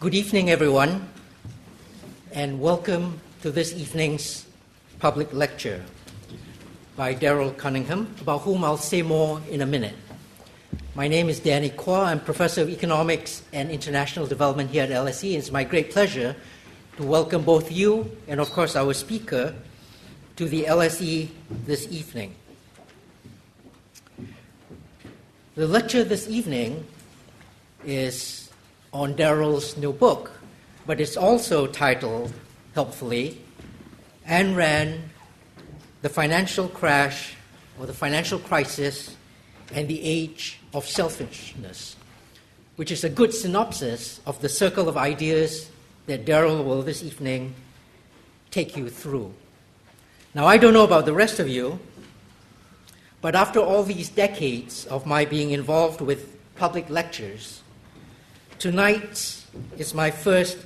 Good 0.00 0.14
evening, 0.14 0.48
everyone, 0.48 1.06
and 2.32 2.58
welcome 2.58 3.20
to 3.42 3.50
this 3.50 3.74
evening's 3.74 4.46
public 4.98 5.30
lecture 5.34 5.84
by 6.96 7.14
Darryl 7.14 7.54
Cunningham, 7.54 8.14
about 8.22 8.40
whom 8.40 8.64
I'll 8.64 8.78
say 8.78 9.02
more 9.02 9.42
in 9.50 9.60
a 9.60 9.66
minute. 9.66 9.94
My 10.94 11.06
name 11.06 11.28
is 11.28 11.38
Danny 11.38 11.68
Quah. 11.68 12.04
I'm 12.04 12.18
Professor 12.18 12.62
of 12.62 12.70
Economics 12.70 13.42
and 13.52 13.70
International 13.70 14.26
Development 14.26 14.70
here 14.70 14.84
at 14.84 14.88
LSE. 14.88 15.36
It's 15.36 15.52
my 15.52 15.64
great 15.64 15.90
pleasure 15.90 16.34
to 16.96 17.02
welcome 17.02 17.42
both 17.42 17.70
you 17.70 18.10
and, 18.26 18.40
of 18.40 18.50
course, 18.52 18.76
our 18.76 18.94
speaker 18.94 19.54
to 20.36 20.48
the 20.48 20.62
LSE 20.64 21.28
this 21.66 21.86
evening. 21.92 22.34
The 25.56 25.66
lecture 25.66 26.04
this 26.04 26.26
evening 26.26 26.86
is 27.84 28.49
on 28.92 29.14
Darryl's 29.14 29.76
new 29.76 29.92
book, 29.92 30.32
but 30.86 31.00
it's 31.00 31.16
also 31.16 31.66
titled, 31.66 32.32
helpfully, 32.74 33.40
Ayn 34.28 34.56
Rand, 34.56 35.00
The 36.02 36.08
Financial 36.08 36.68
Crash 36.68 37.34
or 37.78 37.86
the 37.86 37.94
Financial 37.94 38.38
Crisis 38.38 39.16
and 39.72 39.88
the 39.88 40.02
Age 40.02 40.60
of 40.74 40.86
Selfishness, 40.86 41.96
which 42.76 42.90
is 42.90 43.04
a 43.04 43.08
good 43.08 43.32
synopsis 43.32 44.20
of 44.26 44.40
the 44.40 44.48
circle 44.48 44.88
of 44.88 44.96
ideas 44.96 45.70
that 46.06 46.24
Darryl 46.24 46.64
will 46.64 46.82
this 46.82 47.02
evening 47.02 47.54
take 48.50 48.76
you 48.76 48.90
through. 48.90 49.32
Now, 50.34 50.46
I 50.46 50.58
don't 50.58 50.74
know 50.74 50.84
about 50.84 51.06
the 51.06 51.12
rest 51.12 51.38
of 51.38 51.48
you, 51.48 51.78
but 53.20 53.34
after 53.34 53.60
all 53.60 53.82
these 53.82 54.08
decades 54.08 54.86
of 54.86 55.06
my 55.06 55.24
being 55.24 55.50
involved 55.50 56.00
with 56.00 56.36
public 56.56 56.88
lectures, 56.90 57.62
tonight 58.60 59.42
is 59.78 59.94
my 59.94 60.10
first 60.10 60.58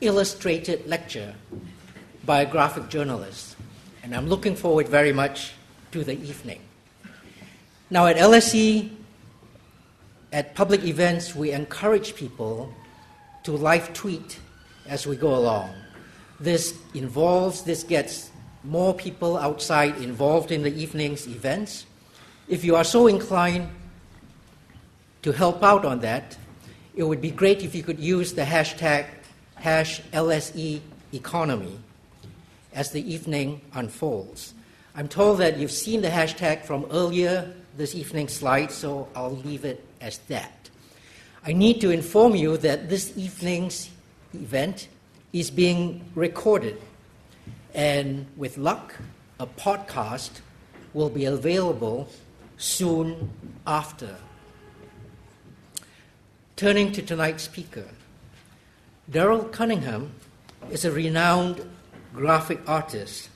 illustrated 0.00 0.84
lecture 0.88 1.32
by 2.24 2.40
a 2.40 2.46
graphic 2.46 2.88
journalist, 2.88 3.54
and 4.02 4.16
I'm 4.16 4.26
looking 4.26 4.56
forward 4.56 4.88
very 4.88 5.12
much 5.12 5.52
to 5.92 6.02
the 6.02 6.14
evening. 6.14 6.60
Now, 7.88 8.08
at 8.08 8.16
LSE, 8.16 8.90
at 10.32 10.56
public 10.56 10.82
events, 10.82 11.36
we 11.36 11.52
encourage 11.52 12.16
people 12.16 12.74
to 13.44 13.52
live 13.52 13.92
tweet 13.92 14.40
as 14.88 15.06
we 15.06 15.14
go 15.14 15.36
along. 15.36 15.70
This 16.40 16.76
involves, 16.94 17.62
this 17.62 17.84
gets 17.84 18.28
more 18.64 18.92
people 18.92 19.38
outside 19.38 19.98
involved 19.98 20.50
in 20.50 20.64
the 20.64 20.74
evening's 20.74 21.28
events. 21.28 21.86
If 22.48 22.64
you 22.64 22.74
are 22.74 22.82
so 22.82 23.06
inclined 23.06 23.68
to 25.22 25.30
help 25.30 25.62
out 25.62 25.84
on 25.84 26.00
that, 26.00 26.36
it 26.96 27.02
would 27.02 27.20
be 27.20 27.30
great 27.30 27.62
if 27.62 27.74
you 27.74 27.82
could 27.82 28.00
use 28.00 28.32
the 28.32 28.42
hashtag 28.42 29.06
hash 29.56 30.00
LSE 30.12 30.80
economy 31.12 31.78
as 32.72 32.90
the 32.90 33.12
evening 33.12 33.60
unfolds. 33.74 34.54
I'm 34.94 35.08
told 35.08 35.38
that 35.38 35.58
you've 35.58 35.70
seen 35.70 36.00
the 36.00 36.08
hashtag 36.08 36.64
from 36.64 36.86
earlier 36.90 37.52
this 37.76 37.94
evening's 37.94 38.32
slide, 38.32 38.72
so 38.72 39.08
I'll 39.14 39.36
leave 39.36 39.66
it 39.66 39.84
as 40.00 40.18
that. 40.28 40.70
I 41.44 41.52
need 41.52 41.82
to 41.82 41.90
inform 41.90 42.34
you 42.34 42.56
that 42.58 42.88
this 42.88 43.12
evening's 43.16 43.90
event 44.32 44.88
is 45.34 45.50
being 45.50 46.02
recorded, 46.14 46.80
and 47.74 48.26
with 48.36 48.56
luck, 48.56 48.94
a 49.38 49.46
podcast 49.46 50.40
will 50.94 51.10
be 51.10 51.26
available 51.26 52.08
soon 52.56 53.30
after. 53.66 54.16
Turning 56.56 56.90
to 56.90 57.02
tonight's 57.02 57.42
speaker, 57.42 57.84
Darryl 59.10 59.52
Cunningham 59.52 60.12
is 60.70 60.86
a 60.86 60.90
renowned 60.90 61.60
graphic 62.14 62.58
artist, 62.66 63.28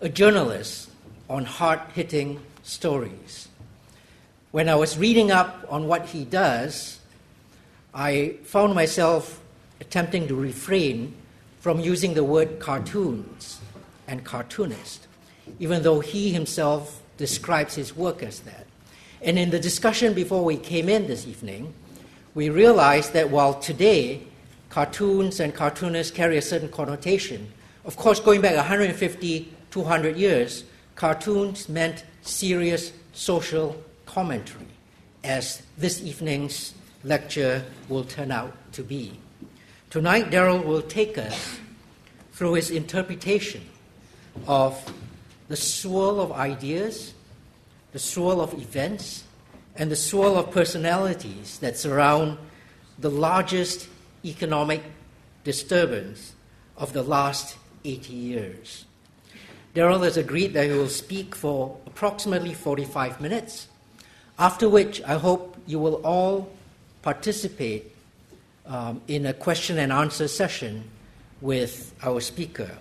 a 0.00 0.08
journalist 0.08 0.90
on 1.30 1.44
hard 1.44 1.78
hitting 1.94 2.40
stories. 2.64 3.46
When 4.50 4.68
I 4.68 4.74
was 4.74 4.98
reading 4.98 5.30
up 5.30 5.64
on 5.68 5.86
what 5.86 6.06
he 6.06 6.24
does, 6.24 6.98
I 7.94 8.34
found 8.42 8.74
myself 8.74 9.40
attempting 9.80 10.26
to 10.26 10.34
refrain 10.34 11.14
from 11.60 11.78
using 11.78 12.14
the 12.14 12.24
word 12.24 12.58
cartoons 12.58 13.60
and 14.08 14.24
cartoonist, 14.24 15.06
even 15.60 15.84
though 15.84 16.00
he 16.00 16.32
himself 16.32 17.00
describes 17.16 17.76
his 17.76 17.96
work 17.96 18.24
as 18.24 18.40
that. 18.40 18.66
And 19.22 19.38
in 19.38 19.50
the 19.50 19.60
discussion 19.60 20.14
before 20.14 20.44
we 20.44 20.56
came 20.56 20.88
in 20.88 21.06
this 21.06 21.24
evening, 21.24 21.74
we 22.38 22.50
realize 22.50 23.10
that 23.10 23.30
while 23.30 23.52
today 23.52 24.22
cartoons 24.68 25.40
and 25.40 25.52
cartoonists 25.52 26.12
carry 26.12 26.36
a 26.36 26.40
certain 26.40 26.68
connotation, 26.68 27.52
of 27.84 27.96
course, 27.96 28.20
going 28.20 28.40
back 28.40 28.54
150, 28.54 29.52
200 29.72 30.16
years, 30.16 30.62
cartoons 30.94 31.68
meant 31.68 32.04
serious 32.22 32.92
social 33.12 33.82
commentary, 34.06 34.68
as 35.24 35.62
this 35.78 36.00
evening's 36.00 36.74
lecture 37.02 37.64
will 37.88 38.04
turn 38.04 38.30
out 38.30 38.54
to 38.70 38.84
be. 38.84 39.18
Tonight, 39.90 40.30
Darryl 40.30 40.64
will 40.64 40.82
take 40.82 41.18
us 41.18 41.58
through 42.34 42.52
his 42.52 42.70
interpretation 42.70 43.66
of 44.46 44.78
the 45.48 45.56
swirl 45.56 46.20
of 46.20 46.30
ideas, 46.30 47.14
the 47.90 47.98
swirl 47.98 48.40
of 48.40 48.54
events, 48.54 49.24
and 49.78 49.90
the 49.92 49.96
swirl 49.96 50.36
of 50.36 50.50
personalities 50.50 51.58
that 51.60 51.78
surround 51.78 52.36
the 52.98 53.10
largest 53.10 53.88
economic 54.24 54.82
disturbance 55.44 56.34
of 56.76 56.92
the 56.92 57.02
last 57.02 57.56
80 57.84 58.12
years. 58.12 58.84
Darryl 59.74 60.02
has 60.02 60.16
agreed 60.16 60.52
that 60.54 60.66
he 60.66 60.72
will 60.72 60.88
speak 60.88 61.36
for 61.36 61.76
approximately 61.86 62.52
45 62.52 63.20
minutes, 63.20 63.68
after 64.36 64.68
which 64.68 65.00
I 65.04 65.14
hope 65.14 65.56
you 65.66 65.78
will 65.78 66.04
all 66.04 66.50
participate 67.02 67.94
um, 68.66 69.00
in 69.06 69.26
a 69.26 69.32
question 69.32 69.78
and 69.78 69.92
answer 69.92 70.26
session 70.26 70.82
with 71.40 71.94
our 72.02 72.20
speaker. 72.20 72.76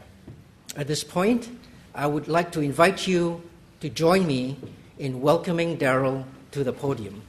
At 0.76 0.88
this 0.88 1.04
point, 1.04 1.50
I 1.94 2.08
would 2.08 2.28
like 2.28 2.52
to 2.54 2.62
invite 2.62 3.08
you 3.08 3.44
to 3.82 3.90
join 3.90 4.26
me 4.26 4.58
in 4.98 5.22
welcoming 5.22 5.78
Darryl 5.78 6.26
to 6.58 6.64
the 6.64 6.74
podium. 6.74 7.22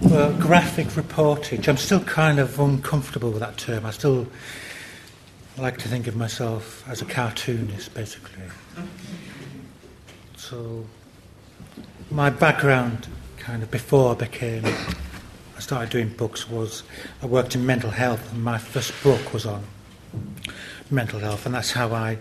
Well, 0.00 0.32
graphic 0.38 0.86
reportage. 0.88 1.68
I'm 1.68 1.76
still 1.76 2.00
kind 2.00 2.38
of 2.38 2.58
uncomfortable 2.58 3.30
with 3.30 3.40
that 3.40 3.58
term. 3.58 3.84
I 3.84 3.90
still 3.90 4.26
like 5.58 5.76
to 5.78 5.88
think 5.88 6.06
of 6.06 6.16
myself 6.16 6.88
as 6.88 7.02
a 7.02 7.04
cartoonist, 7.04 7.92
basically. 7.92 8.44
So, 10.38 10.86
my 12.10 12.30
background, 12.30 13.08
kind 13.36 13.62
of 13.62 13.70
before 13.70 14.12
I 14.12 14.14
became, 14.14 14.64
started 15.62 15.90
doing 15.90 16.08
books, 16.08 16.48
was 16.50 16.82
I 17.22 17.26
worked 17.26 17.54
in 17.54 17.64
mental 17.64 17.90
health, 17.90 18.32
and 18.32 18.42
my 18.42 18.58
first 18.58 18.92
book 19.02 19.32
was 19.32 19.46
on 19.46 19.64
mental 20.90 21.20
health, 21.20 21.46
and 21.46 21.54
that's 21.54 21.70
how 21.70 21.92
I 21.94 22.18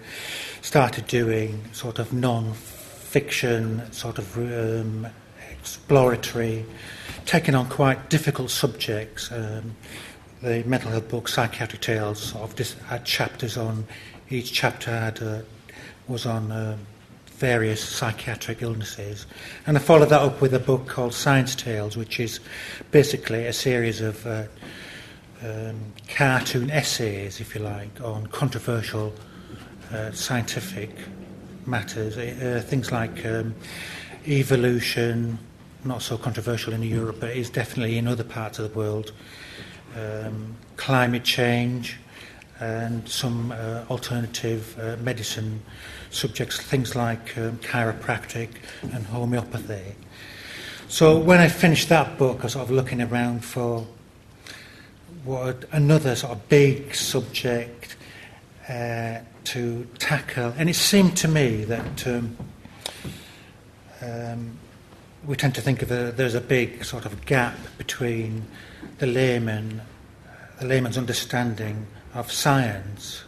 started 0.62 1.08
doing 1.08 1.64
sort 1.74 2.00
of 2.00 2.14
non 2.14 2.54
fiction, 2.54 3.92
sort 3.92 4.20
of 4.20 4.38
um, 4.38 5.08
exploratory, 5.52 6.66
taking 7.26 7.56
on 7.56 7.68
quite 7.68 8.10
difficult 8.10 8.52
subjects. 8.52 9.32
Um, 9.32 9.76
the 10.42 10.64
mental 10.64 10.92
health 10.92 11.10
book, 11.10 11.28
Psychiatric 11.28 11.82
Tales, 11.82 12.20
sort 12.20 12.44
of 12.44 12.56
dis- 12.56 12.74
had 12.88 13.06
chapters 13.06 13.58
on, 13.58 13.86
each 14.30 14.54
chapter 14.54 14.92
had, 14.92 15.22
uh, 15.22 15.40
was 16.08 16.26
on 16.26 16.52
uh, 16.52 16.78
various 17.42 17.84
psychiatric 17.84 18.62
illnesses. 18.62 19.26
And 19.66 19.76
I 19.76 19.82
followed 19.82 20.10
that 20.10 20.22
up 20.22 20.42
with 20.42 20.54
a 20.54 20.60
book 20.60 20.88
called 20.88 21.12
Science 21.12 21.56
Tales, 21.56 21.98
which 21.98 22.20
is 22.20 22.40
basically 22.92 23.48
a 23.48 23.54
series 23.54 24.00
of 24.00 24.26
uh, 24.28 24.44
um, 25.44 25.80
cartoon 26.08 26.70
essays, 26.70 27.42
if 27.42 27.56
you 27.56 27.62
like, 27.62 28.00
on 28.00 28.28
controversial 28.28 29.12
uh, 29.92 30.12
scientific 30.12 30.92
matters. 31.66 32.16
Uh, 32.16 32.64
things 32.64 32.92
like 32.92 33.26
um, 33.26 33.56
evolution, 34.28 35.40
not 35.84 36.04
so 36.04 36.20
controversial 36.20 36.74
in 36.74 36.84
Europe, 36.84 37.18
but 37.20 37.32
is 37.36 37.50
definitely 37.50 37.98
in 37.98 38.08
other 38.08 38.24
parts 38.24 38.60
of 38.60 38.72
the 38.72 38.78
world 38.78 39.14
um, 39.98 40.56
climate 40.78 41.24
change 41.24 41.98
and 42.60 43.10
some 43.10 43.52
uh, 43.52 43.84
alternative 43.90 44.78
uh, 44.80 44.96
medicine 45.02 45.64
subjects, 46.12 46.60
things 46.60 46.96
like 46.96 47.38
um, 47.38 47.58
chiropractic 47.60 48.50
and 48.82 49.06
homeopathy. 49.06 49.96
So 50.88 51.18
when 51.18 51.40
I 51.40 51.48
finished 51.48 51.90
that 51.90 52.18
book, 52.18 52.42
I 52.42 52.44
was 52.44 52.54
sort 52.54 52.66
of 52.66 52.72
looking 52.72 53.02
around 53.02 53.46
for 53.46 53.88
what 55.24 55.66
another 55.72 56.16
sort 56.16 56.34
of 56.34 56.50
big 56.50 56.94
subject 56.94 57.96
uh, 58.68 59.20
to 59.46 59.88
tackle, 60.00 60.54
and 60.58 60.70
it 60.70 60.76
seemed 60.76 61.16
to 61.18 61.28
me 61.28 61.64
that 61.64 62.08
um, 62.08 62.38
um, 64.02 64.58
we 65.26 65.36
tend 65.36 65.56
to 65.56 65.62
think 65.62 65.82
of 65.82 65.92
a, 65.92 66.12
there's 66.12 66.36
a 66.36 66.42
big 66.42 66.84
sort 66.84 67.06
of 67.06 67.26
gap 67.26 67.58
between 67.78 68.44
the 68.98 69.06
layman, 69.08 69.82
the 70.60 70.66
layman's 70.66 70.98
understanding 70.98 71.88
of 72.14 72.32
science, 72.32 73.24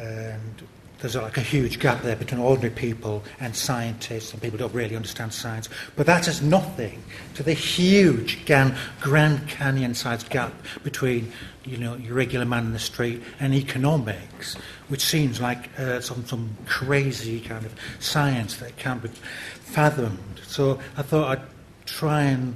and 0.00 0.62
there's 1.02 1.16
like 1.16 1.36
a 1.36 1.42
huge 1.42 1.80
gap 1.80 2.02
there 2.02 2.14
between 2.14 2.40
ordinary 2.40 2.72
people 2.72 3.24
and 3.40 3.54
scientists, 3.56 4.32
and 4.32 4.40
people 4.40 4.56
don't 4.56 4.72
really 4.72 4.94
understand 4.94 5.34
science. 5.34 5.68
But 5.96 6.06
that 6.06 6.28
is 6.28 6.40
nothing 6.40 7.02
to 7.34 7.42
the 7.42 7.52
huge 7.52 8.46
Grand 8.46 9.48
Canyon-sized 9.48 10.30
gap 10.30 10.54
between, 10.84 11.32
you 11.64 11.76
know, 11.76 11.96
your 11.96 12.14
regular 12.14 12.44
man 12.44 12.66
in 12.66 12.72
the 12.72 12.78
street 12.78 13.20
and 13.40 13.52
economics, 13.52 14.56
which 14.88 15.02
seems 15.02 15.40
like 15.40 15.68
uh, 15.78 16.00
some 16.00 16.24
some 16.24 16.56
crazy 16.66 17.40
kind 17.40 17.66
of 17.66 17.74
science 17.98 18.56
that 18.58 18.76
can't 18.76 19.02
be 19.02 19.08
fathomed. 19.08 20.40
So 20.46 20.78
I 20.96 21.02
thought 21.02 21.36
I'd 21.36 21.44
try 21.84 22.22
and 22.22 22.54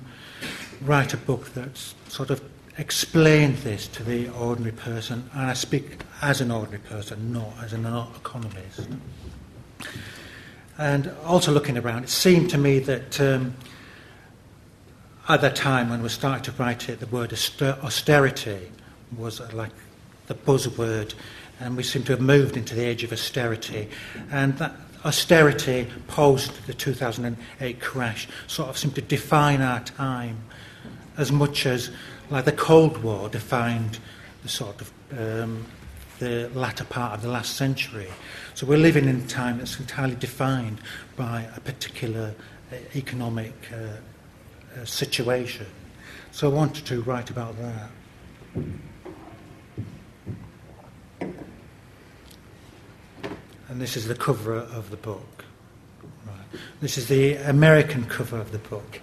write 0.83 1.13
a 1.15 1.17
book 1.17 1.53
that's 1.53 1.97
sort 2.09 2.31
of 2.31 2.41
explained 2.79 3.57
this 3.59 3.89
to 3.89 4.03
the 4.03 4.29
ordinary 4.31 4.73
person, 4.73 5.29
and 5.33 5.51
I 5.51 5.55
speak 5.55 6.03
as 6.21 6.41
an 6.41 6.51
ordinary 6.51 6.83
person, 6.83 7.33
not 7.33 7.53
as 7.63 7.73
an 7.73 7.87
economist. 7.87 8.89
And 10.79 11.11
also 11.25 11.53
looking 11.53 11.79
around, 11.79 12.05
it 12.05 12.11
seemed 12.11 12.51
to 12.51 12.59
me 12.59 12.79
that 12.81 13.21
um, 13.21 13.55
at 15.29 15.41
that 15.41 15.57
time 15.57 15.89
when 15.89 16.03
we 16.03 16.09
started 16.09 16.45
to 16.45 16.63
write 16.63 16.89
it, 16.89 17.01
the 17.01 17.07
word 17.07 17.33
austerity 17.33 18.71
was 19.17 19.41
like 19.53 19.73
the 20.27 20.35
buzzword, 20.35 21.15
and 21.61 21.77
we 21.77 21.83
seem 21.83 22.03
to 22.05 22.13
have 22.13 22.21
moved 22.21 22.57
into 22.57 22.75
the 22.75 22.85
age 22.85 23.03
of 23.05 23.13
austerity. 23.13 23.89
And 24.31 24.59
that 24.59 24.75
austerity 25.05 25.89
post 26.09 26.67
the 26.67 26.75
2008 26.75 27.81
crash 27.81 28.29
sort 28.47 28.69
of 28.69 28.77
seemed 28.77 28.97
to 28.97 29.01
define 29.01 29.63
our 29.63 29.81
time 29.81 30.39
as 31.17 31.33
much 31.33 31.65
as 31.65 31.91
like 32.31 32.45
the 32.45 32.53
Cold 32.53 33.03
War 33.03 33.29
defined 33.29 33.99
the 34.43 34.49
sort 34.49 34.81
of 34.81 34.93
um, 35.13 35.67
the 36.19 36.51
latter 36.55 36.85
part 36.85 37.15
of 37.15 37.23
the 37.23 37.29
last 37.29 37.57
century. 37.57 38.09
So 38.55 38.67
we're 38.67 38.79
living 38.79 39.09
in 39.09 39.17
a 39.17 39.27
time 39.27 39.59
that's 39.59 39.79
entirely 39.79 40.17
defined 40.17 40.81
by 41.17 41.47
a 41.55 41.61
particular 41.61 42.35
uh, 42.73 42.77
economic 42.95 43.53
uh, 43.73 43.77
uh, 44.81 44.85
situation. 44.85 45.67
So 46.33 46.51
I 46.51 46.55
wanted 46.55 46.87
to 46.87 47.03
write 47.03 47.31
about 47.31 47.55
that. 47.59 47.91
And 53.69 53.81
this 53.81 53.97
is 53.97 54.07
the 54.09 54.15
cover 54.15 54.55
of 54.55 54.91
the 54.91 54.97
book. 54.97 55.45
Right. 56.27 56.61
This 56.81 56.97
is 56.97 57.09
the 57.09 57.35
American 57.35 58.05
cover 58.07 58.39
of 58.39 58.53
the 58.53 58.59
book. 58.59 59.01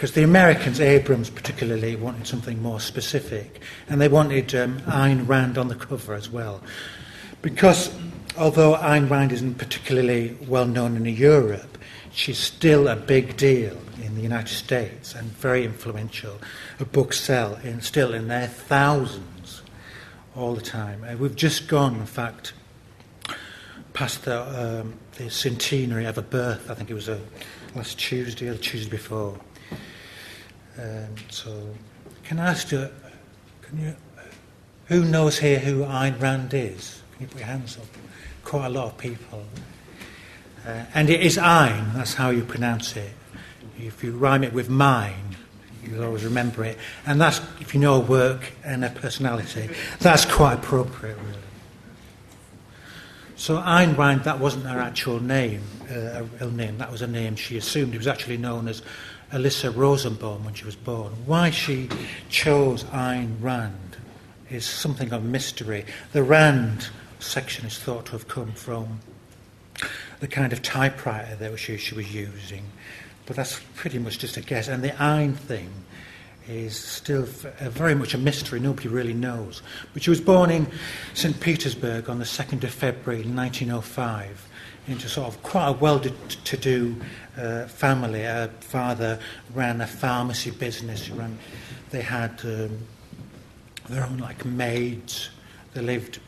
Because 0.00 0.12
the 0.12 0.22
Americans, 0.22 0.80
Abrams 0.80 1.28
particularly, 1.28 1.94
wanted 1.94 2.26
something 2.26 2.62
more 2.62 2.80
specific. 2.80 3.60
And 3.86 4.00
they 4.00 4.08
wanted 4.08 4.54
um, 4.54 4.80
Ayn 4.86 5.28
Rand 5.28 5.58
on 5.58 5.68
the 5.68 5.74
cover 5.74 6.14
as 6.14 6.30
well. 6.30 6.62
Because 7.42 7.94
although 8.38 8.76
Ayn 8.76 9.10
Rand 9.10 9.30
isn't 9.30 9.58
particularly 9.58 10.38
well 10.48 10.64
known 10.64 10.96
in 10.96 11.04
Europe, 11.04 11.76
she's 12.12 12.38
still 12.38 12.88
a 12.88 12.96
big 12.96 13.36
deal 13.36 13.76
in 14.02 14.14
the 14.14 14.22
United 14.22 14.54
States 14.54 15.14
and 15.14 15.32
very 15.32 15.66
influential. 15.66 16.38
Her 16.78 16.86
books 16.86 17.20
sell 17.20 17.56
in, 17.56 17.82
still 17.82 18.14
in 18.14 18.28
their 18.28 18.46
thousands 18.46 19.60
all 20.34 20.54
the 20.54 20.62
time. 20.62 21.04
And 21.04 21.20
we've 21.20 21.36
just 21.36 21.68
gone, 21.68 21.96
in 21.96 22.06
fact, 22.06 22.54
past 23.92 24.24
the, 24.24 24.80
um, 24.80 24.94
the 25.18 25.28
centenary 25.30 26.06
of 26.06 26.16
her 26.16 26.22
birth. 26.22 26.70
I 26.70 26.74
think 26.74 26.90
it 26.90 26.94
was 26.94 27.10
a, 27.10 27.20
last 27.74 27.98
Tuesday 27.98 28.48
or 28.48 28.56
Tuesday 28.56 28.88
before. 28.88 29.38
Um, 30.80 31.14
so, 31.28 31.74
can 32.24 32.38
I 32.38 32.52
ask 32.52 32.72
you, 32.72 32.88
can 33.60 33.80
you, 33.80 33.96
who 34.86 35.04
knows 35.04 35.38
here 35.38 35.58
who 35.58 35.84
Ayn 35.84 36.18
Rand 36.20 36.54
is? 36.54 37.02
Can 37.12 37.22
you 37.22 37.26
put 37.28 37.38
your 37.38 37.48
hands 37.48 37.76
up? 37.76 37.84
Quite 38.44 38.66
a 38.66 38.70
lot 38.70 38.86
of 38.86 38.98
people. 38.98 39.44
Uh, 40.66 40.84
and 40.94 41.10
it 41.10 41.20
is 41.20 41.36
Ayn, 41.36 41.92
that's 41.94 42.14
how 42.14 42.30
you 42.30 42.44
pronounce 42.44 42.96
it. 42.96 43.10
If 43.78 44.02
you 44.02 44.12
rhyme 44.12 44.42
it 44.42 44.54
with 44.54 44.70
mine, 44.70 45.36
you'll 45.84 46.04
always 46.04 46.24
remember 46.24 46.64
it. 46.64 46.78
And 47.06 47.20
that's, 47.20 47.40
if 47.60 47.74
you 47.74 47.80
know 47.80 47.94
a 47.96 48.00
work 48.00 48.52
and 48.64 48.82
a 48.82 48.90
personality, 48.90 49.68
that's 49.98 50.24
quite 50.24 50.54
appropriate, 50.54 51.18
really. 51.18 51.36
So 53.36 53.56
Ayn 53.56 53.96
Rand, 53.96 54.24
that 54.24 54.38
wasn't 54.38 54.66
her 54.66 54.78
actual 54.78 55.18
name, 55.20 55.62
uh, 55.84 55.94
her 55.94 56.28
real 56.40 56.50
name. 56.50 56.78
That 56.78 56.92
was 56.92 57.00
a 57.02 57.06
name 57.06 57.36
she 57.36 57.56
assumed. 57.56 57.94
It 57.94 57.98
was 57.98 58.06
actually 58.06 58.36
known 58.36 58.68
as 58.68 58.82
Elissa 59.32 59.70
Rosenbaum 59.70 60.44
when 60.44 60.54
she 60.54 60.64
was 60.64 60.76
born. 60.76 61.12
Why 61.26 61.50
she 61.50 61.88
chose 62.28 62.84
Ayn 62.84 63.36
Rand 63.40 63.96
is 64.50 64.64
something 64.64 65.12
of 65.12 65.22
a 65.22 65.26
mystery. 65.26 65.84
The 66.12 66.22
Rand 66.22 66.88
section 67.20 67.66
is 67.66 67.78
thought 67.78 68.06
to 68.06 68.12
have 68.12 68.28
come 68.28 68.52
from 68.52 69.00
the 70.20 70.28
kind 70.28 70.52
of 70.52 70.62
typewriter 70.62 71.36
that 71.36 71.58
she, 71.58 71.76
she 71.76 71.94
was 71.94 72.12
using, 72.14 72.64
but 73.26 73.36
that's 73.36 73.60
pretty 73.76 73.98
much 73.98 74.18
just 74.18 74.36
a 74.36 74.40
guess. 74.40 74.68
And 74.68 74.82
the 74.82 74.90
Ayn 74.90 75.36
thing 75.36 75.70
is 76.48 76.76
still 76.76 77.22
uh, 77.60 77.70
very 77.70 77.94
much 77.94 78.14
a 78.14 78.18
mystery. 78.18 78.58
Nobody 78.58 78.88
really 78.88 79.14
knows. 79.14 79.62
But 79.92 80.02
she 80.02 80.10
was 80.10 80.20
born 80.20 80.50
in 80.50 80.66
St. 81.14 81.38
Petersburg 81.40 82.10
on 82.10 82.18
the 82.18 82.24
2nd 82.24 82.64
of 82.64 82.70
February 82.70 83.22
1905 83.22 84.48
into 84.88 85.08
sort 85.08 85.28
of 85.28 85.42
quite 85.42 85.68
a 85.68 85.72
well-to-do 85.72 86.96
uh, 87.36 87.66
family. 87.66 88.22
Her 88.22 88.50
father 88.60 89.18
ran 89.54 89.80
a 89.80 89.86
pharmacy 89.86 90.50
business. 90.50 91.10
Ran, 91.10 91.38
they 91.90 92.02
had 92.02 92.40
um, 92.44 92.78
their 93.88 94.04
own 94.04 94.18
like 94.18 94.44
maids. 94.44 95.30
They 95.74 95.82
lived 95.82 96.20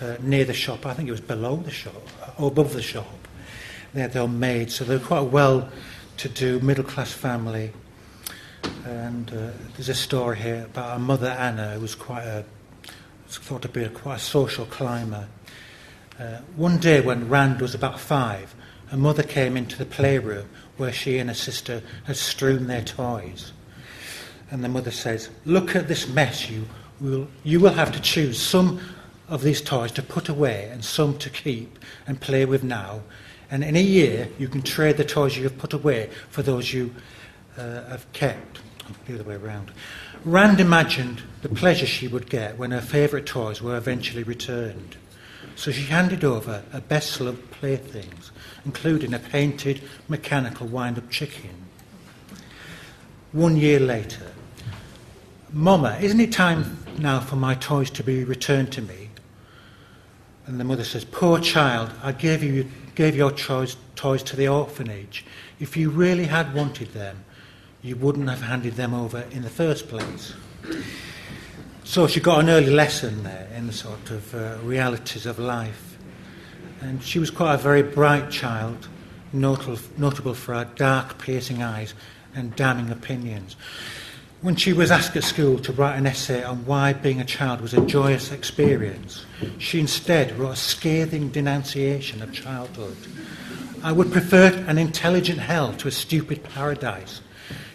uh, 0.00 0.16
near 0.20 0.44
the 0.44 0.54
shop. 0.54 0.86
I 0.86 0.94
think 0.94 1.08
it 1.08 1.12
was 1.12 1.20
below 1.20 1.56
the 1.56 1.70
shop 1.70 2.02
or 2.38 2.48
above 2.48 2.72
the 2.72 2.82
shop. 2.82 3.06
They 3.94 4.00
had 4.00 4.12
their 4.12 4.22
own 4.22 4.38
maids, 4.38 4.74
so 4.74 4.84
they 4.84 4.96
were 4.96 5.04
quite 5.04 5.18
a 5.18 5.24
well-to-do 5.24 6.60
middle-class 6.60 7.12
family. 7.12 7.72
And 8.84 9.30
uh, 9.30 9.50
there's 9.74 9.88
a 9.88 9.94
story 9.94 10.38
here 10.38 10.64
about 10.64 10.96
a 10.96 10.98
mother 10.98 11.28
Anna, 11.28 11.74
who 11.74 11.80
was 11.80 11.94
quite 11.94 12.24
a 12.24 12.44
thought 13.28 13.62
to 13.62 13.68
be 13.68 13.84
a, 13.84 13.88
quite 13.88 14.16
a 14.16 14.20
social 14.20 14.66
climber. 14.66 15.28
Uh, 16.18 16.38
one 16.56 16.78
day 16.78 17.00
when 17.00 17.28
Rand 17.28 17.60
was 17.60 17.74
about 17.74 17.98
five, 17.98 18.54
her 18.92 18.98
mother 18.98 19.22
came 19.22 19.56
into 19.56 19.78
the 19.78 19.86
playroom 19.86 20.46
where 20.76 20.92
she 20.92 21.16
and 21.16 21.30
her 21.30 21.34
sister 21.34 21.82
had 22.04 22.14
strewn 22.14 22.66
their 22.66 22.82
toys. 22.82 23.54
And 24.50 24.62
the 24.62 24.68
mother 24.68 24.90
says, 24.90 25.30
Look 25.46 25.74
at 25.74 25.88
this 25.88 26.06
mess. 26.06 26.50
You 26.50 26.68
will, 27.00 27.26
you 27.42 27.58
will 27.58 27.72
have 27.72 27.90
to 27.92 28.00
choose 28.02 28.38
some 28.38 28.80
of 29.28 29.40
these 29.40 29.62
toys 29.62 29.92
to 29.92 30.02
put 30.02 30.28
away 30.28 30.68
and 30.70 30.84
some 30.84 31.16
to 31.20 31.30
keep 31.30 31.78
and 32.06 32.20
play 32.20 32.44
with 32.44 32.62
now. 32.62 33.00
And 33.50 33.64
in 33.64 33.76
a 33.76 33.82
year, 33.82 34.28
you 34.38 34.46
can 34.46 34.60
trade 34.60 34.98
the 34.98 35.06
toys 35.06 35.38
you 35.38 35.44
have 35.44 35.56
put 35.56 35.72
away 35.72 36.10
for 36.28 36.42
those 36.42 36.74
you 36.74 36.94
uh, 37.56 37.84
have 37.88 38.12
kept. 38.12 38.60
The 39.06 39.14
other 39.14 39.24
way 39.24 39.36
around. 39.36 39.72
Rand 40.22 40.60
imagined 40.60 41.22
the 41.40 41.48
pleasure 41.48 41.86
she 41.86 42.08
would 42.08 42.28
get 42.28 42.58
when 42.58 42.72
her 42.72 42.82
favourite 42.82 43.24
toys 43.24 43.62
were 43.62 43.78
eventually 43.78 44.22
returned. 44.22 44.96
So 45.56 45.70
she 45.70 45.84
handed 45.84 46.24
over 46.24 46.62
a 46.72 46.80
vessel 46.80 47.28
of 47.28 47.50
playthings, 47.52 48.30
including 48.64 49.14
a 49.14 49.18
painted 49.18 49.82
mechanical 50.08 50.66
wind 50.66 50.98
up 50.98 51.10
chicken. 51.10 51.50
One 53.32 53.56
year 53.56 53.80
later, 53.80 54.32
Mama, 55.52 55.98
isn't 56.00 56.20
it 56.20 56.32
time 56.32 56.78
now 56.98 57.20
for 57.20 57.36
my 57.36 57.54
toys 57.54 57.90
to 57.90 58.02
be 58.02 58.24
returned 58.24 58.72
to 58.72 58.82
me? 58.82 59.10
And 60.46 60.58
the 60.58 60.64
mother 60.64 60.84
says, 60.84 61.04
Poor 61.04 61.38
child, 61.38 61.90
I 62.02 62.12
gave, 62.12 62.42
you, 62.42 62.68
gave 62.94 63.14
your 63.14 63.30
toys, 63.30 63.76
toys 63.94 64.22
to 64.24 64.36
the 64.36 64.48
orphanage. 64.48 65.24
If 65.60 65.76
you 65.76 65.90
really 65.90 66.24
had 66.24 66.54
wanted 66.54 66.92
them, 66.92 67.24
you 67.82 67.96
wouldn't 67.96 68.28
have 68.28 68.42
handed 68.42 68.74
them 68.74 68.94
over 68.94 69.24
in 69.30 69.42
the 69.42 69.50
first 69.50 69.88
place. 69.88 70.32
So 71.84 72.06
she 72.06 72.20
got 72.20 72.40
an 72.40 72.48
early 72.48 72.70
lesson 72.70 73.22
there 73.22 73.48
in 73.54 73.66
the 73.66 73.72
sort 73.72 74.10
of 74.10 74.34
uh, 74.34 74.56
realities 74.62 75.26
of 75.26 75.38
life. 75.38 75.91
And 76.82 77.02
she 77.02 77.20
was 77.20 77.30
quite 77.30 77.54
a 77.54 77.58
very 77.58 77.82
bright 77.82 78.30
child, 78.30 78.88
notable, 79.32 79.78
notable 79.96 80.34
for 80.34 80.54
her 80.54 80.68
dark, 80.74 81.18
piercing 81.18 81.62
eyes 81.62 81.94
and 82.34 82.54
damning 82.56 82.90
opinions. 82.90 83.56
When 84.40 84.56
she 84.56 84.72
was 84.72 84.90
asked 84.90 85.14
at 85.16 85.22
school 85.22 85.60
to 85.60 85.72
write 85.72 85.96
an 85.96 86.06
essay 86.06 86.42
on 86.42 86.66
why 86.66 86.92
being 86.92 87.20
a 87.20 87.24
child 87.24 87.60
was 87.60 87.72
a 87.72 87.86
joyous 87.86 88.32
experience, 88.32 89.24
she 89.58 89.78
instead 89.78 90.36
wrote 90.36 90.50
a 90.50 90.56
scathing 90.56 91.28
denunciation 91.28 92.20
of 92.20 92.32
childhood. 92.32 92.96
I 93.84 93.92
would 93.92 94.10
prefer 94.10 94.48
an 94.66 94.78
intelligent 94.78 95.38
hell 95.38 95.74
to 95.74 95.86
a 95.86 95.92
stupid 95.92 96.42
paradise. 96.42 97.20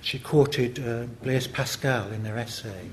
She 0.02 0.20
quoted 0.20 0.86
uh, 0.86 1.06
Blaise 1.24 1.48
Pascal 1.48 2.12
in 2.12 2.26
her 2.26 2.38
essay. 2.38 2.90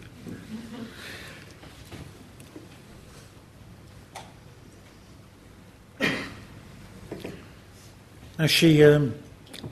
Now, 8.39 8.47
she 8.47 8.83
um, 8.83 9.15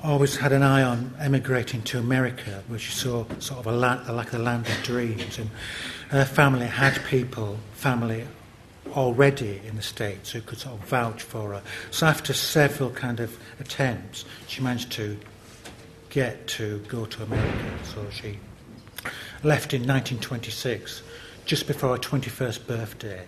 always 0.05 0.37
had 0.37 0.53
an 0.53 0.63
eye 0.63 0.83
on 0.83 1.15
emigrating 1.19 1.83
to 1.83 1.99
America, 1.99 2.63
where 2.69 2.79
she 2.79 2.93
saw 2.93 3.25
sort 3.41 3.59
of 3.59 3.67
a 3.67 3.73
like 3.73 4.31
the 4.31 4.39
land 4.39 4.69
of 4.69 4.83
dreams. 4.85 5.39
And 5.39 5.51
her 6.11 6.25
family 6.25 6.67
had 6.67 7.03
people, 7.07 7.59
family 7.73 8.25
already 8.93 9.61
in 9.67 9.75
the 9.75 9.83
States 9.83 10.31
who 10.31 10.41
could 10.43 10.59
sort 10.59 10.81
of 10.81 10.87
vouch 10.87 11.23
for 11.23 11.55
her. 11.55 11.63
So 11.91 12.07
after 12.07 12.33
several 12.33 12.91
kind 12.91 13.19
of 13.19 13.37
attempts, 13.59 14.25
she 14.47 14.61
managed 14.61 14.93
to 14.93 15.19
get 16.11 16.47
to 16.47 16.79
go 16.89 17.07
to 17.07 17.23
America. 17.25 17.79
So 17.95 18.07
she 18.11 18.39
left 19.43 19.75
in 19.75 19.81
1926, 19.81 21.03
just 21.47 21.67
before 21.67 21.91
her 21.91 21.99
21st 21.99 22.67
birthday. 22.67 23.25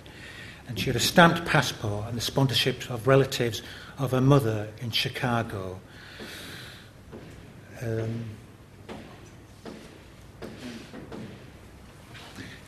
And 0.69 0.79
she 0.79 0.87
had 0.87 0.97
a 0.97 1.01
stamped 1.01 1.45
passport 1.45 2.07
and 2.09 2.17
the 2.17 2.23
sponsorship 2.23 2.89
of 2.89 3.07
relatives 3.07 3.63
of 3.99 4.11
her 4.11 4.21
mother 4.21 4.69
in 4.81 4.91
Chicago. 4.91 5.81
Um, 7.83 8.25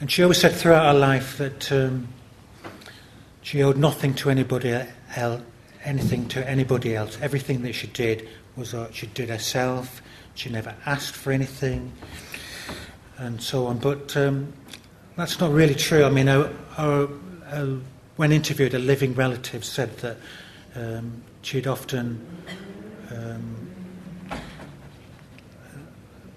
and 0.00 0.10
she 0.10 0.22
always 0.22 0.38
said 0.38 0.52
throughout 0.52 0.92
her 0.92 0.98
life 0.98 1.38
that 1.38 1.72
um, 1.72 2.08
she 3.42 3.62
owed 3.62 3.76
nothing 3.76 4.14
to 4.14 4.30
anybody 4.30 4.76
else, 5.14 5.42
anything 5.84 6.28
to 6.28 6.48
anybody 6.48 6.94
else. 6.94 7.18
Everything 7.22 7.62
that 7.62 7.74
she 7.74 7.86
did 7.86 8.28
was 8.56 8.74
uh, 8.74 8.90
she 8.92 9.06
did 9.06 9.28
herself. 9.28 10.02
She 10.34 10.50
never 10.50 10.74
asked 10.84 11.14
for 11.14 11.32
anything, 11.32 11.92
and 13.16 13.40
so 13.40 13.66
on. 13.66 13.78
But 13.78 14.16
um, 14.16 14.52
that's 15.16 15.40
not 15.40 15.50
really 15.50 15.74
true. 15.74 16.04
I 16.04 16.10
mean, 16.10 16.26
when 18.16 18.32
interviewed, 18.32 18.74
a 18.74 18.78
living 18.78 19.14
relative 19.14 19.64
said 19.64 19.96
that 19.98 20.18
um, 20.76 21.22
she'd 21.42 21.66
often 21.66 22.24
um, 23.10 23.68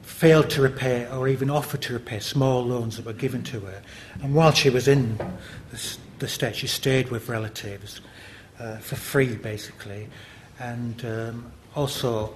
failed 0.01 0.50
to 0.50 0.62
repay 0.62 1.08
or 1.12 1.27
even 1.27 1.50
offered 1.50 1.81
to 1.81 1.93
repay 1.93 2.19
small 2.19 2.65
loans 2.65 2.98
that 2.98 3.05
were 3.05 3.13
given 3.13 3.43
to 3.43 3.60
her. 3.62 3.81
And 4.22 4.36
while 4.36 4.51
she 4.51 4.69
was 4.69 4.88
in 4.88 5.17
the, 5.72 5.98
the 6.19 6.27
state, 6.27 6.55
she 6.55 6.67
stayed 6.67 7.10
with 7.10 7.29
relatives 7.29 8.01
uh, 8.60 8.77
for 8.77 8.96
free, 8.96 9.36
basically. 9.36 10.08
And 10.60 11.05
um, 11.05 11.51
also, 11.75 12.36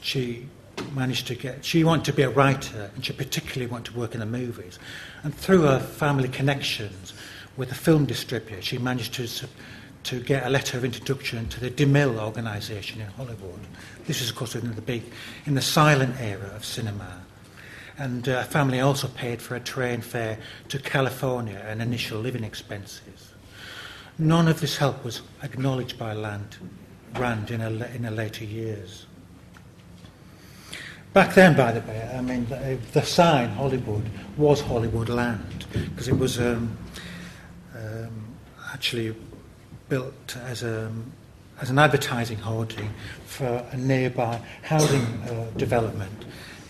she 0.00 0.46
managed 0.92 1.26
to 1.26 1.34
get, 1.34 1.64
she 1.64 1.82
wanted 1.82 2.04
to 2.04 2.12
be 2.12 2.22
a 2.22 2.30
writer, 2.30 2.90
and 2.94 3.04
she 3.04 3.12
particularly 3.12 3.70
wanted 3.70 3.92
to 3.92 3.98
work 3.98 4.14
in 4.14 4.20
the 4.20 4.26
movies. 4.26 4.78
And 5.24 5.34
through 5.34 5.62
her 5.62 5.80
family 5.80 6.28
connections 6.28 7.14
with 7.56 7.68
the 7.68 7.74
film 7.74 8.04
distributor, 8.04 8.62
she 8.62 8.78
managed 8.78 9.14
to 9.14 9.26
to 10.04 10.20
get 10.20 10.46
a 10.46 10.50
letter 10.50 10.76
of 10.76 10.84
introduction 10.84 11.48
to 11.48 11.60
the 11.60 11.70
DeMille 11.70 12.20
organisation 12.20 13.00
in 13.00 13.08
Hollywood. 13.08 13.60
This 14.06 14.20
is, 14.20 14.30
of 14.30 14.36
course, 14.36 14.54
in 14.54 14.74
the 14.74 14.82
big, 14.82 15.02
in 15.46 15.54
the 15.54 15.62
silent 15.62 16.16
era 16.20 16.50
of 16.54 16.64
cinema. 16.64 17.22
And 17.96 18.28
uh, 18.28 18.44
family 18.44 18.80
also 18.80 19.08
paid 19.08 19.40
for 19.40 19.54
a 19.54 19.60
train 19.60 20.00
fare 20.00 20.38
to 20.68 20.78
California 20.78 21.64
and 21.66 21.80
initial 21.80 22.20
living 22.20 22.44
expenses. 22.44 23.32
None 24.18 24.46
of 24.46 24.60
this 24.60 24.76
help 24.76 25.02
was 25.04 25.22
acknowledged 25.42 25.98
by 25.98 26.12
Land, 26.12 26.56
Rand 27.14 27.50
in, 27.50 27.60
a, 27.60 27.70
in 27.70 28.04
her 28.04 28.10
later 28.10 28.44
years. 28.44 29.06
Back 31.14 31.34
then, 31.34 31.56
by 31.56 31.72
the 31.72 31.80
way, 31.80 32.10
I 32.12 32.20
mean, 32.20 32.44
the, 32.46 32.78
the 32.92 33.02
sign 33.02 33.50
Hollywood 33.50 34.04
was 34.36 34.60
Hollywood 34.60 35.08
Land 35.08 35.66
because 35.72 36.08
it 36.08 36.18
was 36.18 36.40
um, 36.40 36.76
um, 37.74 38.36
actually 38.72 39.14
built 39.88 40.36
as, 40.46 40.62
a, 40.62 40.90
as 41.60 41.70
an 41.70 41.78
advertising 41.78 42.38
hoarding 42.38 42.90
for 43.26 43.64
a 43.70 43.76
nearby 43.76 44.40
housing 44.62 45.02
uh, 45.02 45.50
development. 45.56 46.24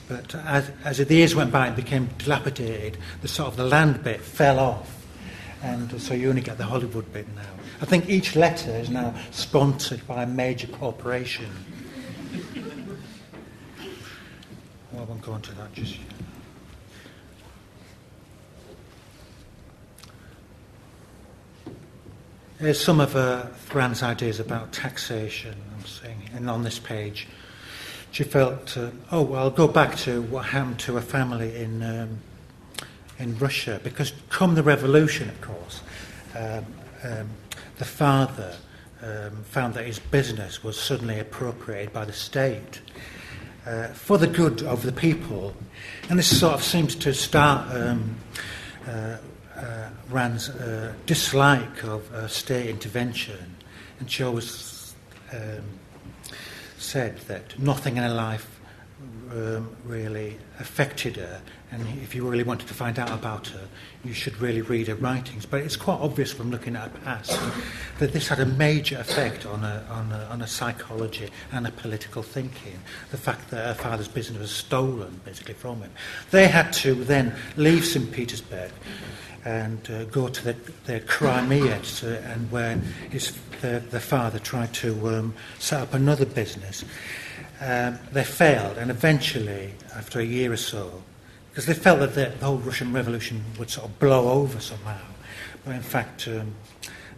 But 0.08 0.34
as, 0.34 0.70
as 0.84 0.98
the 0.98 1.14
years 1.14 1.34
went 1.34 1.50
by 1.50 1.66
and 1.66 1.76
became 1.76 2.10
dilapidated, 2.18 2.98
the 3.22 3.28
sort 3.28 3.48
of 3.48 3.56
the 3.56 3.64
land 3.64 4.04
bit 4.04 4.20
fell 4.20 4.58
off. 4.58 4.90
And 5.62 6.00
so 6.00 6.12
you 6.12 6.28
only 6.28 6.42
get 6.42 6.58
the 6.58 6.64
Hollywood 6.64 7.10
bit 7.12 7.26
now. 7.34 7.42
I 7.80 7.86
think 7.86 8.08
each 8.08 8.36
letter 8.36 8.70
is 8.70 8.90
now 8.90 9.14
sponsored 9.30 10.06
by 10.06 10.24
a 10.24 10.26
major 10.26 10.66
corporation. 10.66 11.50
well, 14.92 15.02
I 15.02 15.04
won't 15.04 15.22
go 15.22 15.38
that 15.38 15.72
just 15.72 15.98
yet. 15.98 16.13
Here's 22.64 22.80
some 22.80 22.98
of 22.98 23.14
uh, 23.14 23.44
Rand's 23.74 24.02
ideas 24.02 24.40
about 24.40 24.72
taxation. 24.72 25.54
I'm 25.76 25.84
saying, 25.84 26.30
and 26.34 26.48
on 26.48 26.62
this 26.62 26.78
page, 26.78 27.26
she 28.10 28.24
felt, 28.24 28.78
uh, 28.78 28.88
oh 29.12 29.20
well, 29.20 29.42
I'll 29.42 29.50
go 29.50 29.68
back 29.68 29.98
to 29.98 30.22
what 30.22 30.46
happened 30.46 30.78
to 30.78 30.96
a 30.96 31.02
family 31.02 31.54
in 31.56 31.82
um, 31.82 32.20
in 33.18 33.36
Russia 33.36 33.82
because 33.84 34.14
come 34.30 34.54
the 34.54 34.62
revolution, 34.62 35.28
of 35.28 35.38
course, 35.42 35.82
um, 36.34 36.64
um, 37.02 37.28
the 37.76 37.84
father 37.84 38.56
um, 39.02 39.44
found 39.44 39.74
that 39.74 39.84
his 39.84 39.98
business 39.98 40.64
was 40.64 40.80
suddenly 40.80 41.18
appropriated 41.18 41.92
by 41.92 42.06
the 42.06 42.14
state. 42.14 42.80
Uh, 43.66 43.88
for 43.88 44.16
the 44.16 44.26
good 44.26 44.62
of 44.62 44.84
the 44.84 44.92
people, 44.92 45.54
and 46.08 46.18
this 46.18 46.40
sort 46.40 46.54
of 46.54 46.64
seems 46.64 46.94
to 46.94 47.12
start 47.12 47.70
um, 47.76 48.16
uh, 48.88 49.18
uh, 49.56 49.88
Rand's 50.10 50.48
uh, 50.48 50.92
dislike 51.06 51.84
of 51.84 52.12
uh, 52.12 52.28
state 52.28 52.68
intervention, 52.68 53.56
and 54.00 54.10
she 54.10 54.22
always 54.22 54.94
um, 55.32 55.64
said 56.78 57.18
that 57.28 57.58
nothing 57.58 57.96
in 57.96 58.02
her 58.02 58.14
life 58.14 58.60
um, 59.30 59.74
really 59.84 60.38
affected 60.60 61.16
her, 61.16 61.40
and 61.70 61.86
if 62.02 62.14
you 62.14 62.28
really 62.28 62.44
wanted 62.44 62.68
to 62.68 62.74
find 62.74 62.98
out 62.98 63.10
about 63.10 63.48
her, 63.48 63.66
you 64.04 64.12
should 64.12 64.36
really 64.40 64.62
read 64.62 64.86
her 64.86 64.94
writings. 64.94 65.44
But 65.46 65.62
it's 65.62 65.76
quite 65.76 65.98
obvious 65.98 66.32
from 66.32 66.50
looking 66.50 66.76
at 66.76 66.90
her 66.90 66.98
past 67.00 67.40
that 67.98 68.12
this 68.12 68.28
had 68.28 68.38
a 68.38 68.46
major 68.46 68.98
effect 68.98 69.44
on 69.46 69.60
her, 69.60 69.84
on 69.90 70.10
her, 70.10 70.28
on 70.30 70.40
her 70.40 70.46
psychology 70.46 71.30
and 71.50 71.66
her 71.66 71.72
political 71.72 72.22
thinking. 72.22 72.78
The 73.10 73.16
fact 73.16 73.50
that 73.50 73.66
her 73.66 73.74
father's 73.74 74.08
business 74.08 74.38
was 74.38 74.50
stolen, 74.52 75.20
basically, 75.24 75.54
from 75.54 75.80
him. 75.80 75.90
They 76.30 76.46
had 76.46 76.72
to 76.74 76.94
then 76.94 77.34
leave 77.56 77.84
St. 77.84 78.12
Petersburg 78.12 78.70
and 79.44 79.90
uh, 79.90 80.04
go 80.04 80.28
to 80.28 80.44
the, 80.44 80.56
the 80.86 81.00
Crimea, 81.00 81.78
to, 81.80 82.18
and 82.24 82.50
where 82.50 82.76
his, 83.10 83.36
the, 83.60 83.82
the 83.90 84.00
father 84.00 84.38
tried 84.38 84.72
to 84.74 85.08
um, 85.08 85.34
set 85.58 85.82
up 85.82 85.94
another 85.94 86.26
business. 86.26 86.84
Um, 87.60 87.98
they 88.12 88.24
failed, 88.24 88.78
and 88.78 88.90
eventually, 88.90 89.72
after 89.94 90.20
a 90.20 90.24
year 90.24 90.52
or 90.52 90.56
so, 90.56 91.02
because 91.50 91.66
they 91.66 91.74
felt 91.74 92.00
that 92.00 92.14
the, 92.14 92.32
the, 92.38 92.46
whole 92.46 92.56
Russian 92.58 92.92
Revolution 92.92 93.44
would 93.58 93.70
sort 93.70 93.88
of 93.88 93.98
blow 93.98 94.28
over 94.28 94.60
somehow, 94.60 94.98
but 95.64 95.74
in 95.74 95.82
fact, 95.82 96.26
um, 96.26 96.54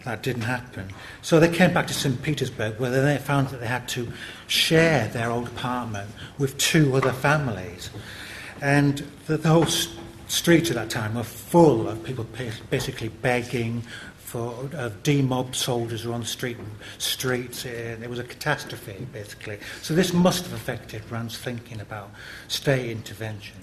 that 0.05 0.23
didn't 0.23 0.43
happen. 0.43 0.89
So 1.23 1.41
they 1.41 1.49
came 1.49 1.75
back 1.75 1.89
to 1.89 1.95
St. 1.95 2.23
Petersburg, 2.23 2.79
where 2.79 2.91
they 2.91 3.19
found 3.19 3.49
that 3.49 3.61
they 3.61 3.67
had 3.67 3.89
to 3.89 4.13
share 4.47 5.09
their 5.09 5.31
old 5.31 5.49
apartment 5.49 6.11
with 6.39 6.57
two 6.59 6.95
other 6.95 7.13
families. 7.13 7.91
And 8.61 9.05
the, 9.27 9.37
the 9.37 9.49
whole 9.49 9.67
streets 10.29 10.71
at 10.71 10.77
that 10.77 10.91
time 10.91 11.15
were 11.15 11.23
full 11.23 11.89
of 11.89 12.03
people 12.03 12.27
basically 12.71 13.09
begging 13.09 13.83
for 14.17 14.69
uh, 14.77 14.91
demobbed 15.05 15.55
soldiers 15.55 16.05
were 16.05 16.13
on 16.13 16.21
the 16.21 16.27
street 16.27 16.57
streets 16.99 17.65
and 17.65 18.03
it 18.03 18.11
was 18.11 18.19
a 18.19 18.25
catastrophe 18.25 19.07
basically. 19.13 19.59
So 19.83 19.95
this 19.95 20.13
must 20.13 20.43
have 20.45 20.53
affected 20.53 21.03
Rand's 21.11 21.39
thinking 21.39 21.81
about 21.81 22.11
state 22.49 22.91
intervention. 22.91 23.57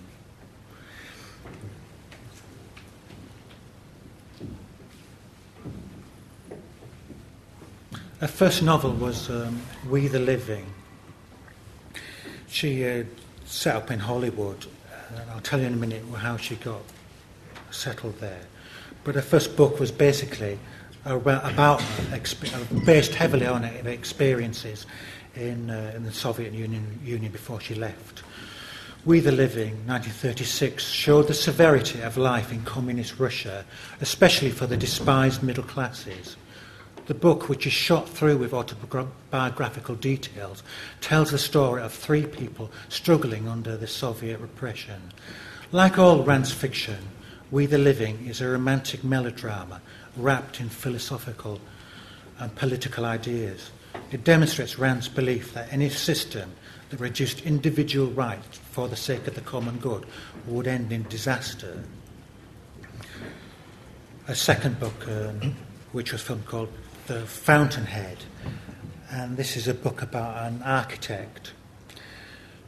Her 8.22 8.27
first 8.27 8.63
novel 8.63 8.93
was 8.93 9.29
um, 9.29 9.62
We 9.89 10.08
the 10.08 10.20
Living. 10.20 10.65
She 12.48 12.88
uh, 12.88 13.03
set 13.43 13.75
up 13.75 13.91
in 13.91 14.00
Hollywood 14.00 14.65
and 15.22 15.32
I'll 15.32 15.41
tell 15.41 15.60
you 15.60 15.67
in 15.67 15.74
a 15.74 15.77
minute 15.77 16.03
how 16.17 16.38
she 16.38 16.55
got 16.55 16.82
settled 17.72 18.20
there. 18.20 18.41
But 19.03 19.15
her 19.15 19.22
first 19.22 19.55
book 19.55 19.79
was 19.79 19.91
basically 19.91 20.60
about, 21.05 21.84
based 22.86 23.15
heavily 23.15 23.46
on 23.46 23.63
her 23.63 23.89
experiences 23.89 24.86
in, 25.36 25.70
uh, 25.70 25.93
in 25.96 26.03
the 26.03 26.12
Soviet 26.12 26.53
Union, 26.53 27.00
Union 27.03 27.32
before 27.32 27.60
she 27.60 27.75
left. 27.75 28.24
We 29.05 29.20
the 29.20 29.34
Living, 29.34 29.86
1936, 29.86 30.88
showed 30.88 31.27
the 31.27 31.34
severity 31.34 32.01
of 32.01 32.15
life 32.15 32.53
in 32.53 32.63
communist 32.63 33.20
Russia, 33.20 33.65
especially 34.00 34.50
for 34.50 34.65
the 34.65 34.77
despised 34.77 35.43
middle 35.43 35.65
classes. 35.65 36.38
The 37.06 37.14
book, 37.14 37.50
which 37.50 37.68
is 37.68 37.74
shot 37.74 38.08
through 38.08 38.38
with 38.38 38.54
autobiographical 38.54 39.96
details, 39.96 40.64
tells 41.02 41.32
the 41.32 41.38
story 41.38 41.82
of 41.82 41.92
three 41.92 42.26
people 42.26 42.72
struggling 42.88 43.50
under 43.50 43.76
the 43.76 43.88
Soviet 43.88 44.40
repression. 44.40 45.12
Like 45.74 45.98
all 45.98 46.24
Rand's 46.24 46.54
fiction, 46.54 47.00
We 47.52 47.66
the 47.66 47.78
Living 47.78 48.26
is 48.26 48.40
a 48.40 48.48
romantic 48.48 49.04
melodrama 49.04 49.82
wrapped 50.16 50.62
in 50.62 50.70
philosophical 50.70 51.60
and 52.40 52.56
political 52.56 53.06
ideas. 53.06 53.72
It 54.12 54.24
demonstrates 54.24 54.80
Rand's 54.80 55.10
belief 55.10 55.54
that 55.54 55.72
any 55.74 55.90
system 55.90 56.52
that 56.90 57.00
reduced 57.00 57.42
individual 57.42 58.08
rights 58.12 58.60
for 58.72 58.88
the 58.88 58.96
sake 58.96 59.28
of 59.28 59.36
the 59.36 59.42
common 59.42 59.78
good 59.78 60.06
would 60.48 60.68
end 60.68 60.92
in 60.92 61.04
disaster. 61.10 61.84
A 64.28 64.36
second 64.36 64.80
book, 64.80 65.08
um, 65.08 65.56
which 65.92 66.14
was 66.14 66.22
filmed 66.22 66.46
called 66.46 66.70
The 67.06 67.26
Fountainhead, 67.26 68.20
and 69.12 69.36
this 69.36 69.58
is 69.58 69.68
a 69.68 69.74
book 69.74 70.02
about 70.02 70.48
an 70.48 70.64
architect 70.64 71.52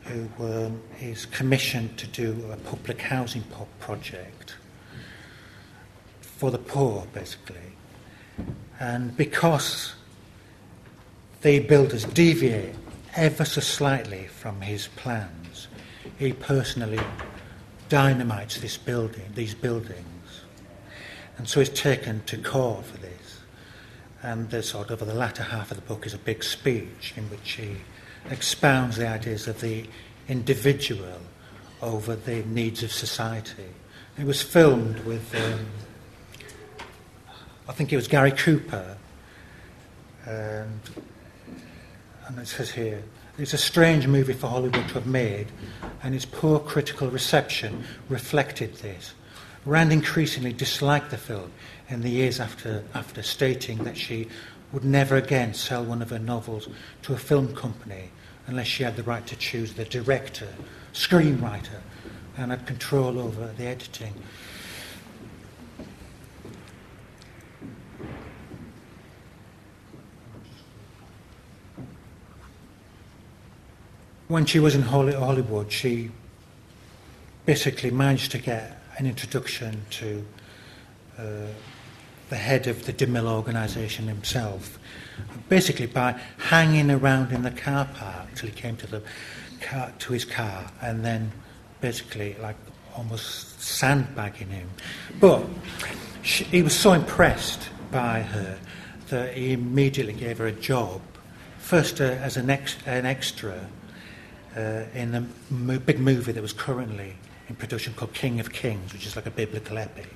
who 0.02 0.28
um, 0.40 0.82
is 1.00 1.26
commissioned 1.26 1.98
to 1.98 2.08
do 2.08 2.46
a 2.52 2.58
public 2.58 3.00
housing 3.00 3.44
project 3.80 4.58
for 6.20 6.52
the 6.52 6.58
poor, 6.58 7.08
basically. 7.14 7.78
And 8.78 9.16
because 9.16 9.96
the 11.42 11.60
builders 11.60 12.04
deviate 12.04 12.76
ever 13.16 13.46
so 13.46 13.62
slightly 13.62 14.28
from 14.28 14.60
his 14.60 14.90
plans, 14.98 15.70
he 16.20 16.34
personally 16.34 17.00
dynamites 17.88 18.60
this 18.60 18.78
building, 18.78 19.24
these 19.34 19.56
buildings. 19.56 20.42
And 21.38 21.48
so 21.48 21.62
he's 21.62 21.70
taken 21.70 22.22
to 22.26 22.38
court 22.38 22.84
for 22.86 22.98
this. 22.98 23.15
And 24.26 24.50
the 24.50 24.64
sort 24.64 24.90
of 24.90 25.06
the 25.06 25.14
latter 25.14 25.44
half 25.44 25.70
of 25.70 25.78
the 25.78 25.84
book 25.84 26.08
is 26.08 26.16
a 26.16 26.18
big 26.18 26.44
speech 26.44 27.14
in 27.16 27.26
which 27.30 27.52
he 27.52 27.76
expounds 28.32 28.98
the 28.98 29.08
ideas 29.08 29.48
of 29.48 29.62
the 29.62 29.86
individual 30.28 31.22
over 31.80 32.16
the 32.16 32.44
needs 32.46 32.82
of 32.82 32.92
society. 32.92 33.70
It 34.18 34.26
was 34.26 34.42
filmed 34.42 34.98
with, 35.02 35.36
um, 35.36 35.68
I 37.70 37.74
think 37.74 37.94
it 37.94 37.98
was 37.98 38.08
Gary 38.08 38.32
Cooper, 38.32 38.98
and, 40.26 40.80
and 42.26 42.40
it 42.40 42.48
says 42.48 42.72
here, 42.72 43.04
it's 43.38 43.54
a 43.54 43.60
strange 43.60 44.08
movie 44.08 44.34
for 44.34 44.48
Hollywood 44.48 44.88
to 44.88 44.94
have 44.96 45.06
made, 45.06 45.52
and 46.02 46.16
its 46.16 46.26
poor 46.26 46.58
critical 46.58 47.12
reception 47.12 47.84
reflected 48.10 48.74
this. 48.78 49.14
Rand 49.66 49.94
increasingly 49.94 50.54
disliked 50.54 51.12
the 51.12 51.18
film 51.18 51.52
in 51.90 52.02
the 52.02 52.10
years 52.10 52.40
after, 52.40 52.84
after 52.94 53.22
stating 53.22 53.84
that 53.84 53.98
she 53.98 54.28
would 54.72 54.84
never 54.84 55.16
again 55.16 55.54
sell 55.54 55.84
one 55.84 56.02
of 56.02 56.10
her 56.10 56.20
novels 56.20 56.68
to 57.04 57.14
a 57.14 57.18
film 57.18 57.56
company 57.56 58.10
unless 58.48 58.68
she 58.68 58.84
had 58.84 58.96
the 58.96 59.04
right 59.04 59.26
to 59.28 59.36
choose 59.36 59.74
the 59.74 59.86
director, 59.86 60.48
screenwriter, 60.94 61.82
and 62.38 62.52
had 62.52 62.66
control 62.66 63.20
over 63.20 63.54
the 63.58 63.66
editing. 63.66 64.14
When 74.28 74.46
she 74.46 74.60
was 74.60 74.74
in 74.74 74.82
Hollywood, 74.82 75.72
she 75.72 76.10
basically 77.46 77.92
managed 77.92 78.32
to 78.32 78.40
get 78.40 78.82
an 78.98 79.06
introduction 79.06 79.86
to 79.92 80.26
the 81.18 82.36
head 82.36 82.68
of 82.68 82.86
the 82.86 82.94
DeMille 82.94 83.28
organisation 83.28 84.08
himself, 84.08 84.80
basically 85.50 85.86
by 85.86 86.20
hanging 86.38 86.90
around 86.92 87.32
in 87.32 87.44
the 87.44 87.52
car 87.52 87.88
park 87.94 88.28
till 88.36 88.50
he 88.50 88.56
came 88.56 88.76
to 88.78 88.88
the 88.88 89.02
car, 89.62 89.94
to 90.00 90.14
his 90.14 90.26
car, 90.26 90.72
and 90.82 91.06
then 91.06 91.32
basically 91.82 92.36
like 92.42 92.56
almost 92.96 93.62
sandbagging 93.62 94.50
him. 94.50 94.70
But 95.20 95.46
she, 96.24 96.44
he 96.46 96.64
was 96.64 96.76
so 96.76 96.94
impressed 96.94 97.70
by 97.92 98.22
her 98.22 98.58
that 99.10 99.36
he 99.36 99.54
immediately 99.54 100.14
gave 100.14 100.40
her 100.40 100.48
a 100.48 100.52
job, 100.52 101.02
first 101.60 102.02
uh, 102.02 102.06
as 102.06 102.38
an, 102.38 102.50
ex, 102.50 102.76
an 102.86 103.06
extra 103.06 103.68
uh, 104.58 104.84
in 104.94 105.14
a 105.14 105.28
mo- 105.52 105.80
big 105.80 106.00
movie 106.00 106.32
that 106.32 106.42
was 106.42 106.54
currently 106.54 107.16
in 107.50 107.56
production 107.56 107.94
called 107.94 108.14
King 108.14 108.40
of 108.40 108.52
Kings, 108.52 108.94
which 108.94 109.06
is 109.06 109.16
like 109.16 109.28
a 109.28 109.32
biblical 109.32 109.78
epic. 109.78 110.10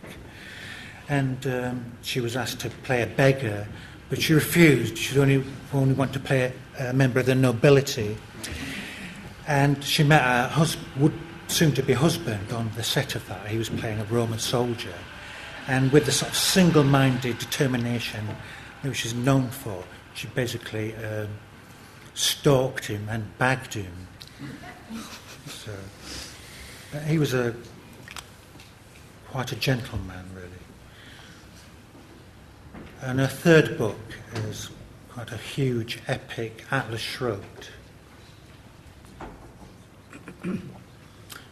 And 1.10 1.46
um, 1.48 1.92
she 2.02 2.22
was 2.22 2.36
asked 2.36 2.60
to 2.62 2.70
play 2.70 3.02
a 3.02 3.08
beggar, 3.08 3.68
but 4.10 4.22
she 4.22 4.34
refused. 4.34 4.98
She 4.98 5.20
only, 5.20 5.44
only 5.74 5.96
wanted 5.96 6.14
to 6.14 6.20
play 6.20 6.54
a, 6.80 6.94
member 6.94 7.20
of 7.20 7.26
the 7.26 7.36
nobility. 7.36 8.18
And 9.48 9.84
she 9.84 10.04
met 10.04 10.22
her 10.22 10.48
hus- 10.48 10.78
would 10.98 11.14
soon 11.48 11.74
to 11.74 11.84
be 11.84 11.94
husband 11.94 12.54
on 12.54 12.72
the 12.76 12.84
set 12.84 13.16
of 13.16 13.28
that. 13.28 13.48
He 13.48 13.58
was 13.58 13.70
playing 13.70 14.00
a 14.00 14.04
Roman 14.06 14.40
soldier. 14.40 14.94
And 15.68 15.92
with 15.92 16.06
the 16.06 16.12
sort 16.12 16.32
of 16.32 16.38
single 16.38 16.84
minded 16.84 17.40
determination 17.40 18.28
that 18.84 18.94
she's 18.94 19.16
known 19.16 19.50
for, 19.50 19.84
she 20.14 20.28
basically 20.28 20.96
um, 20.96 21.28
stalked 22.14 22.86
him 22.86 23.08
and 23.10 23.38
bagged 23.38 23.74
him. 23.74 24.08
So. 25.48 25.72
He 27.06 27.20
was 27.20 27.34
a 27.34 27.56
quite 29.30 29.52
a 29.52 29.56
gentleman. 29.56 30.26
And 33.02 33.20
her 33.20 33.28
third 33.28 33.78
book 33.78 34.00
is 34.34 34.70
quite 35.14 35.32
a 35.32 35.38
huge, 35.38 36.00
epic, 36.08 36.66
Atlas 36.70 37.02
Shrugged. 37.02 37.70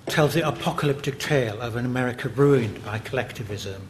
tells 0.08 0.34
the 0.34 0.48
apocalyptic 0.48 1.20
tale 1.20 1.62
of 1.62 1.76
an 1.76 1.86
America 1.86 2.30
ruined 2.30 2.84
by 2.84 3.00
collectivism, 3.00 3.82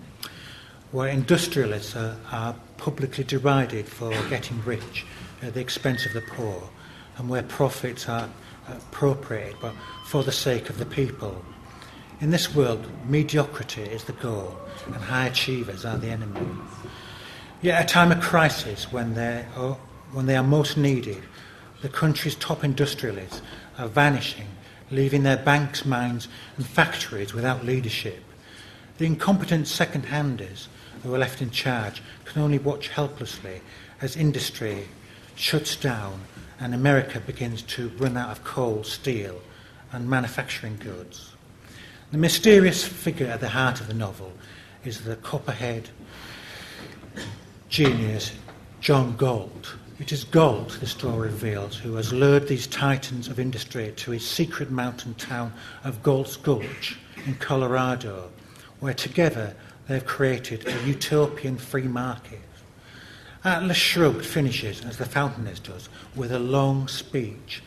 where 0.92 1.10
industrialists 1.10 1.96
are, 1.96 2.18
are 2.32 2.56
publicly 2.78 3.24
derided 3.24 3.88
for 3.88 4.12
getting 4.30 4.64
rich 4.64 5.06
at 5.42 5.54
the 5.54 5.60
expense 5.60 6.06
of 6.06 6.14
the 6.14 6.22
poor, 6.22 6.70
and 7.18 7.30
where 7.30 7.44
profits 7.44 8.10
are 8.10 8.30
appropriated, 8.68 9.56
but 9.62 9.74
for 10.06 10.24
the 10.24 10.32
sake 10.32 10.70
of 10.70 10.78
the 10.78 10.86
people. 10.86 11.44
In 12.20 12.32
this 12.32 12.54
world, 12.54 12.88
mediocrity 13.08 13.84
is 13.84 14.04
the 14.04 14.14
goal, 14.14 14.58
and 14.88 14.96
high 14.96 15.28
achievers 15.28 15.86
are 15.86 15.98
the 15.98 16.10
enemy. 16.10 16.42
Yet, 17.62 17.80
at 17.80 17.90
a 17.90 17.94
time 17.94 18.12
of 18.12 18.22
crisis, 18.22 18.92
when, 18.92 19.18
are, 19.18 19.78
when 20.12 20.28
they 20.28 20.36
are 20.36 20.44
most 20.44 20.78
needed, 20.78 21.24
the 21.82 21.90
country's 21.90 22.36
top 22.36 22.64
industrialists 22.64 23.42
are 23.80 23.88
vanishing, 23.88 24.48
leaving 24.92 25.24
their 25.24 25.38
banks, 25.38 25.84
mines, 25.84 26.28
and 26.56 26.66
factories 26.66 27.34
without 27.34 27.66
leadership. 27.66 28.24
The 29.00 29.06
incompetent 29.06 29.68
second 29.68 30.06
handers 30.06 30.68
who 31.02 31.14
are 31.14 31.20
left 31.20 31.42
in 31.42 31.50
charge 31.50 32.04
can 32.26 32.42
only 32.42 32.60
watch 32.60 32.90
helplessly 32.90 33.62
as 34.02 34.16
industry 34.16 34.88
shuts 35.36 35.76
down 35.76 36.22
and 36.60 36.74
America 36.74 37.20
begins 37.20 37.62
to 37.62 37.90
run 37.98 38.18
out 38.18 38.32
of 38.32 38.44
coal, 38.44 38.84
steel, 38.84 39.42
and 39.92 40.10
manufacturing 40.10 40.78
goods. 40.78 41.34
The 42.12 42.18
mysterious 42.18 42.84
figure 42.84 43.28
at 43.28 43.42
the 43.42 43.50
heart 43.50 43.82
of 43.82 43.88
the 43.88 43.94
novel 43.94 44.34
is 44.84 45.02
the 45.02 45.16
copperhead 45.18 45.90
genius 47.70 48.32
John 48.80 49.16
Galt. 49.18 49.76
It 50.00 50.12
is 50.12 50.24
Galt, 50.24 50.80
the 50.80 50.88
story 50.88 51.30
reveals, 51.30 51.76
who 51.76 51.96
has 51.96 52.14
lured 52.14 52.48
these 52.48 52.68
titans 52.68 53.28
of 53.28 53.40
industry 53.40 53.94
to 53.98 54.12
his 54.12 54.28
secret 54.28 54.70
mountain 54.70 55.16
town 55.16 55.54
of 55.84 56.04
Galt's 56.04 56.38
Gulch 56.38 56.98
in 57.26 57.36
Colorado, 57.36 58.30
where 58.80 58.94
together 58.94 59.56
they 59.88 59.96
have 59.96 60.06
created 60.06 60.68
a 60.68 60.88
utopian 60.88 61.58
free 61.58 61.88
market 61.88 62.42
Atlas 63.48 63.78
Shrugged 63.78 64.26
finishes, 64.26 64.84
as 64.84 64.98
The 64.98 65.06
Fountainhead 65.06 65.62
does, 65.64 65.88
with 66.16 66.34
a 66.34 66.40
long 66.40 66.90
speech 66.90 67.64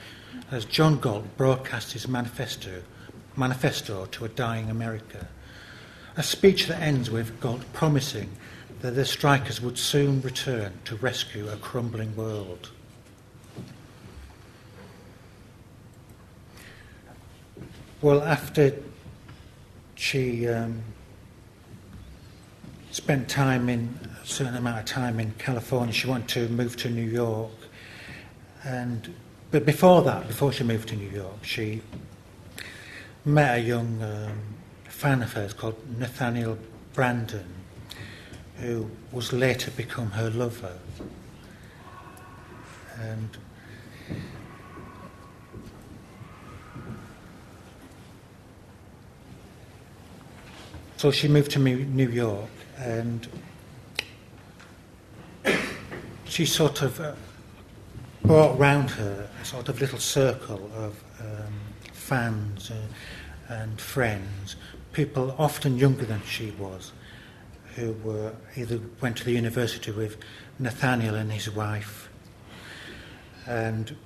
as 0.51 0.67
John 0.67 0.99
Galt 0.99 1.37
broadcasts 1.39 1.93
his 1.93 2.07
manifesto, 2.07 2.83
manifesto 3.35 4.05
to 4.05 4.25
a 4.27 4.29
dying 4.29 4.69
America. 4.69 5.29
A 6.19 6.23
speech 6.23 6.67
that 6.67 6.83
ends 6.83 7.11
with 7.11 7.41
Galt 7.41 7.63
promising 7.73 8.29
that 8.81 8.93
the 8.93 9.05
strikers 9.05 9.61
would 9.61 9.79
soon 9.79 10.21
return 10.23 10.73
to 10.87 10.97
rescue 10.97 11.49
a 11.49 11.57
crumbling 11.57 12.15
world. 12.17 12.71
Well, 18.01 18.23
after 18.23 18.75
she 19.95 20.49
um, 20.49 20.83
spent 22.91 23.29
time 23.29 23.69
in 23.69 23.99
a 24.23 24.27
certain 24.27 24.57
amount 24.57 24.79
of 24.79 24.85
time 24.87 25.21
in 25.21 25.33
California. 25.39 25.93
She 25.93 26.07
wanted 26.07 26.29
to 26.29 26.49
move 26.49 26.77
to 26.79 26.91
New 26.91 27.09
York, 27.09 27.53
and 28.65 29.15
but 29.51 29.67
before 29.67 30.03
that, 30.03 30.27
before 30.27 30.53
she 30.53 30.65
moved 30.65 30.89
to 30.89 30.97
New 30.97 31.11
York, 31.11 31.45
she 31.45 31.83
met 33.25 33.59
a 33.59 33.63
young 33.63 34.03
um, 34.03 34.41
fan 34.85 35.23
of 35.23 35.33
hers 35.33 35.53
called 35.53 35.77
Nathaniel 35.99 36.59
Branden, 36.95 37.45
who 38.61 38.91
was 39.13 39.33
later 39.33 39.71
become 39.73 40.11
her 40.11 40.31
lover, 40.31 40.77
and. 42.99 43.37
So 50.97 51.11
she 51.11 51.29
moved 51.29 51.53
to 51.53 51.59
New 51.59 52.11
York, 52.11 52.51
and 52.77 53.27
she 56.27 56.45
sort 56.45 56.83
of 56.83 57.01
uh, 57.01 57.15
brought 58.23 58.59
round 58.59 58.91
her 58.91 59.29
a 59.41 59.45
sort 59.45 59.69
of 59.69 59.81
little 59.81 59.99
circle 59.99 60.71
of 60.77 61.03
um, 61.21 61.55
fans 61.93 62.71
uh, 62.71 62.75
and 63.49 63.81
friends, 63.81 64.57
people 64.93 65.35
often 65.39 65.77
younger 65.77 66.05
than 66.05 66.23
she 66.27 66.51
was, 66.53 66.93
who 67.77 67.93
were 68.05 68.33
either 68.57 68.81
went 69.01 69.17
to 69.19 69.25
the 69.25 69.33
university 69.33 69.91
with 69.91 70.17
Nathaniel 70.59 71.15
and 71.15 71.33
his 71.33 71.51
wife, 71.51 72.09
and 73.47 73.97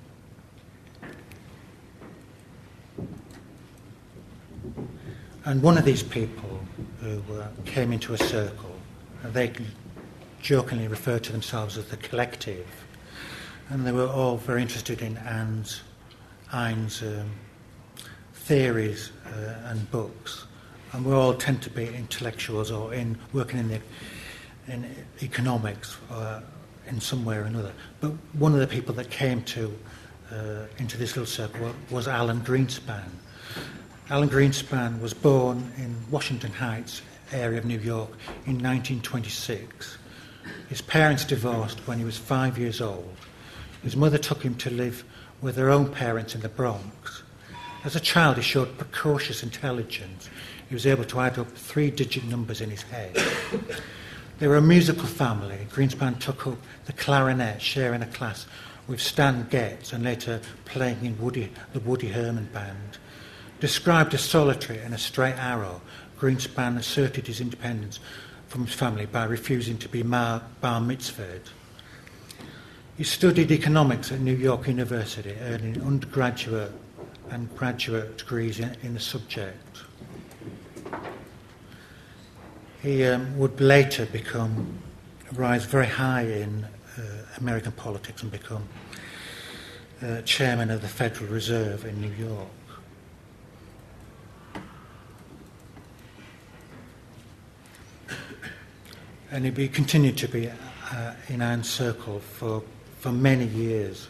and 5.45 5.61
one 5.61 5.77
of 5.77 5.85
these 5.85 6.03
people 6.03 6.59
who 7.01 7.21
uh, 7.33 7.47
came 7.65 7.91
into 7.91 8.13
a 8.13 8.17
circle, 8.17 8.75
they 9.23 9.51
jokingly 10.41 10.87
referred 10.87 11.23
to 11.23 11.31
themselves 11.31 11.77
as 11.77 11.85
the 11.85 11.97
collective, 11.97 12.67
and 13.69 13.85
they 13.85 13.91
were 13.91 14.07
all 14.07 14.37
very 14.37 14.61
interested 14.61 15.01
in 15.01 15.17
Anne's, 15.17 15.81
Ayn's 16.51 17.01
um, 17.01 17.31
theories 18.33 19.11
uh, 19.25 19.69
and 19.69 19.89
books, 19.91 20.45
and 20.93 21.05
we 21.05 21.13
all 21.13 21.33
tend 21.33 21.61
to 21.63 21.69
be 21.69 21.87
intellectuals 21.87 22.71
or 22.71 22.93
in 22.93 23.17
working 23.33 23.59
in 23.59 23.67
the 23.67 23.81
in 24.67 24.89
economics 25.21 25.97
or 26.09 26.41
in 26.87 26.99
some 26.99 27.25
way 27.25 27.37
or 27.37 27.43
another. 27.43 27.71
But 28.01 28.11
one 28.33 28.53
of 28.53 28.59
the 28.59 28.67
people 28.67 28.93
that 28.95 29.09
came 29.09 29.43
to 29.43 29.77
uh, 30.31 30.65
into 30.77 30.97
this 30.97 31.15
little 31.15 31.25
circle 31.25 31.71
was 31.89 32.07
Alan 32.07 32.41
Greenspan. 32.41 33.09
Alan 34.09 34.29
Greenspan 34.29 34.99
was 35.01 35.13
born 35.13 35.71
in 35.77 35.95
Washington 36.11 36.51
Heights 36.51 37.01
area 37.31 37.57
of 37.57 37.65
New 37.65 37.79
York 37.79 38.09
in 38.45 38.61
1926. 38.61 39.97
His 40.69 40.81
parents 40.81 41.25
divorced 41.25 41.79
when 41.87 41.97
he 41.97 42.05
was 42.05 42.17
five 42.17 42.57
years 42.57 42.81
old. 42.81 43.15
His 43.83 43.95
mother 43.95 44.17
took 44.17 44.43
him 44.43 44.55
to 44.55 44.69
live 44.69 45.03
with 45.41 45.57
her 45.57 45.69
own 45.69 45.91
parents 45.91 46.35
in 46.35 46.41
the 46.41 46.49
Bronx. 46.49 47.23
As 47.83 47.95
a 47.95 47.99
child, 47.99 48.37
he 48.37 48.41
showed 48.41 48.77
precocious 48.77 49.43
intelligence. 49.43 50.29
He 50.69 50.75
was 50.75 50.85
able 50.85 51.03
to 51.05 51.19
add 51.19 51.37
up 51.37 51.51
three 51.51 51.91
digit 51.91 52.25
numbers 52.25 52.61
in 52.61 52.69
his 52.69 52.81
head. 52.83 53.17
They 54.39 54.47
were 54.47 54.57
a 54.57 54.61
musical 54.61 55.05
family. 55.05 55.67
Greenspan 55.71 56.19
took 56.19 56.47
up 56.47 56.57
the 56.85 56.93
clarinet, 56.93 57.61
sharing 57.61 58.01
a 58.01 58.07
class 58.07 58.45
with 58.87 58.99
Stan 58.99 59.47
Getz 59.49 59.93
and 59.93 60.03
later 60.03 60.41
playing 60.65 61.05
in 61.05 61.17
Woody, 61.19 61.51
the 61.73 61.79
Woody 61.79 62.09
Herman 62.09 62.49
Band. 62.53 62.97
Described 63.59 64.13
as 64.13 64.21
solitary 64.21 64.79
and 64.79 64.93
a 64.93 64.97
straight 64.97 65.35
arrow, 65.37 65.81
Greenspan 66.19 66.77
asserted 66.77 67.27
his 67.27 67.39
independence 67.39 67.99
from 68.47 68.65
his 68.65 68.75
family 68.75 69.05
by 69.05 69.23
refusing 69.23 69.77
to 69.77 69.89
be 69.89 70.03
bar 70.03 70.41
mitzvahed. 70.61 71.47
He 72.97 73.03
studied 73.03 73.51
economics 73.51 74.11
at 74.11 74.19
New 74.19 74.35
York 74.35 74.67
University, 74.67 75.35
earning 75.41 75.81
undergraduate 75.81 76.71
and 77.29 77.53
graduate 77.57 78.17
degrees 78.17 78.59
in, 78.59 78.75
in 78.83 78.93
the 78.93 78.99
subject. 78.99 79.57
He 82.85 83.03
um, 83.03 83.35
would 83.39 83.59
later 83.59 84.05
become, 84.05 84.77
rise 85.33 85.65
very 85.65 85.87
high 85.87 86.21
in 86.21 86.67
uh, 86.95 87.01
American 87.39 87.71
politics 87.71 88.21
and 88.21 88.31
become 88.31 88.69
uh, 90.03 90.21
chairman 90.21 90.69
of 90.69 90.83
the 90.83 90.87
Federal 90.87 91.31
Reserve 91.31 91.83
in 91.83 91.99
New 91.99 92.11
York. 92.11 92.47
And 99.31 99.57
he 99.57 99.67
continued 99.67 100.17
to 100.19 100.27
be 100.27 100.47
uh, 100.47 101.13
in 101.27 101.41
Anne's 101.41 101.67
circle 101.67 102.19
for, 102.19 102.61
for 102.99 103.11
many 103.11 103.45
years. 103.45 104.07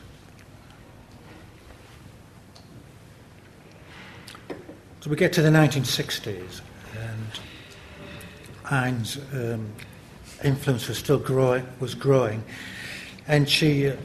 So 4.99 5.09
we 5.09 5.15
get 5.15 5.31
to 5.31 5.41
the 5.41 5.47
1960s, 5.47 6.59
and 6.99 7.39
Anne's 8.71 9.17
um, 9.33 9.71
influence 10.43 10.87
was 10.87 10.97
still 10.97 11.19
growing, 11.19 11.65
was 11.79 11.95
growing, 11.95 12.43
and 13.27 13.49
she 13.49 13.89
uh, 13.89 13.95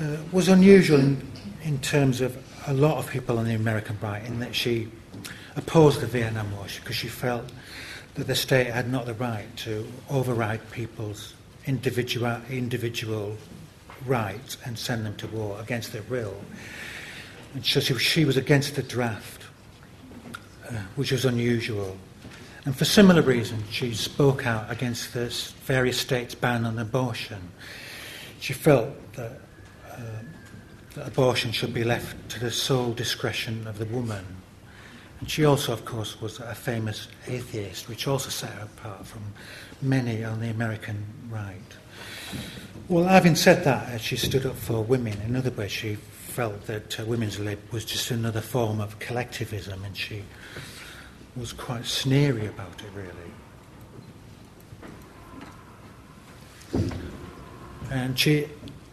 uh, 0.00 0.16
was 0.32 0.48
unusual 0.48 1.00
in, 1.00 1.30
in, 1.62 1.78
terms 1.78 2.20
of 2.20 2.36
a 2.66 2.72
lot 2.72 2.98
of 2.98 3.10
people 3.10 3.38
on 3.38 3.44
the 3.44 3.54
American 3.54 3.98
right, 4.00 4.24
in 4.24 4.40
that 4.40 4.54
she 4.54 4.88
opposed 5.56 6.00
the 6.00 6.06
Vietnam 6.06 6.50
War 6.56 6.66
because 6.80 6.96
she 6.96 7.08
felt 7.08 7.50
that 8.14 8.26
the 8.26 8.34
state 8.34 8.66
had 8.66 8.90
not 8.90 9.06
the 9.06 9.14
right 9.14 9.54
to 9.58 9.86
override 10.08 10.70
people's 10.70 11.34
individual 11.66 12.40
individual 12.50 13.36
rights 14.06 14.56
and 14.64 14.78
send 14.78 15.04
them 15.04 15.14
to 15.16 15.26
war 15.28 15.58
against 15.60 15.92
their 15.92 16.02
will. 16.02 16.34
And 17.54 17.64
so 17.64 17.80
she 17.80 18.24
was 18.24 18.36
against 18.36 18.76
the 18.76 18.82
draft 18.82 19.40
uh, 20.70 20.74
which 20.96 21.12
was 21.12 21.24
unusual. 21.24 21.96
And 22.64 22.76
for 22.76 22.84
similar 22.84 23.22
reasons, 23.22 23.64
she 23.70 23.94
spoke 23.94 24.46
out 24.46 24.70
against 24.70 25.14
the 25.14 25.28
various 25.64 25.98
states' 25.98 26.34
ban 26.34 26.66
on 26.66 26.78
abortion. 26.78 27.50
She 28.40 28.52
felt 28.52 28.90
that, 29.14 29.40
uh, 29.90 30.00
that 30.94 31.08
abortion 31.08 31.52
should 31.52 31.72
be 31.72 31.84
left 31.84 32.28
to 32.30 32.40
the 32.40 32.50
sole 32.50 32.92
discretion 32.92 33.66
of 33.66 33.78
the 33.78 33.86
woman. 33.86 34.24
And 35.20 35.30
she 35.30 35.44
also, 35.44 35.72
of 35.72 35.84
course, 35.84 36.20
was 36.20 36.38
a 36.38 36.54
famous 36.54 37.08
atheist, 37.26 37.88
which 37.88 38.06
also 38.06 38.30
set 38.30 38.50
her 38.50 38.64
apart 38.64 39.06
from 39.06 39.22
many 39.82 40.24
on 40.24 40.40
the 40.40 40.48
American 40.48 41.04
right. 41.30 41.56
Well, 42.88 43.04
having 43.04 43.36
said 43.36 43.64
that, 43.64 44.00
she 44.00 44.16
stood 44.16 44.46
up 44.46 44.56
for 44.56 44.82
women. 44.82 45.20
In 45.22 45.36
other 45.36 45.50
words, 45.50 45.72
she 45.72 45.94
felt 45.94 46.66
that 46.66 46.98
uh, 46.98 47.04
women's 47.04 47.38
lib 47.38 47.58
was 47.70 47.84
just 47.84 48.10
another 48.10 48.40
form 48.40 48.80
of 48.80 48.98
collectivism, 48.98 49.84
and 49.84 49.96
she 49.96 50.22
was 51.36 51.52
quite 51.52 51.84
sneery 51.84 52.46
about 52.46 52.82
it, 52.82 52.90
really. 52.94 53.14
And 57.90 58.18
she 58.18 58.48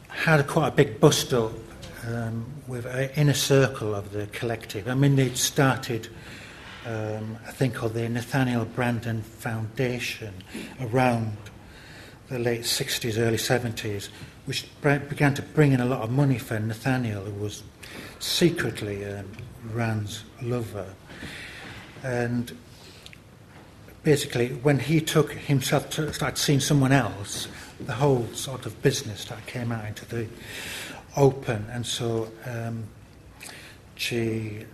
had 0.10 0.45
quite 0.47 0.69
a 0.69 0.71
big 0.71 1.00
bust 1.00 1.34
up 1.34 1.52
um, 2.08 2.45
with 2.67 2.86
an 2.86 3.10
inner 3.15 3.34
circle 3.34 3.93
of 3.93 4.12
the 4.12 4.28
collective. 4.28 4.88
I 4.88 4.95
mean, 4.95 5.15
they'd 5.15 5.38
started 5.38 6.10
um, 6.86 7.38
a 7.47 7.52
thing 7.52 7.71
called 7.71 7.93
the 7.93 8.08
Nathaniel 8.10 8.65
Branden 8.65 9.21
Foundation 9.21 10.34
around 10.82 11.38
the 12.30 12.39
late 12.39 12.62
60s, 12.62 13.17
early 13.19 13.38
70s, 13.38 14.10
which 14.45 14.67
began 14.82 15.34
to 15.34 15.41
bring 15.41 15.73
in 15.73 15.80
a 15.80 15.86
lot 15.86 16.02
of 16.02 16.10
money 16.10 16.38
for 16.38 16.60
Nathaniel, 16.60 17.23
who 17.23 17.43
was 17.43 17.63
secretly 18.19 19.06
um, 19.06 19.26
Rand's 19.71 20.23
lover. 20.41 20.93
And 22.03 22.55
basically, 24.03 24.49
when 24.49 24.79
he 24.79 25.01
took 25.01 25.31
himself 25.31 25.89
to 25.91 26.13
start 26.13 26.38
seeing 26.38 26.60
someone 26.60 26.91
else, 26.91 27.47
the 27.79 27.93
whole 27.93 28.27
sort 28.33 28.65
of 28.65 28.81
business 28.81 29.25
that 29.25 29.45
came 29.45 29.71
out 29.71 29.86
into 29.86 30.05
the 30.05 30.27
open. 31.15 31.65
And 31.71 31.86
so 31.86 32.31
um, 32.45 32.86
she 33.95 34.65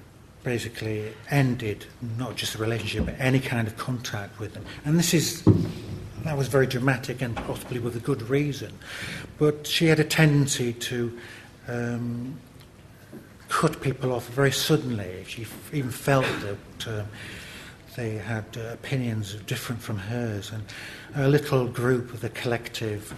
basically 0.43 1.13
ended 1.29 1.86
not 2.17 2.36
just 2.36 2.53
the 2.53 2.59
relationship, 2.59 3.05
but 3.05 3.15
any 3.17 3.39
kind 3.39 3.67
of 3.67 3.77
contact 3.77 4.39
with 4.39 4.53
them. 4.53 4.65
And 4.86 4.99
this 4.99 5.13
is 5.13 5.43
that 6.23 6.38
was 6.38 6.47
very 6.47 6.67
dramatic 6.67 7.21
and 7.21 7.36
possibly 7.36 7.79
with 7.79 7.95
a 7.95 7.99
good 7.99 8.21
reason. 8.29 8.73
But 9.38 9.67
she 9.67 9.88
had 9.88 9.99
a 9.99 10.05
tendency 10.05 10.71
to 10.73 11.19
um, 11.67 12.39
cut 13.49 13.81
people 13.81 14.13
off 14.13 14.27
very 14.29 14.51
suddenly. 14.51 15.25
She 15.27 15.45
even 15.73 15.91
felt 15.91 16.25
uh, 16.88 17.04
they 17.96 18.15
had 18.15 18.46
uh, 18.58 18.74
opinions 18.74 19.36
different 19.46 19.82
from 19.82 19.98
hers. 19.98 20.52
And 20.52 20.63
a 21.15 21.28
little 21.28 21.67
group 21.67 22.13
of 22.13 22.22
the 22.22 22.30
collective 22.30 23.13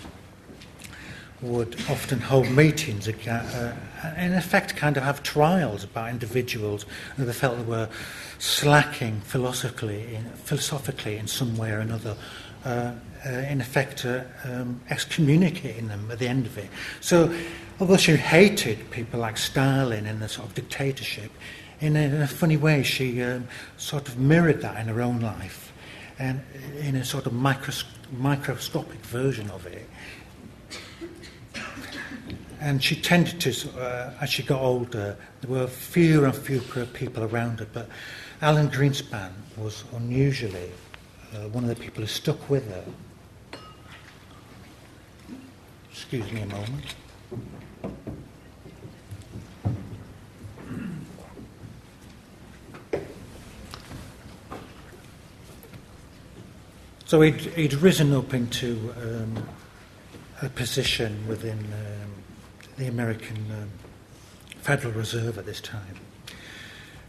would 1.41 1.75
often 1.89 2.19
hold 2.19 2.49
meetings, 2.49 3.07
uh, 3.07 3.75
in 4.17 4.33
effect, 4.33 4.75
kind 4.75 4.97
of 4.97 5.03
have 5.03 5.21
trials 5.23 5.83
about 5.83 6.09
individuals 6.09 6.85
that 7.17 7.25
they 7.25 7.33
felt 7.33 7.57
they 7.57 7.63
were 7.63 7.89
slacking 8.39 9.21
philosophically 9.21 10.15
in, 10.15 10.23
philosophically 10.43 11.17
in 11.17 11.27
some 11.27 11.55
way 11.57 11.71
or 11.71 11.79
another. 11.79 12.15
Uh, 12.63 12.93
uh, 13.25 13.29
in 13.29 13.59
effect, 13.59 14.05
uh, 14.05 14.23
um, 14.43 14.79
excommunicating 14.89 15.87
them 15.87 16.09
at 16.11 16.19
the 16.19 16.27
end 16.27 16.45
of 16.45 16.57
it. 16.57 16.69
So 17.01 17.35
although 17.79 17.97
she 17.97 18.15
hated 18.15 18.91
people 18.91 19.19
like 19.19 19.37
Stalin 19.37 20.05
and 20.05 20.21
the 20.21 20.29
sort 20.29 20.47
of 20.47 20.53
dictatorship, 20.53 21.31
in 21.85 21.95
a, 21.95 22.01
in 22.01 22.21
a 22.21 22.27
funny 22.27 22.57
way, 22.57 22.83
she 22.83 23.21
um, 23.21 23.47
sort 23.77 24.07
of 24.07 24.17
mirrored 24.17 24.61
that 24.61 24.79
in 24.79 24.87
her 24.87 25.01
own 25.01 25.19
life, 25.19 25.71
and 26.17 26.41
in 26.79 26.95
a 26.95 27.05
sort 27.05 27.25
of 27.27 27.33
micros- 27.33 27.85
microscopic 28.17 28.99
version 29.05 29.49
of 29.51 29.65
it. 29.67 29.87
And 32.59 32.83
she 32.83 32.95
tended 32.95 33.39
to, 33.41 33.79
uh, 33.79 34.13
as 34.21 34.29
she 34.31 34.41
got 34.41 34.61
older, 34.61 35.15
there 35.41 35.51
were 35.51 35.67
fewer 35.67 36.25
and 36.25 36.35
fewer 36.35 36.85
people 36.87 37.23
around 37.23 37.59
her, 37.59 37.67
but 37.71 37.87
Alan 38.41 38.69
Greenspan 38.69 39.31
was 39.57 39.83
unusually 39.95 40.71
uh, 41.33 41.47
one 41.49 41.63
of 41.63 41.69
the 41.69 41.75
people 41.75 42.01
who 42.01 42.07
stuck 42.07 42.49
with 42.49 42.67
her. 42.69 42.83
Excuse 45.91 46.31
me 46.31 46.41
a 46.41 46.45
moment. 46.47 46.95
So 57.15 57.21
he'd, 57.21 57.39
he'd 57.55 57.73
risen 57.75 58.13
up 58.13 58.33
into 58.33 58.93
um, 59.01 59.47
a 60.41 60.49
position 60.49 61.25
within 61.29 61.59
um, 61.59 62.11
the 62.75 62.87
American 62.87 63.37
um, 63.53 63.69
Federal 64.57 64.91
Reserve 64.91 65.37
at 65.37 65.45
this 65.45 65.61
time. 65.61 65.95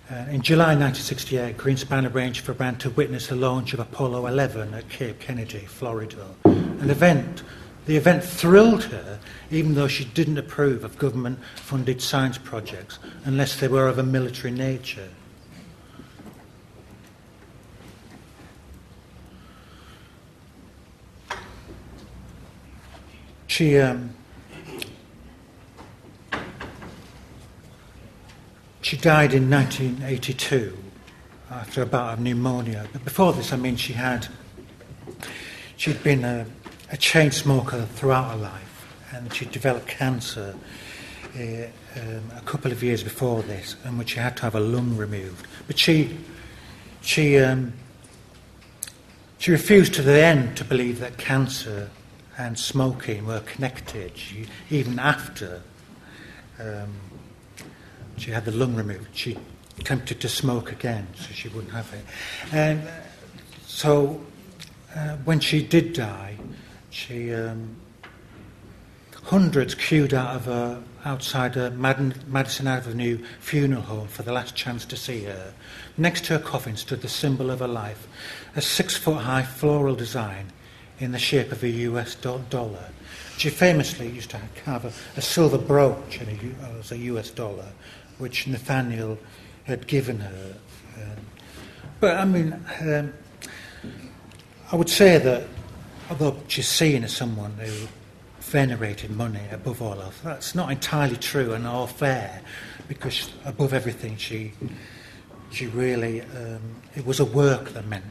Uh, 0.09 0.15
in 0.31 0.43
July 0.43 0.77
1968, 0.77 1.57
Greenspan 1.57 2.09
arranged 2.15 2.45
for 2.45 2.53
Rand 2.53 2.79
to 2.83 2.91
witness 2.91 3.27
the 3.27 3.35
launch 3.35 3.75
of 3.75 3.81
Apollo 3.81 4.29
11 4.29 4.75
at 4.75 4.89
Cape 4.89 5.19
Kennedy, 5.19 5.67
Florida. 5.67 6.37
An 6.45 6.89
event, 6.89 7.43
the 7.87 7.97
event 7.97 8.23
thrilled 8.23 8.85
her, 8.85 9.19
even 9.51 9.75
though 9.75 9.89
she 9.89 10.05
didn't 10.05 10.39
approve 10.39 10.85
of 10.85 10.97
government 10.99 11.41
funded 11.57 12.01
science 12.01 12.39
projects 12.39 13.01
unless 13.25 13.59
they 13.59 13.67
were 13.67 13.89
of 13.89 13.99
a 13.99 14.05
military 14.05 14.53
nature. 14.53 15.09
She, 23.57 23.79
um, 23.79 24.11
she 28.83 28.99
died 28.99 29.33
in 29.33 29.49
1982 29.49 30.77
after 31.51 31.81
a 31.81 31.87
bout 31.87 32.13
of 32.13 32.21
pneumonia. 32.21 32.87
But 32.93 33.03
before 33.03 33.33
this, 33.33 33.55
I 33.55 33.57
mean, 33.57 33.77
she 33.77 33.95
had 33.95 34.29
she'd 35.79 36.03
been 36.03 36.23
a, 36.23 36.45
a 36.93 36.99
chain 36.99 37.31
smoker 37.31 37.87
throughout 37.95 38.33
her 38.33 38.37
life, 38.37 38.95
and 39.15 39.33
she 39.33 39.47
developed 39.47 39.89
cancer 39.89 40.55
uh, 41.35 41.41
um, 41.41 42.25
a 42.37 42.43
couple 42.45 42.71
of 42.73 42.83
years 42.83 43.03
before 43.03 43.41
this, 43.41 43.75
and 43.85 43.99
which 43.99 44.11
she 44.11 44.19
had 44.19 44.37
to 44.37 44.43
have 44.43 44.55
a 44.55 44.61
lung 44.61 44.99
removed. 44.99 45.47
But 45.67 45.79
she 45.79 46.15
she 47.01 47.39
um, 47.39 47.73
she 49.39 49.51
refused 49.51 49.95
to 49.95 50.03
the 50.03 50.23
end 50.23 50.59
to 50.59 50.65
believe 50.65 51.01
that 51.01 51.17
cancer 51.17 51.89
and 52.39 52.59
smoking 52.59 53.27
were 53.27 53.41
connected, 53.41 54.17
she, 54.17 54.47
even 54.71 54.99
after 54.99 55.63
um, 56.61 56.93
she 58.17 58.31
had 58.31 58.45
the 58.45 58.53
lung 58.53 58.75
removed. 58.75 59.09
She 59.13 59.37
attempted 59.79 60.21
to 60.21 60.29
smoke 60.29 60.73
again, 60.73 61.07
so 61.17 61.33
she 61.33 61.49
wouldn't 61.49 61.73
have 61.73 61.93
it. 61.93 62.05
And 62.53 62.87
uh, 62.87 62.93
so 63.67 64.21
uh, 64.95 65.17
when 65.25 65.41
she 65.41 65.63
did 65.63 65.93
die, 65.93 66.37
she 66.91 67.33
um, 67.33 67.77
hundreds 69.25 69.75
queued 69.75 70.15
out 70.15 70.37
of 70.37 70.45
her 70.47 70.83
outside 71.05 71.57
a 71.57 71.71
Madison 71.71 72.67
Avenue 72.67 73.25
funeral 73.39 73.83
home 73.83 74.09
for 74.09 74.25
the 74.25 74.33
last 74.33 74.57
chance 74.57 74.85
to 74.87 74.97
see 74.97 75.23
her. 75.23 75.55
Next 75.97 76.25
to 76.27 76.35
her 76.35 76.39
coffin 76.41 76.77
stood 76.77 77.01
the 77.01 77.09
symbol 77.09 77.51
of 77.51 77.61
her 77.61 77.69
life, 77.69 78.09
a 78.57 78.61
six 78.61 78.97
foot 78.97 79.23
high 79.23 79.45
floral 79.45 79.95
design 79.95 80.51
in 80.99 81.13
the 81.13 81.19
shape 81.19 81.53
of 81.53 81.63
a 81.63 81.69
US 81.69 82.15
dollar. 82.15 82.91
She 83.37 83.51
famously 83.51 84.09
used 84.09 84.31
to 84.31 84.41
have 84.65 84.85
a, 84.85 84.93
a 85.17 85.23
silver 85.23 85.59
brooch 85.59 86.21
in 86.21 86.29
a, 86.29 86.79
as 86.79 86.93
a 86.93 86.99
US 86.99 87.31
dollar, 87.31 87.67
which 88.19 88.47
Nathaniel 88.47 89.19
had 89.65 89.87
given 89.87 90.21
her. 90.21 90.55
Um, 90.97 91.17
but 92.01 92.17
I 92.17 92.25
mean, 92.25 92.65
um, 92.81 93.13
I 94.73 94.77
would 94.77 94.89
say 94.89 95.19
that 95.19 95.45
although 96.11 96.37
she's 96.49 96.69
seen 96.69 97.05
as 97.05 97.15
someone 97.15 97.53
who 97.59 97.89
venerated 98.41 99.11
money 99.11 99.43
above 99.51 99.83
all 99.83 100.01
else, 100.01 100.19
that's 100.23 100.55
not 100.55 100.71
entirely 100.71 101.17
true 101.17 101.53
and 101.53 101.67
all 101.67 101.87
fair, 101.87 102.41
because 102.89 103.33
above 103.45 103.73
everything, 103.75 104.17
she 104.17 104.53
she 105.51 105.67
really 105.67 106.23
um, 106.23 106.61
it 106.95 107.05
was 107.05 107.21
a 107.21 107.25
work 107.25 107.71
that 107.71 107.87
meant 107.87 108.05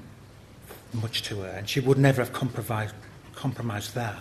much 0.95 1.21
to 1.23 1.41
her, 1.41 1.49
and 1.49 1.69
she 1.69 1.79
would 1.79 1.97
never 1.97 2.21
have 2.21 2.33
compromised, 2.33 2.95
compromised 3.33 3.95
that, 3.95 4.17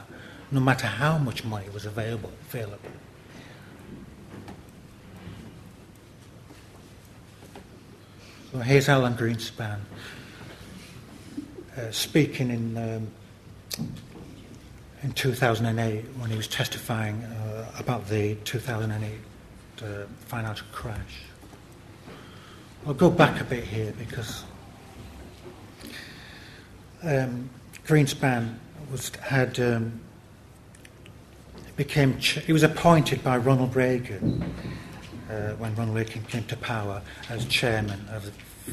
no 0.51 0.61
matter 0.61 0.87
how 0.87 1.19
much 1.19 1.45
money 1.45 1.69
was 1.73 1.87
available. 1.87 2.33
available. 2.49 2.91
So 8.53 8.61
here's 8.61 8.89
Alan 8.89 9.15
Greenspan 9.15 9.81
uh, 11.77 11.91
speaking 11.91 12.51
in 12.51 12.77
um, 12.77 13.09
in 15.03 15.13
2008 15.13 16.05
when 16.19 16.31
he 16.31 16.37
was 16.37 16.49
testifying 16.49 17.23
uh, 17.25 17.71
about 17.79 18.09
the 18.09 18.37
2008 18.45 19.13
uh, 19.83 20.07
financial 20.27 20.67
crash. 20.73 21.25
I'll 22.87 22.95
go 22.95 23.11
back 23.11 23.41
a 23.41 23.45
bit 23.45 23.65
here 23.65 23.93
because 23.99 24.45
um, 27.05 27.51
Greenspan 27.87 28.55
was 28.90 29.11
had 29.17 29.59
um, 29.61 30.01
became 31.77 32.19
ch- 32.19 32.40
he 32.40 32.53
was 32.53 32.62
appointed 32.62 33.23
by 33.23 33.37
Ronald 33.37 33.75
Reagan 33.77 34.55
uh, 35.31 35.51
when 35.53 35.75
Ronald 35.75 35.97
Reagan 35.97 36.23
came 36.25 36.45
to 36.45 36.57
power 36.57 37.03
as 37.29 37.45
chairman 37.47 38.07
of 38.11 38.25
the 38.25 38.33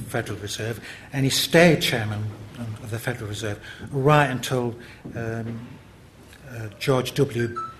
Federal 0.09 0.37
Reserve, 0.39 0.79
and 1.11 1.25
he 1.25 1.29
stayed 1.29 1.81
chairman 1.81 2.25
of 2.59 2.91
the 2.91 2.99
Federal 2.99 3.29
Reserve 3.29 3.59
right 3.91 4.29
until 4.29 4.75
um, 5.15 5.67
uh, 6.49 6.67
George 6.79 7.13
W. 7.15 7.70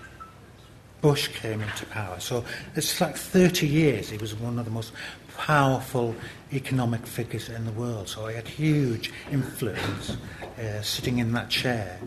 Bush 1.02 1.28
came 1.28 1.60
into 1.60 1.84
power. 1.86 2.18
So 2.20 2.44
it's 2.76 3.00
like 3.00 3.16
30 3.16 3.66
years. 3.66 4.08
He 4.08 4.16
was 4.16 4.34
one 4.34 4.58
of 4.58 4.64
the 4.64 4.70
most 4.70 4.92
powerful 5.36 6.14
economic 6.52 7.04
figures 7.06 7.48
in 7.48 7.64
the 7.64 7.72
world. 7.72 8.08
So 8.08 8.28
he 8.28 8.36
had 8.36 8.46
huge 8.46 9.12
influence 9.30 10.16
uh, 10.58 10.80
sitting 10.80 11.18
in 11.18 11.32
that 11.32 11.50
chair 11.50 11.98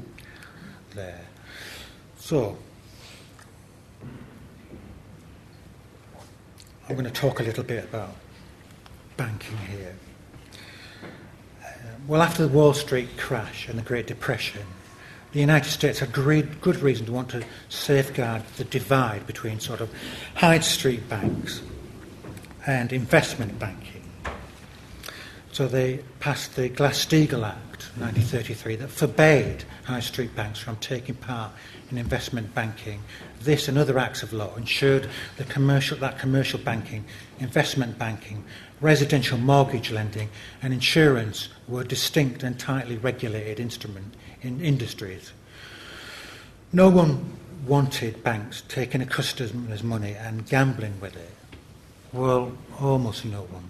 there. 0.95 1.25
So 2.17 2.58
I'm 6.88 6.95
going 6.95 7.05
to 7.05 7.12
talk 7.12 7.41
a 7.41 7.43
little 7.43 7.63
bit 7.63 7.84
about 7.84 8.15
banking 9.17 9.58
here. 9.58 9.95
Uh, 11.62 11.67
well, 12.08 12.21
after 12.21 12.47
the 12.47 12.53
Wall 12.53 12.73
Street 12.73 13.17
crash 13.17 13.67
and 13.67 13.77
the 13.77 13.84
Great 13.84 14.08
Depression, 14.08 14.62
the 15.36 15.41
United 15.41 15.69
States 15.69 16.00
had 16.00 16.13
great, 16.13 16.62
good 16.62 16.78
reason 16.78 17.06
to 17.06 17.12
want 17.12 17.28
to 17.28 17.43
safeguard 17.67 18.41
the 18.56 18.63
divide 18.63 19.28
between 19.28 19.60
sort 19.60 19.82
of 19.82 19.93
high 20.34 20.60
street 20.60 21.10
banks 21.10 21.62
and 22.65 22.93
investment 22.93 23.60
banking. 23.60 24.10
So 25.52 25.67
they 25.67 26.00
passed 26.21 26.56
the 26.56 26.69
Glass-Steagall 26.69 27.45
Act, 27.45 27.89
1933, 27.98 28.78
that 28.78 28.89
forbade 28.89 29.65
high 29.84 30.00
street 30.00 30.34
banks 30.38 30.60
from 30.60 30.78
taking 30.78 31.15
part 31.15 31.52
in 31.91 31.98
investment 31.98 32.56
banking. 32.56 33.02
This 33.41 33.67
and 33.67 33.78
other 33.78 34.00
acts 34.00 34.24
of 34.24 34.32
law 34.32 34.56
ensured 34.56 35.10
the 35.36 35.43
commercial, 35.43 35.98
that 35.98 36.17
commercial 36.17 36.60
banking, 36.60 37.04
investment 37.39 38.00
banking, 38.00 38.45
residential 38.80 39.38
mortgage 39.38 39.91
lending, 39.91 40.30
and 40.62 40.74
insurance 40.74 41.50
were 41.67 41.84
distinct 41.84 42.41
and 42.41 42.58
tightly 42.58 42.95
regulated 42.95 43.60
instrument 43.60 44.15
in 44.45 44.62
industries. 44.62 45.31
No 46.71 46.89
one 46.89 47.34
wanted 47.65 48.23
banks 48.23 48.63
taking 48.67 49.01
a 49.01 49.05
customer's 49.05 49.84
money 49.84 50.13
and 50.13 50.47
gambling 50.47 50.99
with 51.01 51.15
it. 51.15 51.31
Well, 52.13 52.53
almost 52.79 53.25
no 53.25 53.41
one. 53.41 53.69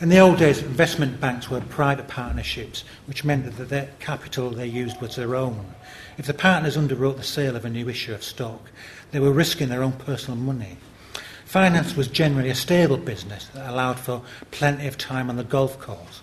In 0.00 0.08
the 0.08 0.18
old 0.18 0.38
days, 0.38 0.60
investment 0.60 1.20
banks 1.20 1.48
were 1.48 1.60
private 1.60 2.08
partnerships, 2.08 2.84
which 3.06 3.24
meant 3.24 3.56
that 3.56 3.68
the 3.68 3.88
capital 4.00 4.50
they 4.50 4.66
used 4.66 5.00
was 5.00 5.16
their 5.16 5.36
own. 5.36 5.64
If 6.18 6.26
the 6.26 6.34
partners 6.34 6.76
underwrote 6.76 7.16
the 7.16 7.22
sale 7.22 7.56
of 7.56 7.64
a 7.64 7.70
new 7.70 7.88
issue 7.88 8.12
of 8.12 8.24
stock, 8.24 8.70
they 9.12 9.20
were 9.20 9.32
risking 9.32 9.68
their 9.68 9.82
own 9.82 9.92
personal 9.92 10.36
money. 10.36 10.76
Finance 11.44 11.96
was 11.96 12.08
generally 12.08 12.50
a 12.50 12.54
stable 12.54 12.96
business 12.96 13.46
that 13.54 13.70
allowed 13.70 14.00
for 14.00 14.22
plenty 14.50 14.88
of 14.88 14.98
time 14.98 15.30
on 15.30 15.36
the 15.36 15.44
golf 15.44 15.78
course. 15.78 16.22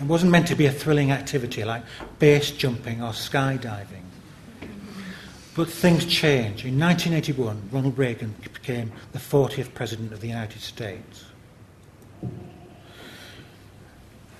It 0.00 0.04
wasn't 0.04 0.30
meant 0.30 0.46
to 0.48 0.54
be 0.54 0.66
a 0.66 0.72
thrilling 0.72 1.10
activity 1.10 1.64
like 1.64 1.82
base 2.18 2.52
jumping 2.52 3.02
or 3.02 3.10
skydiving. 3.10 4.04
But 5.56 5.68
things 5.68 6.06
change. 6.06 6.64
In 6.64 6.78
1981, 6.78 7.70
Ronald 7.72 7.98
Reagan 7.98 8.34
became 8.40 8.92
the 9.10 9.18
40th 9.18 9.74
President 9.74 10.12
of 10.12 10.20
the 10.20 10.28
United 10.28 10.60
States. 10.60 11.24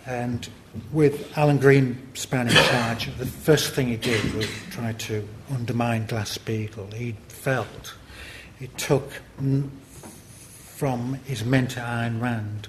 And 0.07 0.49
with 0.93 1.37
Alan 1.37 1.59
Greenspan 1.59 2.49
in 2.49 2.55
charge, 2.71 3.17
the 3.19 3.27
first 3.27 3.75
thing 3.75 3.89
he 3.89 3.97
did 3.97 4.33
was 4.35 4.49
try 4.71 4.93
to 4.93 5.29
undermine 5.51 6.07
Glass-Steagall. 6.07 6.95
He 6.95 7.17
felt 7.27 7.95
it 8.61 8.79
took 8.79 9.11
from 10.77 11.15
his 11.25 11.45
mentor 11.45 11.81
Ayn 11.81 12.23
Rand 12.23 12.69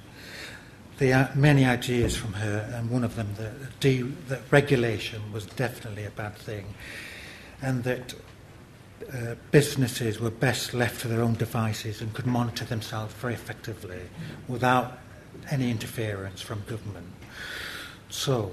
the 0.99 1.29
many 1.35 1.65
ideas 1.65 2.15
from 2.15 2.33
her, 2.33 2.69
and 2.73 2.89
one 2.89 3.03
of 3.03 3.15
them 3.15 3.33
that, 3.37 3.79
de- 3.79 4.01
that 4.27 4.41
regulation 4.51 5.31
was 5.31 5.45
definitely 5.45 6.05
a 6.05 6.11
bad 6.11 6.35
thing, 6.35 6.73
and 7.61 7.83
that 7.83 8.13
uh, 9.13 9.35
businesses 9.51 10.19
were 10.19 10.29
best 10.29 10.73
left 10.73 11.01
to 11.01 11.07
their 11.07 11.21
own 11.21 11.33
devices 11.33 12.01
and 12.01 12.13
could 12.13 12.27
monitor 12.27 12.65
themselves 12.65 13.13
very 13.15 13.33
effectively 13.33 14.01
without 14.47 14.99
any 15.49 15.71
interference 15.71 16.41
from 16.41 16.61
government. 16.67 17.07
So, 18.09 18.51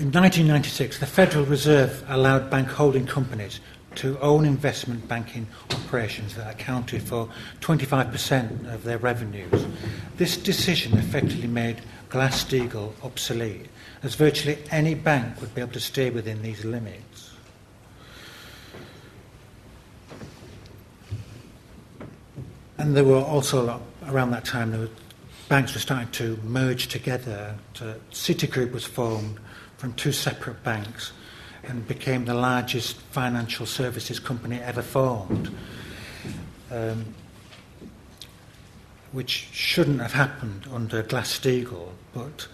In 0.00 0.12
1996, 0.12 1.00
the 1.00 1.06
Federal 1.06 1.44
Reserve 1.44 2.04
allowed 2.06 2.50
bank 2.50 2.68
holding 2.68 3.04
companies 3.04 3.58
to 3.96 4.18
own 4.20 4.44
investment 4.44 5.08
banking 5.08 5.46
operations 5.70 6.36
that 6.36 6.48
accounted 6.50 7.02
for 7.02 7.28
25% 7.60 8.72
of 8.72 8.84
their 8.84 8.98
revenues. 8.98 9.66
This 10.16 10.36
decision 10.36 10.96
effectively 10.98 11.48
made 11.48 11.80
Glass-Steagall 12.08 12.92
obsolete, 13.02 13.66
as 14.02 14.14
virtually 14.14 14.58
any 14.70 14.94
bank 14.94 15.40
would 15.40 15.54
be 15.54 15.60
able 15.60 15.72
to 15.72 15.80
stay 15.80 16.10
within 16.10 16.42
these 16.42 16.64
limits. 16.64 17.32
And 22.78 22.96
there 22.96 23.04
were 23.04 23.16
also, 23.16 23.82
around 24.06 24.30
that 24.30 24.44
time, 24.44 24.70
there 24.70 24.80
were, 24.80 24.90
banks 25.48 25.74
were 25.74 25.80
starting 25.80 26.10
to 26.12 26.38
merge 26.44 26.86
together. 26.86 27.56
Citigroup 28.12 28.72
was 28.72 28.84
formed 28.84 29.38
from 29.76 29.92
two 29.94 30.12
separate 30.12 30.62
banks 30.62 31.12
and 31.68 31.86
became 31.86 32.24
the 32.24 32.34
largest 32.34 32.96
financial 33.12 33.66
services 33.66 34.18
company 34.18 34.58
ever 34.58 34.82
formed, 34.82 35.54
um, 36.70 37.14
which 39.12 39.48
shouldn't 39.52 40.00
have 40.00 40.12
happened 40.12 40.66
under 40.72 41.02
Glass-Steagall, 41.02 41.90
but 42.14 42.48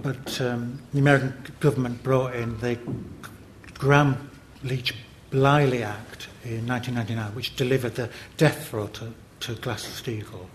but 0.00 0.40
um, 0.40 0.80
the 0.92 1.00
American 1.00 1.34
government 1.58 2.04
brought 2.04 2.34
in 2.36 2.56
the 2.60 2.78
Gramm 3.74 4.30
Leach 4.62 4.94
Bliley 5.30 5.82
Act 5.82 6.28
in 6.44 6.66
1999, 6.68 7.34
which 7.34 7.56
delivered 7.56 7.96
the 7.96 8.08
death 8.36 8.68
throw 8.68 8.86
to, 8.86 9.12
to 9.40 9.54
Glass-Steagall. 9.56 10.46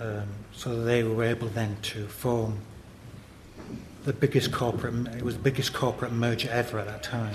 Um, 0.00 0.28
so 0.52 0.82
they 0.82 1.02
were 1.02 1.24
able 1.24 1.48
then 1.48 1.76
to 1.82 2.06
form 2.08 2.60
the 4.04 4.12
biggest 4.12 4.52
corporate, 4.52 4.94
it 5.16 5.22
was 5.22 5.36
the 5.36 5.42
biggest 5.42 5.72
corporate 5.72 6.12
merger 6.12 6.48
ever 6.50 6.78
at 6.78 6.86
that 6.86 7.02
time. 7.02 7.34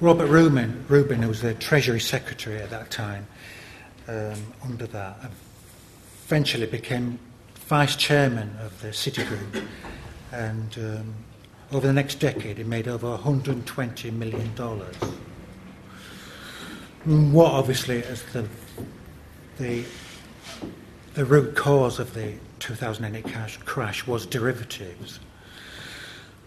Robert 0.00 0.26
Rubin, 0.26 0.84
Rubin 0.88 1.22
who 1.22 1.28
was 1.28 1.40
the 1.40 1.54
Treasury 1.54 2.00
Secretary 2.00 2.60
at 2.60 2.70
that 2.70 2.90
time, 2.90 3.26
um, 4.08 4.34
under 4.62 4.86
that, 4.88 5.30
eventually 6.24 6.66
became 6.66 7.18
vice 7.54 7.96
chairman 7.96 8.56
of 8.60 8.80
the 8.82 8.88
Citigroup. 8.88 9.64
And 10.32 10.76
um, 10.78 11.14
over 11.72 11.86
the 11.86 11.92
next 11.92 12.16
decade, 12.16 12.58
he 12.58 12.64
made 12.64 12.88
over 12.88 13.16
$120 13.16 14.12
million. 14.12 14.50
What 17.32 17.52
obviously 17.52 17.98
is 17.98 18.22
the, 18.32 18.48
the, 19.58 19.84
the 21.14 21.24
root 21.24 21.54
cause 21.54 22.00
of 22.00 22.14
the 22.14 22.34
2008 22.58 23.24
crash 23.64 24.06
was 24.06 24.26
derivatives. 24.26 25.20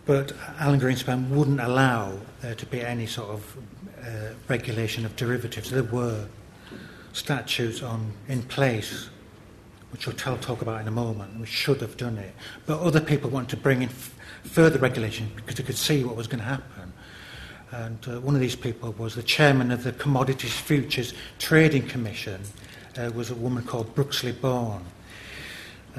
But 0.10 0.34
Alan 0.58 0.80
Greenspan 0.80 1.30
wouldn't 1.30 1.60
allow 1.60 2.17
there 2.41 2.56
to 2.56 2.65
be 2.65 2.82
any 2.82 3.06
sort 3.06 3.30
of 3.30 3.58
uh, 4.02 4.34
regulation 4.48 5.06
of 5.06 5.15
derivatives. 5.15 5.69
There 5.69 5.84
were 5.84 6.26
statutes 7.13 7.84
on 7.84 8.12
in 8.28 8.41
place, 8.41 9.12
which 9.91 10.08
I'll 10.08 10.15
tell, 10.15 10.36
talk 10.38 10.63
about 10.63 10.82
in 10.82 10.88
a 10.88 10.91
moment. 10.91 11.39
We 11.39 11.45
should 11.45 11.80
have 11.82 11.95
done 11.95 12.17
it, 12.17 12.34
but 12.65 12.80
other 12.80 13.00
people 13.00 13.30
wanted 13.30 13.50
to 13.50 13.58
bring 13.58 13.84
in 13.84 13.89
f- 13.89 14.15
further 14.45 14.80
regulation 14.80 15.30
because 15.36 15.54
they 15.54 15.63
could 15.63 15.78
see 15.78 16.04
what 16.04 16.15
was 16.15 16.26
going 16.26 16.39
to 16.39 16.45
happen. 16.45 16.91
And 17.69 18.08
uh, 18.08 18.19
one 18.19 18.34
of 18.34 18.41
these 18.41 18.56
people 18.56 18.93
was 18.93 19.13
the 19.13 19.22
chairman 19.22 19.69
of 19.69 19.84
the 19.84 19.91
Commodities 19.91 20.54
Futures 20.54 21.13
Trading 21.38 21.88
Commission, 21.88 22.41
uh, 22.98 23.12
was 23.13 23.30
a 23.30 23.36
woman 23.36 23.63
called 23.63 23.93
Brooksley 23.93 24.32
Born. 24.41 24.84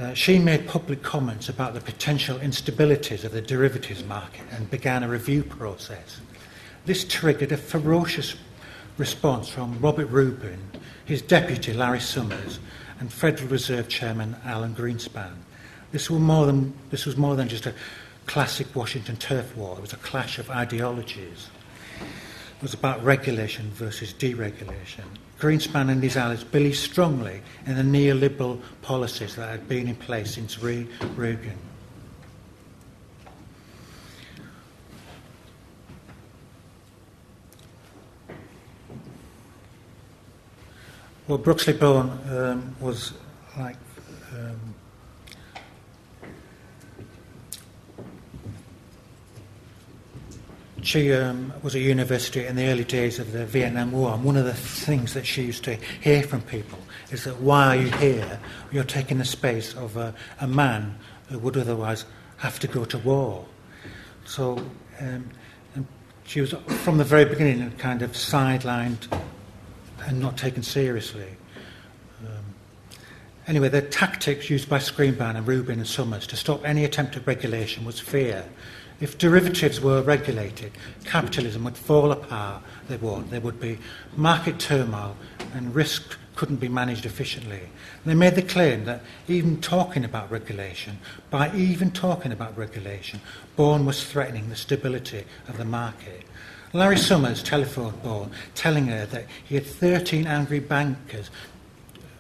Uh, 0.00 0.14
she 0.14 0.38
made 0.38 0.66
public 0.66 1.02
comments 1.02 1.50
about 1.50 1.74
the 1.74 1.80
potential 1.80 2.38
instabilities 2.38 3.22
of 3.22 3.32
the 3.32 3.42
derivatives 3.42 4.02
market 4.02 4.40
and 4.50 4.70
began 4.70 5.02
a 5.02 5.08
review 5.08 5.42
process. 5.42 6.20
This 6.86 7.04
triggered 7.04 7.52
a 7.52 7.58
ferocious 7.58 8.34
response 8.96 9.50
from 9.50 9.78
Robert 9.78 10.06
Rubin, 10.06 10.58
his 11.04 11.20
deputy 11.20 11.74
Larry 11.74 12.00
Summers, 12.00 12.60
and 12.98 13.12
Federal 13.12 13.50
Reserve 13.50 13.90
Chairman 13.90 14.36
Alan 14.42 14.74
Greenspan. 14.74 15.34
This 15.92 16.08
was 16.08 16.20
more 16.20 16.46
than, 16.46 16.72
this 16.88 17.04
was 17.04 17.18
more 17.18 17.36
than 17.36 17.48
just 17.48 17.66
a 17.66 17.74
classic 18.24 18.74
Washington 18.74 19.18
turf 19.18 19.54
war, 19.54 19.76
it 19.76 19.82
was 19.82 19.92
a 19.92 19.96
clash 19.98 20.38
of 20.38 20.48
ideologies. 20.48 21.48
It 22.00 22.62
was 22.62 22.72
about 22.72 23.04
regulation 23.04 23.70
versus 23.72 24.14
deregulation. 24.14 25.04
Greenspan 25.40 25.90
and 25.90 26.02
his 26.02 26.16
allies 26.18 26.44
believed 26.44 26.76
strongly 26.76 27.40
in 27.64 27.74
the 27.74 27.82
neoliberal 27.82 28.60
policies 28.82 29.36
that 29.36 29.48
had 29.48 29.66
been 29.66 29.88
in 29.88 29.96
place 29.96 30.34
since 30.34 30.62
Reagan. 30.62 31.56
Well, 41.26 41.38
Brooksley 41.38 41.78
Born 41.78 42.10
um, 42.28 42.76
was 42.80 43.12
like 43.56 43.76
um, 44.36 44.74
She 50.82 51.12
um, 51.12 51.52
was 51.62 51.74
at 51.74 51.82
university 51.82 52.46
in 52.46 52.56
the 52.56 52.66
early 52.66 52.84
days 52.84 53.18
of 53.18 53.32
the 53.32 53.44
Vietnam 53.44 53.92
War, 53.92 54.14
and 54.14 54.24
one 54.24 54.36
of 54.36 54.44
the 54.44 54.54
things 54.54 55.14
that 55.14 55.26
she 55.26 55.42
used 55.42 55.64
to 55.64 55.74
hear 55.74 56.22
from 56.22 56.42
people 56.42 56.78
is 57.10 57.24
that 57.24 57.40
why 57.40 57.76
are 57.76 57.80
you 57.80 57.90
here? 57.92 58.40
You're 58.72 58.84
taking 58.84 59.18
the 59.18 59.24
space 59.24 59.74
of 59.74 59.96
a, 59.96 60.14
a 60.40 60.46
man 60.46 60.98
who 61.28 61.38
would 61.38 61.56
otherwise 61.56 62.04
have 62.38 62.58
to 62.60 62.68
go 62.68 62.84
to 62.84 62.98
war. 62.98 63.44
So 64.24 64.64
um, 65.00 65.30
she 66.24 66.40
was, 66.40 66.54
from 66.84 66.98
the 66.98 67.04
very 67.04 67.24
beginning, 67.24 67.70
kind 67.72 68.02
of 68.02 68.12
sidelined 68.12 69.08
and 70.06 70.20
not 70.20 70.36
taken 70.36 70.62
seriously. 70.62 71.36
Um, 72.24 72.44
anyway, 73.46 73.68
the 73.68 73.82
tactics 73.82 74.48
used 74.48 74.68
by 74.68 74.78
Greenspan 74.78 75.36
and 75.36 75.46
Rubin 75.46 75.78
and 75.78 75.88
Summers 75.88 76.26
to 76.28 76.36
stop 76.36 76.64
any 76.64 76.84
attempt 76.84 77.16
at 77.16 77.26
regulation 77.26 77.84
was 77.84 77.98
fear. 77.98 78.44
If 79.00 79.16
derivatives 79.16 79.80
were 79.80 80.02
regulated, 80.02 80.72
capitalism 81.04 81.64
would 81.64 81.76
fall 81.76 82.12
apart. 82.12 82.62
They 82.88 82.98
would. 82.98 83.30
There 83.30 83.40
would 83.40 83.60
be 83.60 83.78
market 84.16 84.58
turmoil 84.58 85.16
and 85.54 85.74
risk 85.74 86.16
couldn't 86.36 86.56
be 86.56 86.68
managed 86.68 87.04
efficiently. 87.04 87.60
They 88.06 88.14
made 88.14 88.34
the 88.34 88.42
claim 88.42 88.84
that 88.86 89.02
even 89.28 89.60
talking 89.60 90.04
about 90.04 90.30
regulation, 90.30 90.98
by 91.28 91.54
even 91.54 91.90
talking 91.90 92.32
about 92.32 92.56
regulation, 92.56 93.20
Born 93.56 93.84
was 93.84 94.04
threatening 94.04 94.48
the 94.48 94.56
stability 94.56 95.24
of 95.48 95.58
the 95.58 95.64
market. 95.64 96.22
Larry 96.72 96.98
Summers 96.98 97.42
telephoned 97.42 98.02
Born, 98.02 98.30
telling 98.54 98.86
her 98.86 99.04
that 99.06 99.26
he 99.44 99.56
had 99.56 99.66
13 99.66 100.26
angry 100.26 100.60
bankers 100.60 101.30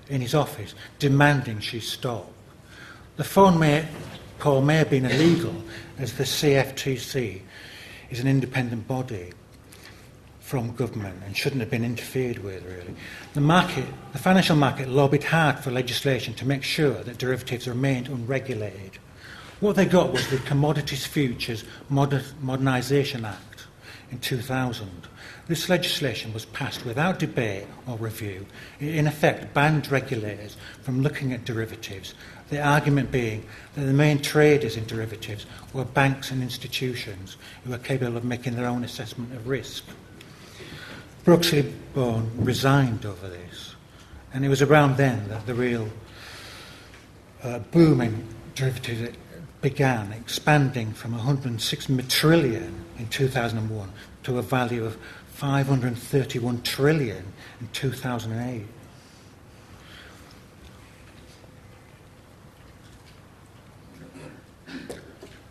in 0.08 0.20
his 0.20 0.34
office 0.34 0.74
demanding 0.98 1.60
she 1.60 1.80
stop. 1.80 2.30
The 3.16 3.24
phone 3.24 3.58
may, 3.58 3.86
call 4.38 4.60
may 4.60 4.76
have 4.76 4.90
been 4.90 5.06
illegal, 5.06 5.54
as 6.00 6.14
the 6.14 6.24
CFTC 6.24 7.42
is 8.10 8.20
an 8.20 8.26
independent 8.26 8.88
body 8.88 9.32
from 10.40 10.74
government 10.74 11.22
and 11.24 11.36
shouldn't 11.36 11.60
have 11.60 11.70
been 11.70 11.84
interfered 11.84 12.38
with, 12.38 12.64
really. 12.64 12.94
The 13.34 13.40
market, 13.40 13.84
the 14.12 14.18
financial 14.18 14.56
market 14.56 14.88
lobbied 14.88 15.22
hard 15.22 15.60
for 15.60 15.70
legislation 15.70 16.34
to 16.34 16.46
make 16.46 16.64
sure 16.64 17.04
that 17.04 17.18
derivatives 17.18 17.68
remained 17.68 18.08
unregulated. 18.08 18.98
What 19.60 19.76
they 19.76 19.84
got 19.84 20.12
was 20.12 20.26
the 20.28 20.38
Commodities 20.38 21.06
Futures 21.06 21.64
Modernisation 21.92 23.24
Act 23.24 23.66
in 24.10 24.18
2000. 24.18 24.88
This 25.46 25.68
legislation 25.68 26.32
was 26.32 26.46
passed 26.46 26.84
without 26.84 27.18
debate 27.18 27.66
or 27.86 27.96
review. 27.98 28.46
It, 28.80 28.94
in 28.94 29.06
effect, 29.06 29.52
banned 29.52 29.90
regulators 29.90 30.56
from 30.82 31.02
looking 31.02 31.32
at 31.32 31.44
derivatives 31.44 32.14
the 32.50 32.60
argument 32.60 33.10
being 33.10 33.44
that 33.74 33.82
the 33.82 33.92
main 33.92 34.20
traders 34.20 34.76
in 34.76 34.84
derivatives 34.86 35.46
were 35.72 35.84
banks 35.84 36.30
and 36.30 36.42
institutions 36.42 37.36
who 37.64 37.70
were 37.70 37.78
capable 37.78 38.16
of 38.16 38.24
making 38.24 38.56
their 38.56 38.66
own 38.66 38.84
assessment 38.84 39.32
of 39.32 39.48
risk. 39.48 39.84
Brooksley 41.24 41.72
Born 41.94 42.30
resigned 42.36 43.06
over 43.06 43.28
this, 43.28 43.74
and 44.34 44.44
it 44.44 44.48
was 44.48 44.62
around 44.62 44.96
then 44.96 45.28
that 45.28 45.46
the 45.46 45.54
real 45.54 45.88
uh, 47.42 47.58
boom 47.58 48.00
in 48.00 48.26
derivatives 48.54 49.16
began, 49.60 50.12
expanding 50.12 50.92
from 50.92 51.12
106 51.12 51.88
trillion 52.08 52.84
in 52.98 53.06
2001 53.08 53.92
to 54.22 54.38
a 54.38 54.42
value 54.42 54.84
of 54.84 54.96
531 55.34 56.62
trillion 56.62 57.32
in 57.60 57.68
2008. 57.72 58.64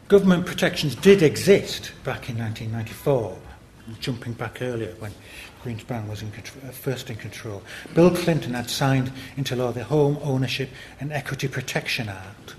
Government 0.10 0.48
protections 0.48 0.96
did 0.96 1.22
exist 1.22 1.92
back 2.04 2.32
in 2.32 2.40
1994, 2.40 3.38
jumping 4.00 4.34
back 4.34 4.60
earlier 4.60 4.96
when 4.98 5.12
Greenspan 5.64 6.10
was 6.10 6.24
in 6.24 6.32
control, 6.32 6.64
uh, 6.68 6.72
first 6.72 7.12
in 7.12 7.16
control. 7.16 7.62
Bill 7.94 8.10
Clinton 8.10 8.56
had 8.56 8.72
signed 8.72 9.12
into 9.38 9.56
law 9.56 9.72
the 9.72 9.84
Home 9.84 10.18
Ownership 10.24 10.72
and 11.00 11.14
Equity 11.14 11.48
Protection 11.48 12.10
Act. 12.10 12.56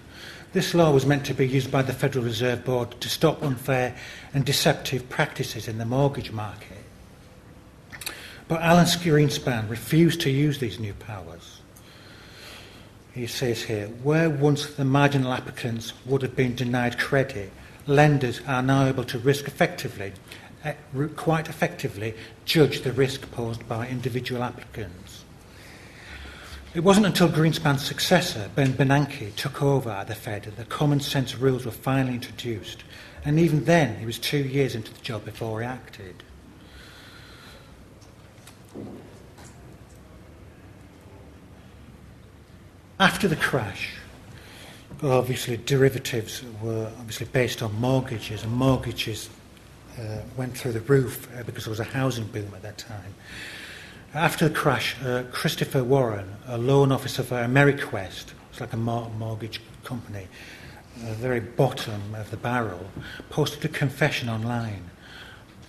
This 0.53 0.75
law 0.75 0.93
was 0.93 1.07
meant 1.07 1.27
to 1.27 1.35
be 1.35 1.49
used 1.49 1.73
by 1.73 1.83
the 1.83 1.93
Federal 1.93 2.25
Reserve 2.25 2.65
Board 2.65 2.93
to 3.01 3.09
stop 3.09 3.43
unfair 3.43 3.97
and 4.33 4.45
deceptive 4.45 5.09
practices 5.09 5.67
in 5.67 5.79
the 5.79 5.85
mortgage 5.85 6.31
market. 6.31 6.85
But 8.47 8.63
Alan 8.63 8.85
Greenspan 8.85 9.69
refused 9.69 10.21
to 10.21 10.31
use 10.31 10.61
these 10.61 10.79
new 10.79 10.95
powers. 10.95 11.50
He 13.21 13.27
says 13.27 13.65
here, 13.65 13.89
where 14.03 14.31
once 14.31 14.65
the 14.65 14.85
marginal 14.87 15.35
applicants 15.35 15.93
would 16.07 16.23
have 16.23 16.35
been 16.35 16.55
denied 16.55 16.99
credit, 16.99 17.53
lenders 17.87 18.41
are 18.47 18.63
now 18.63 18.87
able 18.87 19.05
to 19.05 19.19
risk 19.19 19.47
effectively, 19.47 20.15
eh, 20.65 20.73
quite 21.17 21.51
effectively, 21.51 22.15
judge 22.47 22.81
the 22.81 22.93
risk 22.93 23.31
posed 23.31 23.69
by 23.69 23.89
individual 23.89 24.43
applicants. 24.43 25.25
It 26.73 26.81
wasn't 26.81 27.05
until 27.05 27.29
Greenspan's 27.29 27.85
successor, 27.85 28.49
Ben 28.55 28.73
Bernanke, 28.73 29.37
took 29.37 29.63
over 29.63 29.91
at 29.91 30.09
the 30.09 30.15
Fed 30.15 30.45
that 30.45 30.57
the 30.57 30.65
common 30.65 31.01
sense 31.01 31.37
rules 31.37 31.67
were 31.67 31.73
finally 31.73 32.15
introduced. 32.15 32.85
And 33.23 33.39
even 33.39 33.67
then, 33.67 33.99
he 33.99 34.07
was 34.07 34.19
two 34.19 34.39
years 34.39 34.75
into 34.75 34.95
the 34.95 35.01
job 35.03 35.27
before 35.27 35.61
he 35.61 35.67
acted. 35.67 36.23
After 43.01 43.29
the 43.29 43.37
crash, 43.37 43.95
obviously 45.03 45.57
derivatives 45.57 46.45
were 46.61 46.93
obviously 46.99 47.25
based 47.33 47.63
on 47.63 47.75
mortgages, 47.81 48.43
and 48.43 48.53
mortgages 48.53 49.31
uh, 49.99 50.19
went 50.37 50.55
through 50.55 50.73
the 50.73 50.83
roof 50.83 51.27
uh, 51.35 51.43
because 51.45 51.65
there 51.65 51.71
was 51.71 51.81
a 51.81 51.85
housing 51.85 52.27
boom 52.27 52.53
at 52.55 52.61
that 52.61 52.77
time. 52.77 53.15
After 54.13 54.51
the 54.51 54.55
crash, 54.55 54.97
uh, 55.03 55.23
Christopher 55.33 55.83
Warren, 55.83 56.37
a 56.47 56.59
loan 56.59 56.93
officer 56.93 57.23
for 57.23 57.37
Ameriquest, 57.37 58.35
it's 58.51 58.61
like 58.61 58.75
a 58.75 58.77
mortgage 58.77 59.63
company, 59.83 60.29
the 61.03 61.15
very 61.15 61.41
bottom 61.41 62.15
of 62.15 62.31
the 62.31 62.37
barrel, 62.37 62.85
posted 63.31 63.65
a 63.65 63.69
confession 63.69 64.29
online. 64.29 64.91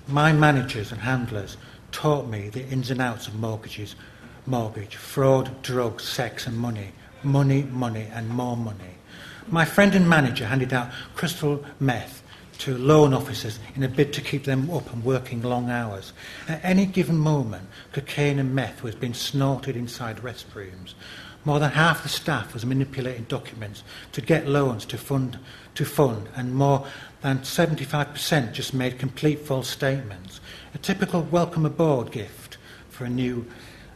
My 0.06 0.34
managers 0.34 0.92
and 0.92 1.00
handlers 1.00 1.56
taught 1.94 2.28
me 2.28 2.50
the 2.50 2.68
ins 2.68 2.92
and 2.92 3.00
outs 3.00 3.30
of 3.30 3.36
mortgages, 3.36 3.96
mortgage, 4.46 4.98
fraud, 4.98 5.62
drugs, 5.62 6.04
sex, 6.04 6.46
and 6.46 6.58
money 6.58 6.92
money, 7.24 7.64
money, 7.64 8.08
and 8.14 8.30
more 8.30 8.58
money. 8.58 8.96
My 9.48 9.66
friend 9.66 9.96
and 9.96 10.08
manager 10.08 10.46
handed 10.46 10.74
out 10.74 10.92
crystal 11.16 11.66
meth 11.80 12.22
to 12.60 12.78
loan 12.78 13.12
officers 13.14 13.58
in 13.76 13.82
a 13.82 13.88
bid 13.88 14.14
to 14.14 14.22
keep 14.22 14.44
them 14.44 14.70
up 14.70 14.94
and 14.94 15.04
working 15.04 15.42
long 15.42 15.70
hours. 15.70 16.14
At 16.48 16.64
any 16.64 16.86
given 16.86 17.18
moment, 17.18 17.68
cocaine 17.92 18.38
and 18.38 18.54
meth 18.54 18.84
was 18.84 18.94
being 18.94 19.16
snorted 19.16 19.76
inside 19.76 20.18
restrooms. 20.18 20.94
More 21.44 21.60
than 21.60 21.72
half 21.72 22.04
the 22.04 22.10
staff 22.10 22.54
was 22.54 22.64
manipulating 22.64 23.24
documents 23.24 23.84
to 24.12 24.22
get 24.22 24.48
loans 24.48 24.86
to 24.86 24.98
fund, 25.00 25.40
to 25.74 25.86
fund, 25.86 26.30
and 26.36 26.54
more 26.54 26.86
than 27.22 27.40
75% 27.40 28.54
just 28.54 28.76
made 28.76 29.00
complete 29.00 29.40
false 29.40 29.68
statements. 29.68 30.40
A 30.76 30.78
typical 30.78 31.24
welcome 31.24 31.66
aboard 31.66 32.12
gift 32.12 32.58
for 32.90 33.06
a 33.06 33.10
new 33.10 33.48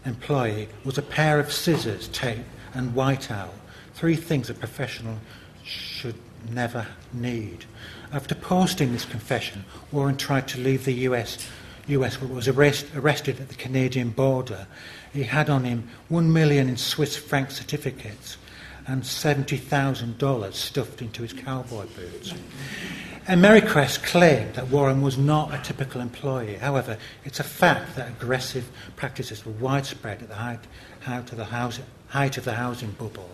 employee 0.05 0.69
was 0.83 0.97
a 0.97 1.03
pair 1.03 1.39
of 1.39 1.51
scissors 1.51 2.07
taped 2.07 2.49
and 2.75 2.93
Wite-Out. 2.93 3.53
Three 3.93 4.15
things 4.15 4.49
a 4.49 4.53
professional 4.53 5.17
should 5.63 6.15
never 6.51 6.85
need. 7.13 7.65
After 8.11 8.35
posting 8.35 8.91
this 8.91 9.05
confession, 9.05 9.65
Warren 9.91 10.17
tried 10.17 10.47
to 10.49 10.59
leave 10.59 10.85
the 10.85 10.93
US, 11.09 11.47
US 11.87 12.21
was 12.21 12.47
arrest, 12.47 12.85
arrested 12.95 13.39
at 13.39 13.49
the 13.49 13.55
Canadian 13.55 14.09
border. 14.09 14.67
He 15.13 15.23
had 15.23 15.49
on 15.49 15.63
him 15.63 15.89
one 16.09 16.31
million 16.31 16.69
in 16.69 16.77
Swiss 16.77 17.15
franc 17.15 17.51
certificates 17.51 18.37
and 18.87 19.01
$70,000 19.01 20.53
stuffed 20.53 21.01
into 21.01 21.23
his 21.23 21.33
cowboy 21.33 21.87
boots. 21.95 22.33
Ameriquest 23.27 24.03
claimed 24.03 24.53
that 24.53 24.67
Warren 24.67 25.01
was 25.01 25.17
not 25.17 25.51
a 25.51 25.57
typical 25.57 25.99
employee. 25.99 26.57
However, 26.57 26.97
it's 27.23 27.39
a 27.39 27.43
fact 27.43 27.95
that 27.95 28.07
aggressive 28.07 28.69
practices 28.95 29.43
were 29.43 29.53
widespread 29.53 30.21
at 30.21 30.29
the 30.29 30.35
height, 30.35 30.59
height 31.01 31.31
of 31.31 31.37
the 31.37 31.45
housing, 31.45 31.85
height 32.09 32.37
of 32.37 32.45
the 32.45 32.53
housing 32.53 32.91
bubble. 32.91 33.29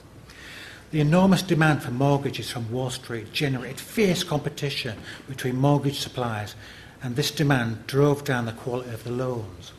The 0.91 0.99
enormous 0.99 1.41
demand 1.41 1.83
for 1.83 1.91
mortgages 1.91 2.51
from 2.51 2.71
Wall 2.71 2.89
Street 2.89 3.31
generated 3.31 3.79
fierce 3.79 4.23
competition 4.23 4.97
between 5.27 5.55
mortgage 5.55 5.99
suppliers, 5.99 6.55
and 7.01 7.15
this 7.15 7.31
demand 7.31 7.87
drove 7.87 8.23
down 8.23 8.45
the 8.45 8.51
quality 8.51 8.91
of 8.91 9.03
the 9.03 9.11
loans. 9.11 9.71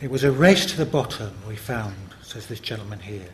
It 0.00 0.10
was 0.10 0.22
a 0.22 0.30
race 0.30 0.66
to 0.66 0.76
the 0.76 0.86
bottom, 0.86 1.32
we 1.48 1.56
found, 1.56 1.96
says 2.22 2.46
this 2.46 2.60
gentleman 2.60 3.00
here. 3.00 3.30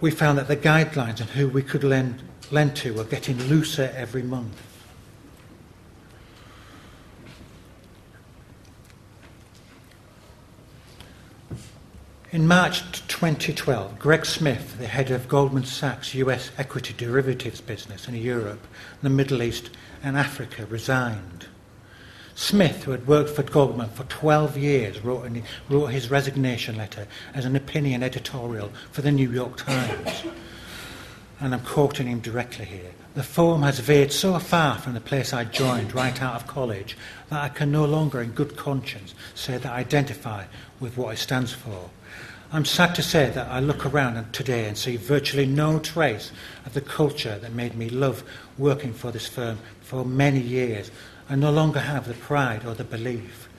We 0.00 0.10
found 0.12 0.38
that 0.38 0.46
the 0.46 0.56
guidelines 0.56 1.20
on 1.20 1.28
who 1.28 1.48
we 1.48 1.62
could 1.62 1.82
lend, 1.82 2.22
lend 2.52 2.76
to 2.76 2.94
were 2.94 3.04
getting 3.04 3.38
looser 3.48 3.92
every 3.96 4.22
month. 4.22 4.67
In 12.30 12.46
March 12.46 12.82
2012, 13.08 13.98
Greg 13.98 14.26
Smith, 14.26 14.76
the 14.76 14.86
head 14.86 15.10
of 15.10 15.28
Goldman 15.28 15.64
Sachs 15.64 16.14
US 16.14 16.50
equity 16.58 16.92
derivatives 16.92 17.62
business 17.62 18.06
in 18.06 18.14
Europe, 18.16 18.66
the 19.00 19.08
Middle 19.08 19.42
East, 19.42 19.70
and 20.02 20.14
Africa, 20.14 20.66
resigned. 20.66 21.46
Smith, 22.34 22.84
who 22.84 22.90
had 22.90 23.06
worked 23.06 23.30
for 23.30 23.42
Goldman 23.42 23.88
for 23.88 24.04
12 24.04 24.58
years, 24.58 25.02
wrote, 25.02 25.24
in, 25.24 25.42
wrote 25.70 25.86
his 25.86 26.10
resignation 26.10 26.76
letter 26.76 27.06
as 27.32 27.46
an 27.46 27.56
opinion 27.56 28.02
editorial 28.02 28.70
for 28.92 29.00
the 29.00 29.10
New 29.10 29.32
York 29.32 29.56
Times. 29.56 30.22
And 31.40 31.54
I'm 31.54 31.64
quoting 31.64 32.08
him 32.08 32.20
directly 32.20 32.66
here. 32.66 32.92
The 33.14 33.22
firm 33.22 33.62
has 33.62 33.78
veered 33.78 34.12
so 34.12 34.38
far 34.38 34.76
from 34.76 34.92
the 34.92 35.00
place 35.00 35.32
I 35.32 35.44
joined 35.44 35.94
right 35.94 36.20
out 36.20 36.34
of 36.34 36.46
college 36.46 36.94
that 37.30 37.42
I 37.42 37.48
can 37.48 37.72
no 37.72 37.86
longer, 37.86 38.20
in 38.20 38.32
good 38.32 38.54
conscience, 38.54 39.14
say 39.34 39.56
that 39.56 39.72
I 39.72 39.78
identify 39.78 40.44
with 40.78 40.98
what 40.98 41.14
it 41.14 41.18
stands 41.18 41.52
for. 41.52 41.88
I'm 42.50 42.64
sad 42.64 42.94
to 42.94 43.02
say 43.02 43.28
that 43.28 43.48
I 43.48 43.60
look 43.60 43.84
around 43.84 44.32
today 44.32 44.66
and 44.68 44.78
see 44.78 44.96
virtually 44.96 45.44
no 45.44 45.78
trace 45.78 46.32
of 46.64 46.72
the 46.72 46.80
culture 46.80 47.38
that 47.40 47.52
made 47.52 47.74
me 47.74 47.90
love 47.90 48.24
working 48.56 48.94
for 48.94 49.10
this 49.12 49.26
firm 49.26 49.58
for 49.82 50.02
many 50.02 50.40
years. 50.40 50.90
I 51.28 51.34
no 51.34 51.50
longer 51.50 51.80
have 51.80 52.08
the 52.08 52.14
pride 52.14 52.64
or 52.64 52.72
the 52.72 52.84
belief. 52.84 53.50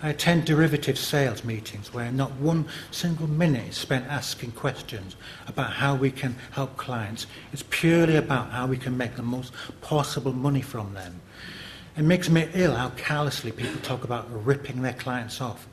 I 0.00 0.10
attend 0.10 0.44
derivative 0.44 0.96
sales 0.96 1.42
meetings 1.42 1.92
where 1.92 2.12
not 2.12 2.30
one 2.34 2.68
single 2.92 3.26
minute 3.26 3.70
is 3.70 3.76
spent 3.78 4.06
asking 4.06 4.52
questions 4.52 5.16
about 5.48 5.72
how 5.72 5.96
we 5.96 6.12
can 6.12 6.36
help 6.52 6.76
clients. 6.76 7.26
It's 7.52 7.64
purely 7.68 8.14
about 8.14 8.50
how 8.50 8.68
we 8.68 8.76
can 8.76 8.96
make 8.96 9.16
the 9.16 9.22
most 9.24 9.52
possible 9.80 10.32
money 10.32 10.62
from 10.62 10.94
them. 10.94 11.20
It 11.96 12.02
makes 12.02 12.28
me 12.28 12.48
ill 12.54 12.76
how 12.76 12.90
callously 12.90 13.50
people 13.50 13.80
talk 13.80 14.04
about 14.04 14.28
ripping 14.46 14.82
their 14.82 14.92
clients 14.92 15.40
off 15.40 15.66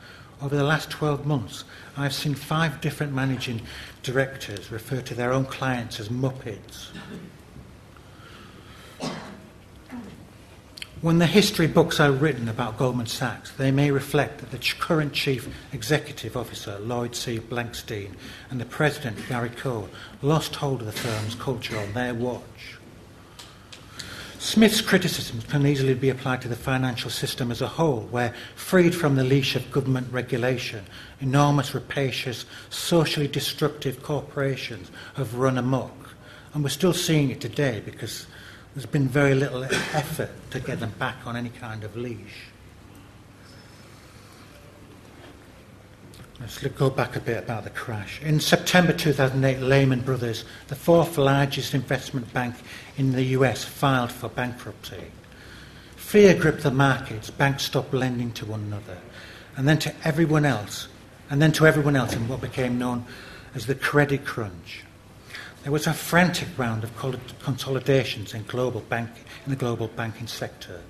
over 0.44 0.58
the 0.58 0.64
last 0.64 0.90
12 0.90 1.26
months, 1.26 1.64
I've 1.96 2.14
seen 2.14 2.36
five 2.36 2.82
different 2.82 3.14
managing 3.14 3.62
directors 4.04 4.72
refer 4.72 5.00
to 5.02 5.14
their 5.14 5.32
own 5.32 5.46
clients 5.46 6.02
as 6.02 6.10
Muppets. 6.10 6.90
When 11.00 11.20
the 11.20 11.28
history 11.28 11.68
books 11.68 12.00
are 12.00 12.12
written 12.12 12.50
about 12.50 12.78
Goldman 12.78 13.08
Sachs, 13.08 13.52
they 13.52 13.72
may 13.72 13.92
reflect 13.92 14.40
that 14.40 14.52
the 14.52 14.74
current 14.80 15.14
chief 15.14 15.48
executive 15.72 16.36
officer, 16.36 16.78
Lloyd 16.80 17.16
C. 17.16 17.40
Blankfein, 17.40 18.12
and 18.50 18.60
the 18.60 18.66
president, 18.66 19.18
Gary 19.28 19.50
Cohn, 19.50 19.90
lost 20.22 20.56
hold 20.56 20.82
of 20.82 20.88
the 20.88 20.94
firm's 20.94 21.36
culture 21.36 21.78
on 21.78 21.94
their 21.94 22.14
watch. 22.14 22.73
Smith's 24.44 24.82
criticisms 24.82 25.46
can 25.46 25.66
easily 25.66 25.94
be 25.94 26.10
applied 26.10 26.42
to 26.42 26.50
the 26.50 26.56
financial 26.58 27.10
system 27.10 27.50
as 27.50 27.62
a 27.62 27.68
whole, 27.68 28.02
where, 28.12 28.34
freed 28.58 28.94
from 28.94 29.16
the 29.16 29.24
leash 29.24 29.56
of 29.56 29.72
government 29.72 30.06
regulation, 30.12 30.84
enormous, 31.22 31.74
rapacious, 31.74 32.46
socially 32.70 33.30
destructive 33.30 34.04
corporations 34.04 34.92
have 35.14 35.36
run 35.36 35.58
amok. 35.58 36.10
And 36.54 36.62
we're 36.62 36.72
still 36.72 36.92
seeing 36.92 37.30
it 37.30 37.40
today 37.40 37.82
because 37.86 38.28
there's 38.76 38.86
been 38.86 39.08
very 39.08 39.34
little 39.34 39.64
effort 39.64 40.32
to 40.52 40.60
get 40.60 40.82
them 40.82 40.94
back 41.00 41.26
on 41.26 41.38
any 41.38 41.50
kind 41.50 41.86
of 41.86 41.96
leash. 41.96 42.53
Let's 46.44 46.58
go 46.58 46.90
back 46.90 47.16
a 47.16 47.22
bit 47.22 47.42
about 47.42 47.64
the 47.64 47.70
crash. 47.70 48.22
In 48.22 48.42
September 48.42 48.92
2008, 48.92 49.62
Lehman 49.62 50.02
Brothers, 50.02 50.44
the 50.68 50.76
fourth 50.76 51.18
largest 51.18 51.74
investment 51.74 52.34
bank 52.34 52.56
in 52.98 53.14
the 53.14 53.24
US, 53.38 53.64
filed 53.64 54.12
for 54.12 54.28
bankruptcy. 54.28 55.06
Fear 55.96 56.36
gripped 56.36 56.64
the 56.64 56.70
markets. 56.70 57.30
Banks 57.30 57.64
stopped 57.64 57.94
lending 57.94 58.34
to 58.34 58.46
one 58.46 58.60
another, 58.60 58.98
and 59.56 59.66
then 59.66 59.80
to 59.80 59.96
everyone 60.04 60.44
else, 60.44 60.90
and 61.30 61.42
then 61.42 61.54
to 61.54 61.66
everyone 61.66 61.96
else 61.96 62.14
in 62.14 62.28
what 62.28 62.42
became 62.42 62.78
known 62.78 63.06
as 63.56 63.66
the 63.66 63.76
credit 63.76 64.26
crunch. 64.26 64.84
There 65.64 65.72
was 65.72 65.88
a 65.88 65.94
frantic 65.94 66.50
round 66.58 66.84
of 66.84 66.92
consolidations 67.42 68.34
in, 68.34 68.44
global 68.44 68.82
bank, 68.82 69.10
in 69.46 69.50
the 69.50 69.56
global 69.56 69.88
banking 69.88 70.28
sector. 70.28 70.82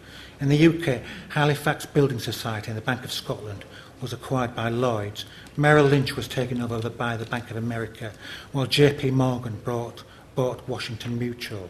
In 0.41 0.49
the 0.49 0.67
UK, 0.67 1.03
Halifax 1.29 1.85
Building 1.85 2.17
Society 2.17 2.71
and 2.71 2.77
the 2.77 2.81
Bank 2.81 3.03
of 3.03 3.11
Scotland 3.11 3.63
was 4.03 4.11
acquired 4.11 4.53
by 4.53 4.67
Lloyds, 4.67 5.23
Merrill 5.55 5.85
Lynch 5.85 6.17
was 6.17 6.27
taken 6.27 6.61
over 6.61 6.89
by 6.89 7.15
the 7.15 7.25
Bank 7.25 7.49
of 7.49 7.55
America, 7.55 8.11
while 8.51 8.67
JP 8.67 9.13
Morgan 9.13 9.61
bought, 9.63 10.03
bought 10.35 10.67
Washington 10.67 11.17
Mutual. 11.17 11.69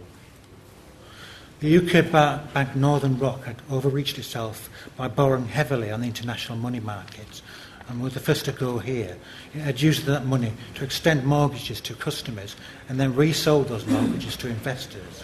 The 1.60 1.78
UK 1.78 2.12
bank 2.54 2.76
Northern 2.76 3.20
Rock 3.20 3.46
had 3.46 3.62
overreached 3.70 4.18
itself 4.18 4.70
by 4.98 5.08
borrowing 5.08 5.46
heavily 5.46 5.92
on 5.92 6.02
the 6.02 6.08
international 6.08 6.58
money 6.58 6.80
markets 6.80 7.44
and 7.88 8.02
was 8.02 8.16
the 8.16 8.20
first 8.20 8.46
to 8.46 8.52
go 8.52 8.80
here. 8.80 9.16
It 9.54 9.60
had 9.60 9.80
used 9.80 10.06
that 10.06 10.26
money 10.26 10.54
to 10.76 10.84
extend 10.84 11.26
mortgages 11.26 11.82
to 11.82 11.94
customers 11.94 12.56
and 12.90 13.00
then 13.00 13.16
resold 13.16 13.68
those 13.68 13.86
mortgages 13.86 14.36
to 14.38 14.48
investors. 14.48 15.24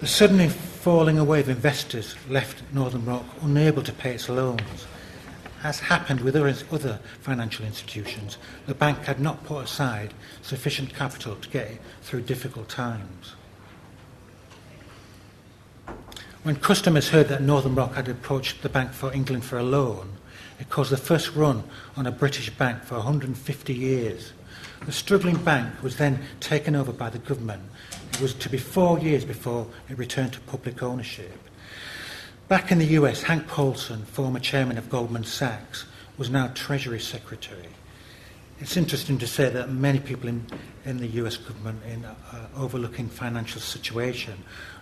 The 0.00 0.08
suddenly 0.08 0.48
falling 0.48 1.20
away 1.20 1.38
of 1.38 1.48
investors 1.48 2.16
left 2.28 2.60
Northern 2.72 3.04
Rock 3.04 3.24
unable 3.42 3.84
to 3.84 3.92
pay 3.92 4.14
its 4.14 4.28
loans. 4.28 4.86
As 5.64 5.78
happened 5.78 6.22
with 6.22 6.34
other 6.34 6.98
financial 7.20 7.64
institutions, 7.64 8.36
the 8.66 8.74
bank 8.74 8.98
had 9.04 9.20
not 9.20 9.44
put 9.44 9.64
aside 9.64 10.12
sufficient 10.42 10.92
capital 10.92 11.36
to 11.36 11.48
get 11.48 11.78
through 12.02 12.22
difficult 12.22 12.68
times. 12.68 13.34
When 16.42 16.56
customers 16.56 17.10
heard 17.10 17.28
that 17.28 17.42
Northern 17.42 17.76
Rock 17.76 17.94
had 17.94 18.08
approached 18.08 18.62
the 18.62 18.68
Bank 18.68 18.92
for 18.92 19.12
England 19.12 19.44
for 19.44 19.58
a 19.58 19.62
loan, 19.62 20.14
it 20.58 20.68
caused 20.68 20.90
the 20.90 20.96
first 20.96 21.32
run 21.36 21.62
on 21.96 22.06
a 22.06 22.10
British 22.10 22.50
bank 22.50 22.82
for 22.82 22.96
150 22.96 23.72
years. 23.72 24.32
The 24.84 24.90
struggling 24.90 25.36
bank 25.36 25.80
was 25.80 25.96
then 25.96 26.18
taken 26.40 26.74
over 26.74 26.92
by 26.92 27.10
the 27.10 27.18
government. 27.18 27.62
It 28.14 28.20
was 28.20 28.34
to 28.34 28.48
be 28.48 28.58
four 28.58 28.98
years 28.98 29.24
before 29.24 29.68
it 29.88 29.96
returned 29.96 30.32
to 30.32 30.40
public 30.40 30.82
ownership. 30.82 31.38
Back 32.48 32.70
in 32.70 32.78
the 32.78 32.86
US, 32.98 33.22
Hank 33.22 33.46
Paulson, 33.46 34.04
former 34.04 34.38
chairman 34.38 34.76
of 34.76 34.90
Goldman 34.90 35.24
Sachs, 35.24 35.86
was 36.18 36.28
now 36.28 36.48
Treasury 36.54 37.00
Secretary. 37.00 37.68
It's 38.60 38.76
interesting 38.76 39.18
to 39.18 39.26
say 39.26 39.48
that 39.48 39.70
many 39.70 39.98
people 39.98 40.28
in, 40.28 40.46
in 40.84 40.98
the 40.98 41.06
US 41.22 41.36
government 41.36 41.80
in 41.84 42.04
uh, 42.04 42.14
overlooking 42.56 43.08
financial 43.08 43.60
situation 43.60 44.34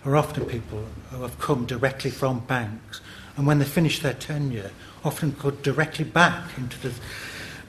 are 0.05 0.17
often 0.17 0.45
people 0.45 0.85
who 1.11 1.23
have 1.23 1.39
come 1.39 1.65
directly 1.65 2.11
from 2.11 2.41
banks 2.41 3.01
and 3.37 3.47
when 3.47 3.59
they 3.59 3.65
finish 3.65 4.01
their 4.01 4.15
tenure 4.15 4.71
often 5.05 5.35
go 5.39 5.51
directly 5.51 6.05
back 6.05 6.59
into 6.59 6.79
the 6.81 6.93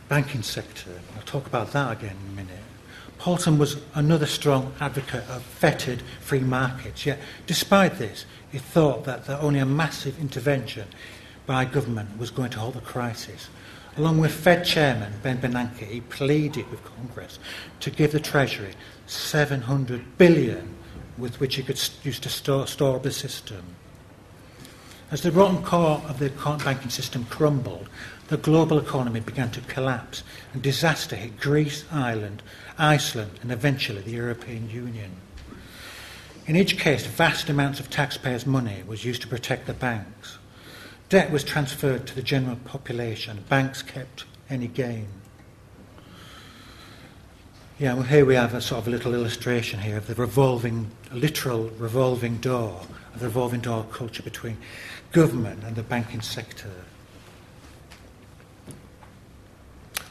banking 0.10 0.42
sector. 0.42 0.90
I'll 1.16 1.24
talk 1.24 1.46
about 1.46 1.72
that 1.72 1.92
again 1.94 2.18
in 2.26 2.34
a 2.34 2.36
minute. 2.44 2.64
Paulson 3.22 3.60
was 3.60 3.78
another 3.94 4.26
strong 4.26 4.74
advocate 4.80 5.24
of 5.30 5.44
fettered 5.44 6.02
free 6.22 6.40
markets, 6.40 7.06
yet 7.06 7.20
despite 7.46 8.00
this, 8.00 8.26
he 8.52 8.58
thought 8.58 9.04
that 9.04 9.30
only 9.30 9.60
a 9.60 9.66
massive 9.66 10.20
intervention 10.20 10.88
by 11.46 11.64
government 11.64 12.18
was 12.18 12.32
going 12.32 12.50
to 12.50 12.58
halt 12.58 12.74
the 12.74 12.82
crisis. 12.82 13.50
Along 13.96 14.18
with 14.18 14.34
Fed 14.34 14.66
Chairman 14.66 15.14
Ben 15.22 15.38
Bernanke, 15.38 15.86
he 15.86 16.02
pleaded 16.02 16.68
with 16.72 16.84
Congress 16.84 17.38
to 17.82 17.92
give 17.92 18.12
the 18.12 18.20
Treasury 18.20 18.74
700 19.06 20.18
billion 20.18 20.74
with 21.16 21.40
which 21.40 21.58
he 21.58 21.62
could 21.62 21.80
use 22.02 22.18
to 22.22 22.30
store, 22.30 22.66
store 22.66 22.98
the 22.98 23.12
system. 23.12 23.76
As 25.12 25.22
the 25.22 25.32
rotten 25.32 25.62
core 25.62 26.02
of 26.08 26.18
the 26.18 26.32
banking 26.66 26.90
system 26.90 27.26
crumbled, 27.26 27.88
the 28.30 28.38
global 28.38 28.80
economy 28.80 29.20
began 29.20 29.52
to 29.52 29.62
collapse 29.62 30.24
and 30.54 30.64
disaster 30.64 31.16
hit 31.16 31.40
Greece, 31.40 31.86
Ireland, 31.92 32.42
Iceland, 32.78 33.40
and 33.42 33.52
eventually 33.52 34.02
the 34.02 34.12
European 34.12 34.70
Union. 34.70 35.12
In 36.48 36.56
each 36.56 36.78
case, 36.78 37.06
vast 37.06 37.50
amounts 37.50 37.80
of 37.80 37.90
taxpayers' 37.90 38.46
money 38.46 38.84
was 38.88 39.06
used 39.06 39.22
to 39.22 39.28
protect 39.28 39.68
the 39.68 39.74
banks. 39.74 40.38
Debt 41.10 41.32
was 41.32 41.44
transferred 41.44 42.08
to 42.08 42.16
the 42.16 42.22
general 42.22 42.56
population. 42.66 43.44
Banks 43.50 43.82
kept 43.82 44.26
any 44.50 44.68
gain. 44.68 45.08
Yeah, 47.80 47.96
well, 47.96 48.04
here 48.04 48.26
we 48.26 48.36
have 48.36 48.54
a 48.54 48.62
sort 48.62 48.82
of 48.82 48.88
a 48.88 48.92
little 48.92 49.14
illustration 49.14 49.80
here 49.80 49.98
of 49.98 50.08
the 50.08 50.16
revolving, 50.16 50.92
literal 51.12 51.70
revolving 51.78 52.38
door, 52.38 52.82
of 53.14 53.20
the 53.20 53.26
revolving 53.26 53.62
door 53.62 53.86
culture 53.92 54.24
between 54.24 54.58
government 55.12 55.64
and 55.64 55.76
the 55.76 55.84
banking 55.84 56.22
sector. 56.22 56.72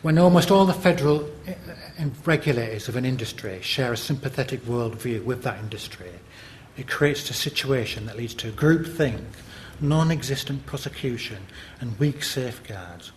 When 0.02 0.16
almost 0.16 0.50
all 0.50 0.64
the 0.64 0.72
federal 0.72 1.28
eh, 1.46 1.54
eh, 1.98 2.06
regulators 2.24 2.88
of 2.88 2.96
an 2.96 3.04
industry 3.04 3.60
share 3.60 3.92
a 3.92 3.98
sympathetic 3.98 4.62
worldview 4.62 5.24
with 5.24 5.42
that 5.42 5.58
industry, 5.58 6.12
it 6.78 6.88
creates 6.88 7.28
a 7.28 7.34
situation 7.34 8.06
that 8.06 8.16
leads 8.16 8.32
to 8.36 8.50
groupthink, 8.50 9.20
non 9.78 10.10
existent 10.10 10.64
prosecution, 10.64 11.46
and 11.80 11.98
weak 11.98 12.24
safeguards. 12.24 13.12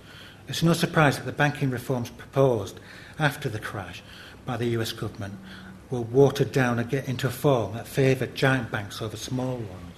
It's 0.50 0.62
no 0.62 0.74
surprise 0.74 1.16
that 1.16 1.26
the 1.26 1.32
banking 1.32 1.70
reforms 1.70 2.10
proposed 2.10 2.82
after 3.18 3.48
the 3.48 3.60
crash 3.60 4.04
by 4.46 4.58
the 4.58 4.68
US 4.78 4.92
government 4.92 5.36
were 5.90 6.02
watered 6.02 6.52
down 6.52 6.86
get 6.90 7.08
into 7.08 7.28
a 7.28 7.32
form 7.32 7.76
that 7.76 7.88
favoured 7.88 8.36
giant 8.36 8.72
banks 8.72 9.02
over 9.02 9.16
small 9.16 9.56
ones. 9.56 9.98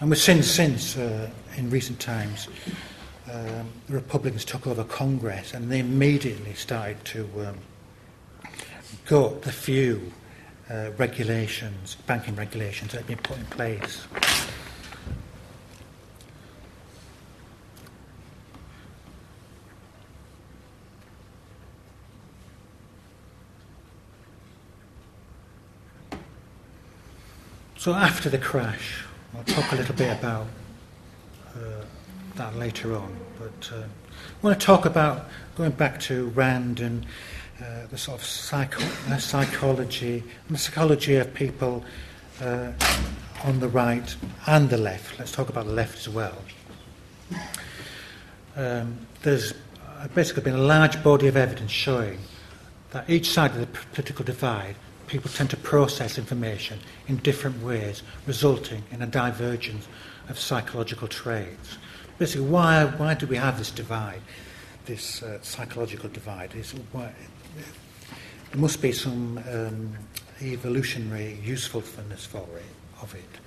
And 0.00 0.10
we've 0.10 0.18
seen 0.18 0.42
since, 0.42 0.96
uh, 0.96 1.30
in 1.56 1.70
recent 1.70 2.00
times, 2.00 2.48
um, 3.32 3.68
the 3.88 3.94
Republicans 3.94 4.44
took 4.44 4.66
over 4.66 4.84
Congress 4.84 5.52
and 5.52 5.70
they 5.70 5.80
immediately 5.80 6.54
started 6.54 7.04
to 7.06 7.28
um, 7.46 7.58
gut 9.06 9.42
the 9.42 9.52
few 9.52 10.12
uh, 10.70 10.90
regulations, 10.96 11.96
banking 12.06 12.36
regulations 12.36 12.92
that 12.92 12.98
had 12.98 13.06
been 13.06 13.18
put 13.18 13.38
in 13.38 13.44
place. 13.46 14.06
So 27.78 27.94
after 27.94 28.28
the 28.28 28.38
crash, 28.38 29.04
I'll 29.36 29.44
talk 29.44 29.70
a 29.70 29.76
little 29.76 29.94
bit 29.94 30.18
about 30.18 30.48
that 32.36 32.56
later 32.56 32.94
on. 32.96 33.16
But 33.38 33.70
uh, 33.72 33.82
I 33.82 33.86
want 34.42 34.58
to 34.58 34.66
talk 34.66 34.84
about 34.86 35.28
going 35.56 35.72
back 35.72 36.00
to 36.02 36.28
Rand 36.28 36.80
and 36.80 37.06
uh, 37.60 37.86
the 37.90 37.98
sort 37.98 38.20
of 38.20 38.26
psycho- 38.26 38.84
uh, 39.08 39.18
psychology 39.18 40.22
and 40.48 40.56
the 40.56 40.58
psychology 40.58 41.16
of 41.16 41.32
people 41.34 41.84
uh, 42.40 42.72
on 43.44 43.60
the 43.60 43.68
right 43.68 44.14
and 44.46 44.70
the 44.70 44.78
left. 44.78 45.18
Let's 45.18 45.32
talk 45.32 45.48
about 45.48 45.66
the 45.66 45.72
left 45.72 45.98
as 45.98 46.08
well. 46.08 46.36
Um, 48.56 48.98
there's 49.22 49.54
basically 50.14 50.42
been 50.42 50.54
a 50.54 50.58
large 50.58 51.02
body 51.02 51.26
of 51.26 51.36
evidence 51.36 51.70
showing 51.70 52.18
that 52.90 53.08
each 53.10 53.30
side 53.30 53.50
of 53.52 53.60
the 53.60 53.66
political 53.66 54.24
divide 54.24 54.76
people 55.06 55.30
tend 55.30 55.50
to 55.50 55.56
process 55.56 56.18
information 56.18 56.80
in 57.06 57.16
different 57.18 57.62
ways, 57.62 58.02
resulting 58.26 58.82
in 58.90 59.02
a 59.02 59.06
divergence 59.06 59.86
of 60.28 60.38
psychological 60.38 61.08
traits. 61.08 61.78
Basically, 62.18 62.46
why, 62.46 62.84
why 62.84 63.14
do 63.14 63.26
we 63.26 63.36
have 63.36 63.58
this 63.58 63.70
divide, 63.70 64.20
this 64.86 65.22
uh, 65.22 65.38
psychological 65.42 66.08
divide? 66.08 66.52
Why, 66.92 67.12
there 68.52 68.60
must 68.60 68.80
be 68.80 68.92
some 68.92 69.38
um, 69.50 69.96
evolutionary 70.40 71.38
usefulness 71.42 72.24
for 72.24 72.46
it, 72.56 73.02
of 73.02 73.14
it. 73.14 73.40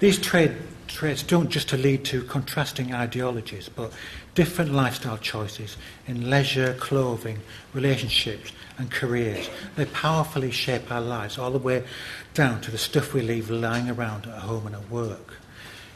These 0.00 0.18
trade, 0.18 0.56
traits 0.86 1.22
don't 1.22 1.50
just 1.50 1.72
lead 1.72 2.04
to 2.06 2.22
contrasting 2.22 2.94
ideologies, 2.94 3.68
but 3.68 3.92
different 4.34 4.72
lifestyle 4.72 5.18
choices 5.18 5.76
in 6.06 6.30
leisure, 6.30 6.74
clothing, 6.80 7.38
relationships, 7.74 8.52
and 8.78 8.90
careers. 8.90 9.50
They 9.76 9.84
powerfully 9.84 10.50
shape 10.52 10.90
our 10.90 11.02
lives 11.02 11.36
all 11.36 11.50
the 11.50 11.58
way 11.58 11.84
down 12.32 12.62
to 12.62 12.70
the 12.70 12.78
stuff 12.78 13.12
we 13.12 13.20
leave 13.20 13.50
lying 13.50 13.90
around 13.90 14.26
at 14.26 14.38
home 14.38 14.66
and 14.66 14.74
at 14.74 14.90
work. 14.90 15.34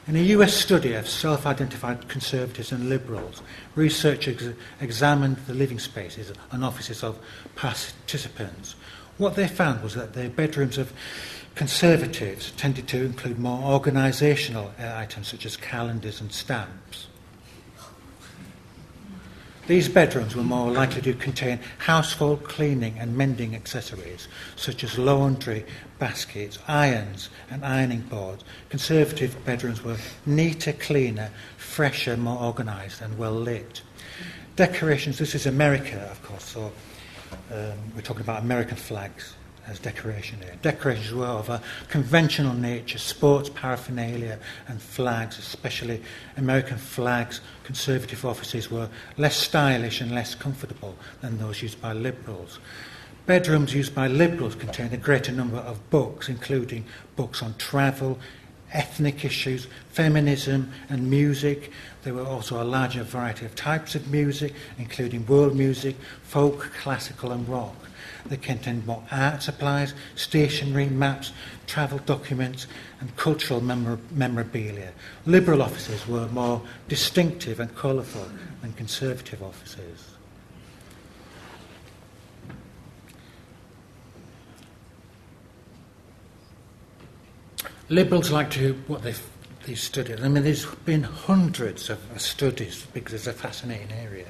In 0.07 0.16
a 0.16 0.22
US 0.36 0.52
study 0.52 0.92
of 0.92 1.09
self 1.09 1.46
identified 1.46 2.09
conservatives 2.09 2.72
and 2.72 2.90
liberals, 2.90 3.40
researchers 3.74 4.55
examined 4.78 5.38
the 5.46 5.55
living 5.55 5.78
spaces 5.78 6.30
and 6.50 6.62
offices 6.62 7.02
of 7.02 7.18
participants. 7.55 8.74
What 9.16 9.34
they 9.34 9.48
found 9.48 9.82
was 9.82 9.94
that 9.94 10.12
the 10.12 10.28
bedrooms 10.28 10.76
of 10.76 10.92
conservatives 11.55 12.50
tended 12.50 12.86
to 12.88 13.02
include 13.02 13.38
more 13.38 13.80
organisational 13.80 14.78
uh, 14.78 14.98
items 14.98 15.28
such 15.28 15.46
as 15.46 15.57
calendars 15.57 16.20
and 16.20 16.30
stamps. 16.30 17.07
These 19.66 19.88
bedrooms 19.88 20.36
were 20.36 20.42
more 20.42 20.70
likely 20.70 21.00
to 21.02 21.14
contain 21.14 21.58
household 21.78 22.44
cleaning 22.44 22.98
and 22.98 23.16
mending 23.16 23.54
accessories, 23.54 24.28
such 24.56 24.84
as 24.84 24.98
laundry, 24.98 25.64
baskets, 25.98 26.58
irons, 26.68 27.30
and 27.50 27.64
ironing 27.64 28.02
boards. 28.02 28.44
Conservative 28.68 29.42
bedrooms 29.46 29.82
were 29.82 29.96
neater, 30.26 30.74
cleaner, 30.74 31.30
fresher, 31.56 32.14
more 32.18 32.42
organised, 32.42 33.00
and 33.00 33.16
well 33.16 33.32
lit. 33.32 33.80
Decorations, 34.54 35.16
this 35.16 35.34
is 35.34 35.46
America, 35.46 36.08
of 36.10 36.22
course, 36.22 36.44
so 36.44 36.70
um, 37.50 37.72
we're 37.94 38.02
talking 38.02 38.22
about 38.22 38.42
American 38.42 38.76
flags 38.76 39.34
as 39.66 39.78
decoration 39.78 40.38
here. 40.40 40.54
Decorations 40.62 41.12
were 41.12 41.26
of 41.26 41.48
a 41.48 41.62
conventional 41.88 42.54
nature, 42.54 42.98
sports 42.98 43.48
paraphernalia 43.48 44.38
and 44.68 44.80
flags, 44.80 45.38
especially 45.38 46.02
American 46.36 46.76
flags, 46.76 47.40
conservative 47.64 48.24
offices 48.24 48.70
were 48.70 48.88
less 49.16 49.36
stylish 49.36 50.00
and 50.00 50.14
less 50.14 50.34
comfortable 50.34 50.94
than 51.20 51.38
those 51.38 51.62
used 51.62 51.80
by 51.80 51.92
liberals. 51.92 52.58
Bedrooms 53.26 53.72
used 53.72 53.94
by 53.94 54.06
Liberals 54.06 54.54
contained 54.54 54.92
a 54.92 54.98
greater 54.98 55.32
number 55.32 55.56
of 55.56 55.88
books, 55.88 56.28
including 56.28 56.84
books 57.16 57.42
on 57.42 57.54
travel, 57.54 58.18
ethnic 58.70 59.24
issues, 59.24 59.66
feminism, 59.88 60.70
and 60.90 61.08
music. 61.08 61.70
There 62.02 62.12
were 62.12 62.26
also 62.26 62.62
a 62.62 62.64
larger 62.64 63.02
variety 63.02 63.46
of 63.46 63.54
types 63.54 63.94
of 63.94 64.10
music, 64.10 64.52
including 64.76 65.24
world 65.24 65.56
music, 65.56 65.96
folk, 66.22 66.70
classical, 66.82 67.32
and 67.32 67.48
rock. 67.48 67.74
They 68.27 68.39
contained 68.39 68.87
more 68.87 69.05
art 69.11 69.43
supplies, 69.43 69.93
stationery, 70.16 70.87
maps, 70.87 71.33
travel 71.66 71.99
documents, 71.99 72.66
and 73.01 73.14
cultural 73.16 73.61
memor- 73.61 73.99
memorabilia. 74.11 74.93
Liberal 75.27 75.61
offices 75.61 76.09
were 76.09 76.27
more 76.29 76.62
distinctive 76.89 77.61
and 77.61 77.75
colourful 77.75 78.27
than 78.62 78.72
Conservative 78.72 79.43
offices. 79.43 80.14
Liberals 87.91 88.31
like 88.31 88.51
to 88.53 88.72
what 88.87 89.03
they've 89.03 89.20
studied. 89.75 90.20
I 90.20 90.29
mean, 90.29 90.45
there's 90.45 90.66
been 90.87 91.03
hundreds 91.03 91.91
of 91.91 91.99
studies 92.16 92.87
because 92.93 93.14
it's 93.14 93.27
a 93.27 93.33
fascinating 93.33 93.93
area. 93.93 94.27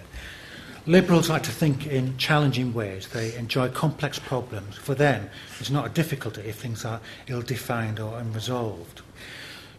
Liberals 0.87 1.30
like 1.30 1.43
to 1.45 1.51
think 1.51 1.87
in 1.87 2.18
challenging 2.18 2.74
ways. 2.74 3.09
They 3.09 3.35
enjoy 3.37 3.70
complex 3.70 4.18
problems. 4.18 4.76
For 4.76 4.95
them, 4.95 5.30
it's 5.59 5.70
not 5.70 5.87
a 5.87 5.89
difficulty 5.89 6.43
if 6.43 6.57
things 6.57 6.85
are 6.85 7.01
ill 7.26 7.41
defined 7.41 7.99
or 7.99 8.18
unresolved. 8.18 9.01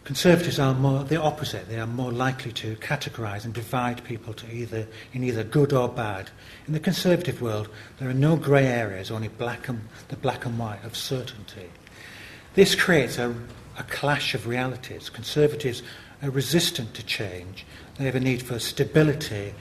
Conservatives 0.02 0.58
are 0.58 0.74
more 0.74 1.04
the 1.04 1.20
opposite. 1.20 1.68
They 1.68 1.78
are 1.78 1.86
more 1.86 2.10
likely 2.10 2.50
to 2.54 2.74
categorise 2.76 3.44
and 3.44 3.54
divide 3.54 4.02
people 4.02 4.34
to 4.34 4.52
either 4.52 4.88
in 5.12 5.22
either 5.22 5.44
good 5.44 5.72
or 5.72 5.88
bad. 5.88 6.30
In 6.66 6.72
the 6.72 6.80
conservative 6.80 7.40
world, 7.40 7.68
there 7.98 8.08
are 8.08 8.14
no 8.14 8.34
grey 8.34 8.66
areas, 8.66 9.12
only 9.12 9.28
black 9.28 9.68
and, 9.68 9.82
the 10.08 10.16
black 10.16 10.44
and 10.44 10.58
white 10.58 10.84
of 10.84 10.96
certainty. 10.96 11.70
This 12.54 12.74
creates 12.74 13.16
a, 13.18 13.32
a 13.78 13.84
clash 13.84 14.34
of 14.34 14.48
realities. 14.48 15.08
Conservatives 15.08 15.84
are 16.20 16.30
resistant 16.30 16.94
to 16.94 17.04
change. 17.04 17.64
They 17.96 18.06
have 18.06 18.16
a 18.16 18.20
need 18.20 18.42
for 18.42 18.58
stability 18.58 19.54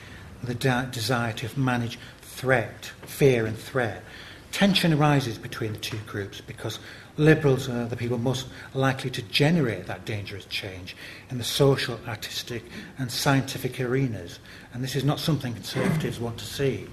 the 0.45 0.55
de- 0.55 0.89
desire 0.91 1.33
to 1.33 1.59
manage 1.59 1.99
threat, 2.21 2.91
fear, 3.05 3.45
and 3.45 3.57
threat. 3.57 4.03
Tension 4.51 4.93
arises 4.93 5.37
between 5.37 5.73
the 5.73 5.79
two 5.79 5.97
groups 6.07 6.39
because 6.39 6.79
liberals 7.17 7.67
are 7.69 7.85
the 7.85 7.97
people 7.97 8.17
most 8.17 8.47
likely 8.73 9.09
to 9.09 9.21
generate 9.23 9.85
that 9.87 10.05
dangerous 10.05 10.45
change 10.45 10.95
in 11.29 11.37
the 11.37 11.43
social, 11.43 11.99
artistic, 12.07 12.63
and 12.97 13.11
scientific 13.11 13.79
arenas. 13.79 14.39
And 14.73 14.83
this 14.83 14.95
is 14.95 15.03
not 15.03 15.19
something 15.19 15.53
conservatives 15.53 16.19
want 16.19 16.37
to 16.37 16.45
see. 16.45 16.87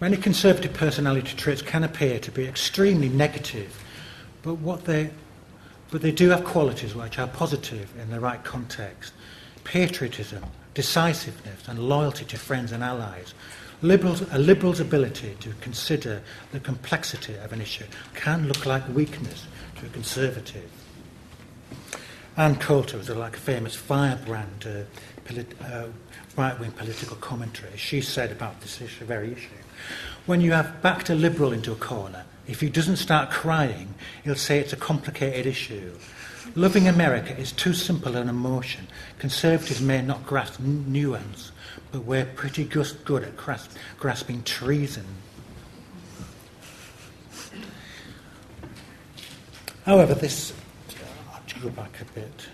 Many 0.00 0.16
conservative 0.16 0.72
personality 0.72 1.36
traits 1.36 1.60
can 1.60 1.84
appear 1.84 2.18
to 2.20 2.30
be 2.30 2.46
extremely 2.46 3.10
negative, 3.10 3.84
but 4.42 4.54
what 4.54 4.86
they 4.86 5.10
but 5.90 6.02
they 6.02 6.12
do 6.12 6.30
have 6.30 6.44
qualities 6.44 6.94
which 6.94 7.18
are 7.18 7.26
positive 7.26 7.92
in 8.00 8.10
the 8.10 8.20
right 8.20 8.42
context. 8.44 9.12
Patriotism, 9.64 10.44
decisiveness, 10.72 11.66
and 11.66 11.80
loyalty 11.80 12.24
to 12.26 12.38
friends 12.38 12.70
and 12.70 12.82
allies. 12.84 13.34
Liberals, 13.82 14.22
a 14.30 14.38
liberal's 14.38 14.78
ability 14.78 15.36
to 15.40 15.52
consider 15.60 16.22
the 16.52 16.60
complexity 16.60 17.34
of 17.34 17.52
an 17.52 17.60
issue 17.60 17.86
can 18.14 18.46
look 18.46 18.66
like 18.66 18.88
weakness 18.94 19.46
to 19.80 19.86
a 19.86 19.88
conservative. 19.88 20.70
Ann 22.36 22.56
Coulter 22.56 22.96
was 22.96 23.08
like 23.10 23.36
a 23.36 23.40
famous 23.40 23.74
firebrand 23.74 24.64
uh, 24.64 24.82
polit- 25.30 25.60
uh, 25.62 25.86
right 26.36 26.58
wing 26.58 26.72
political 26.72 27.16
commentary. 27.16 27.76
She 27.76 28.00
said 28.00 28.32
about 28.32 28.60
this 28.60 28.80
issue, 28.80 29.04
very 29.04 29.32
issue 29.32 29.48
when 30.26 30.40
you 30.40 30.52
have 30.52 30.80
backed 30.82 31.10
a 31.10 31.14
liberal 31.14 31.52
into 31.52 31.72
a 31.72 31.76
corner, 31.76 32.24
if 32.46 32.60
he 32.60 32.68
doesn't 32.68 32.96
start 32.96 33.30
crying, 33.30 33.94
he'll 34.24 34.34
say 34.34 34.58
it's 34.58 34.72
a 34.72 34.76
complicated 34.76 35.46
issue. 35.46 35.92
Loving 36.54 36.88
America 36.88 37.36
is 37.36 37.52
too 37.52 37.74
simple 37.74 38.16
an 38.16 38.28
emotion. 38.28 38.86
Conservatives 39.18 39.80
may 39.80 40.02
not 40.02 40.26
grasp 40.26 40.60
nuance, 40.60 41.52
but 41.92 42.04
we're 42.04 42.24
pretty 42.24 42.64
good 42.64 43.24
at 43.24 43.36
grasp, 43.36 43.70
grasping 43.98 44.42
treason. 44.42 45.06
However, 49.84 50.14
this. 50.14 50.52
I'll 51.32 51.62
go 51.62 51.70
back 51.70 52.00
a 52.00 52.04
bit, 52.14 52.46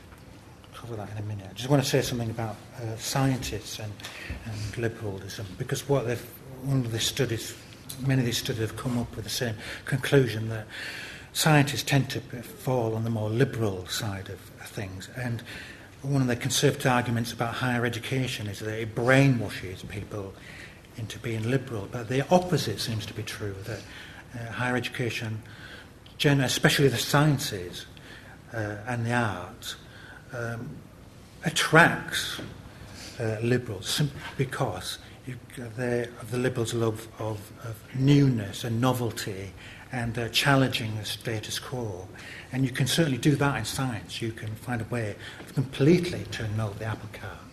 cover 0.87 0.97
that 0.97 1.11
in 1.17 1.19
a 1.19 1.27
minute. 1.27 1.47
I 1.51 1.53
just 1.55 1.69
want 1.69 1.83
to 1.83 1.89
say 1.89 2.01
something 2.01 2.31
about 2.31 2.57
uh, 2.81 2.97
scientists 2.97 3.81
and, 3.81 3.93
and 4.45 4.79
liberalism, 4.79 5.47
because 5.59 5.89
what 5.89 6.07
they've 6.07 6.25
one 6.63 6.85
of 6.85 6.93
the 6.93 7.01
studies, 7.01 7.55
many 8.07 8.21
of 8.21 8.27
these 8.27 8.39
studies 8.39 8.61
have 8.61 8.77
come 8.77 8.99
up 8.99 9.15
with 9.17 9.25
the 9.25 9.31
same 9.31 9.55
conclusion 9.85 10.49
that 10.49 10.67
scientists 11.33 11.83
tend 11.83 12.09
to 12.11 12.21
fall 12.21 12.95
on 12.95 13.05
the 13.05 13.11
more 13.11 13.29
liberal 13.29 13.87
side 13.89 14.29
of 14.29 14.41
things. 14.65 15.09
And 15.17 15.43
one 16.03 16.23
of 16.23 16.29
the 16.29 16.37
conservative 16.37 16.91
arguments 16.91 17.33
about 17.33 17.55
higher 17.55 17.85
education 17.85 18.47
is 18.47 18.61
that 18.61 18.81
it 18.81 18.95
brainwashes 18.95 19.87
people 19.89 20.35
into 20.97 21.19
being 21.19 21.51
liberal. 21.51 21.89
But 21.91 22.09
the 22.09 22.27
opposite 22.31 22.81
seems 22.81 23.07
to 23.07 23.15
be 23.15 23.23
true, 23.23 23.55
that 23.65 23.81
uh, 24.35 24.53
higher 24.53 24.77
education, 24.77 25.43
especially 26.25 26.89
the 26.89 26.97
sciences 26.97 27.87
uh, 28.53 28.77
and 28.87 29.05
the 29.05 29.13
arts, 29.13 29.77
um, 30.37 30.69
attracts 31.45 32.41
uh, 33.21 33.37
liberals 33.43 34.03
because 34.37 34.99
the, 35.57 36.09
of 36.21 36.31
the 36.31 36.39
Liberals' 36.39 36.75
love 36.75 37.09
of, 37.19 37.51
of 37.65 37.83
newness 37.95 38.65
and 38.65 38.81
novelty 38.81 39.53
and 39.93 40.19
uh, 40.19 40.29
challenging 40.29 40.97
the 40.97 41.05
status 41.05 41.59
quo. 41.59 42.07
And 42.53 42.65
you 42.65 42.71
can 42.71 42.87
certainly 42.87 43.19
do 43.19 43.37
that 43.37 43.57
in 43.57 43.65
science. 43.65 44.21
You 44.21 44.33
can 44.33 44.55
find 44.55 44.81
a 44.81 44.85
way 44.85 45.17
of 45.41 45.55
completely 45.55 46.25
turning 46.31 46.61
over 46.61 46.79
the 46.79 46.85
apple 46.85 47.09
cart. 47.13 47.46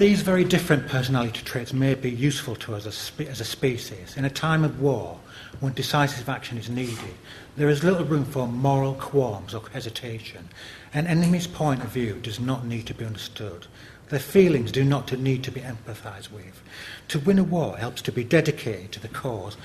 These 0.00 0.22
very 0.22 0.44
different 0.44 0.86
personality 0.86 1.42
traits 1.44 1.74
may 1.74 1.92
be 1.92 2.10
useful 2.10 2.56
to 2.56 2.74
us 2.74 2.86
as, 2.86 2.94
spe- 2.94 3.28
as 3.28 3.38
a 3.38 3.44
species. 3.44 4.16
In 4.16 4.24
a 4.24 4.30
time 4.30 4.64
of 4.64 4.80
war, 4.80 5.20
when 5.60 5.74
decisive 5.74 6.26
action 6.26 6.56
is 6.56 6.70
needed, 6.70 7.12
there 7.58 7.68
is 7.68 7.84
little 7.84 8.06
room 8.06 8.24
for 8.24 8.48
moral 8.48 8.94
qualms 8.94 9.52
or 9.52 9.62
hesitation. 9.74 10.48
An 10.94 11.06
enemy's 11.06 11.46
point 11.46 11.84
of 11.84 11.90
view 11.90 12.14
does 12.14 12.40
not 12.40 12.64
need 12.64 12.86
to 12.86 12.94
be 12.94 13.04
understood. 13.04 13.66
Their 14.08 14.20
feelings 14.20 14.72
do 14.72 14.84
not 14.84 15.12
need 15.12 15.44
to 15.44 15.50
be 15.50 15.60
empathised 15.60 16.32
with. 16.32 16.62
To 17.08 17.18
win 17.18 17.38
a 17.38 17.44
war 17.44 17.76
helps 17.76 18.00
to 18.00 18.10
be 18.10 18.24
dedicated 18.24 18.92
to 18.92 19.00
the 19.00 19.08
cause, 19.08 19.58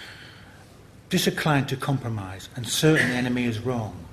disinclined 1.10 1.70
to 1.70 1.78
compromise, 1.78 2.50
and 2.58 2.68
certain 2.68 3.08
the 3.08 3.16
enemy 3.16 3.46
is 3.46 3.60
wrong. 3.60 4.06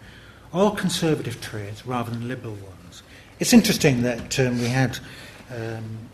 All 0.52 0.70
conservative 0.70 1.40
traits 1.40 1.84
rather 1.84 2.12
than 2.12 2.28
liberal 2.28 2.54
ones. 2.54 3.02
It's 3.40 3.52
interesting 3.52 4.02
that 4.02 4.38
um, 4.38 4.60
we 4.60 4.68
had 4.68 5.00
um, 5.50 6.10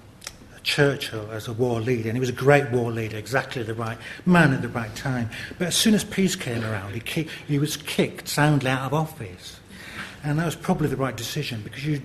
Churchill 0.68 1.30
as 1.32 1.48
a 1.48 1.54
war 1.54 1.80
leader, 1.80 2.10
and 2.10 2.16
he 2.16 2.20
was 2.20 2.28
a 2.28 2.44
great 2.44 2.70
war 2.70 2.92
leader, 2.92 3.16
exactly 3.16 3.62
the 3.62 3.72
right 3.72 3.96
man 4.26 4.52
at 4.52 4.60
the 4.60 4.68
right 4.68 4.94
time. 4.94 5.30
But 5.58 5.68
as 5.68 5.74
soon 5.74 5.94
as 5.94 6.04
peace 6.04 6.36
came 6.36 6.62
around, 6.62 6.92
he, 6.92 7.00
ki- 7.00 7.28
he 7.46 7.58
was 7.58 7.78
kicked 7.78 8.28
soundly 8.28 8.68
out 8.68 8.82
of 8.82 8.92
office. 8.92 9.58
And 10.22 10.38
that 10.38 10.44
was 10.44 10.56
probably 10.56 10.88
the 10.88 10.96
right 10.96 11.16
decision 11.16 11.62
because 11.62 11.86
you, 11.86 12.02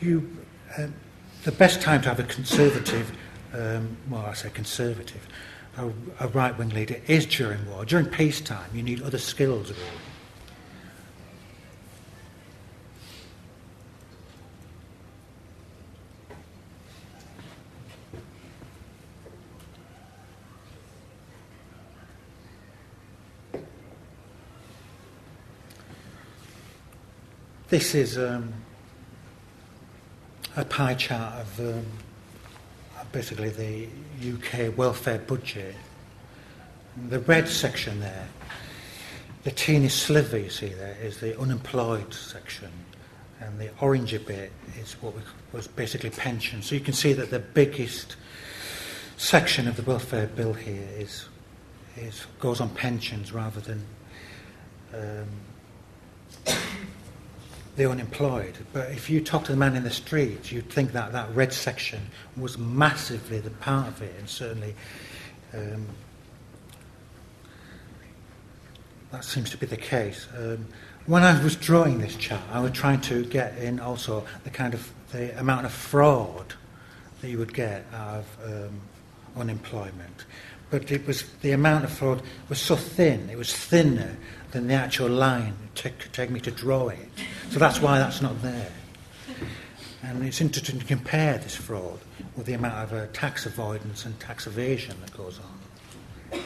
you, 0.00 0.36
uh, 0.78 0.86
the 1.42 1.50
best 1.50 1.80
time 1.82 2.00
to 2.02 2.08
have 2.08 2.20
a 2.20 2.22
conservative, 2.22 3.10
um, 3.52 3.96
well, 4.08 4.24
I 4.24 4.34
say 4.34 4.50
conservative, 4.50 5.26
a, 5.76 5.90
a 6.20 6.28
right 6.28 6.56
wing 6.56 6.68
leader 6.68 7.00
is 7.08 7.26
during 7.26 7.68
war. 7.68 7.84
During 7.84 8.06
peacetime, 8.06 8.70
you 8.72 8.84
need 8.84 9.02
other 9.02 9.18
skills. 9.18 9.72
This 27.76 27.94
is 27.94 28.16
um, 28.16 28.54
a 30.56 30.64
pie 30.64 30.94
chart 30.94 31.34
of 31.34 31.60
um, 31.60 31.84
basically 33.12 33.50
the 33.50 33.86
UK 34.32 34.78
welfare 34.78 35.18
budget. 35.18 35.74
The 37.10 37.20
red 37.20 37.46
section 37.46 38.00
there 38.00 38.28
the 39.44 39.50
teeny 39.50 39.90
sliver 39.90 40.38
you 40.38 40.48
see 40.48 40.68
there 40.68 40.96
is 41.02 41.20
the 41.20 41.38
unemployed 41.38 42.14
section, 42.14 42.70
and 43.40 43.60
the 43.60 43.68
orangey 43.80 44.26
bit 44.26 44.52
is 44.80 44.94
what 45.02 45.12
was 45.52 45.68
basically 45.68 46.08
pension. 46.08 46.62
So 46.62 46.74
you 46.74 46.80
can 46.80 46.94
see 46.94 47.12
that 47.12 47.28
the 47.28 47.40
biggest 47.40 48.16
section 49.18 49.68
of 49.68 49.76
the 49.76 49.82
welfare 49.82 50.28
bill 50.28 50.54
here 50.54 50.88
is, 50.96 51.26
is 51.94 52.24
goes 52.40 52.62
on 52.62 52.70
pensions 52.70 53.32
rather 53.32 53.60
than 53.60 53.84
um, 54.94 55.28
the 57.76 57.90
unemployed. 57.90 58.56
But 58.72 58.90
if 58.90 59.08
you 59.10 59.20
talk 59.20 59.44
to 59.44 59.52
the 59.52 59.58
man 59.58 59.76
in 59.76 59.84
the 59.84 59.90
street, 59.90 60.50
you'd 60.50 60.70
think 60.70 60.92
that 60.92 61.12
that 61.12 61.34
red 61.34 61.52
section 61.52 62.00
was 62.36 62.58
massively 62.58 63.38
the 63.38 63.50
part 63.50 63.88
of 63.88 64.02
it, 64.02 64.14
and 64.18 64.28
certainly 64.28 64.74
um, 65.54 65.86
that 69.12 69.24
seems 69.24 69.50
to 69.50 69.58
be 69.58 69.66
the 69.66 69.76
case. 69.76 70.26
Um, 70.36 70.66
when 71.06 71.22
I 71.22 71.40
was 71.42 71.54
drawing 71.54 72.00
this 72.00 72.16
chart, 72.16 72.42
I 72.50 72.60
was 72.60 72.72
trying 72.72 73.00
to 73.02 73.24
get 73.26 73.56
in 73.58 73.78
also 73.78 74.26
the 74.44 74.50
kind 74.50 74.74
of 74.74 74.90
the 75.12 75.38
amount 75.38 75.66
of 75.66 75.72
fraud 75.72 76.54
that 77.20 77.28
you 77.28 77.38
would 77.38 77.54
get 77.54 77.84
out 77.94 78.24
of 78.24 78.38
um, 78.44 78.80
unemployment. 79.36 80.24
But 80.70 80.90
it 80.90 81.06
was 81.06 81.22
the 81.42 81.52
amount 81.52 81.84
of 81.84 81.92
fraud 81.92 82.22
was 82.48 82.60
so 82.60 82.74
thin; 82.74 83.30
it 83.30 83.36
was 83.36 83.54
thinner 83.54 84.16
than 84.56 84.68
the 84.68 84.74
actual 84.74 85.10
line 85.10 85.54
it 85.74 85.92
take 86.12 86.30
me 86.30 86.40
to 86.40 86.50
draw 86.50 86.88
it. 86.88 87.08
So 87.50 87.58
that's 87.58 87.78
why 87.82 87.98
that's 87.98 88.22
not 88.22 88.40
there. 88.40 88.72
And 90.02 90.24
it's 90.24 90.40
interesting 90.40 90.78
to 90.78 90.86
compare 90.86 91.36
this 91.36 91.54
fraud 91.54 91.98
with 92.38 92.46
the 92.46 92.54
amount 92.54 92.74
of 92.74 92.92
uh, 92.94 93.06
tax 93.12 93.44
avoidance 93.44 94.06
and 94.06 94.18
tax 94.18 94.46
evasion 94.46 94.96
that 95.02 95.14
goes 95.14 95.38
on. 95.38 96.40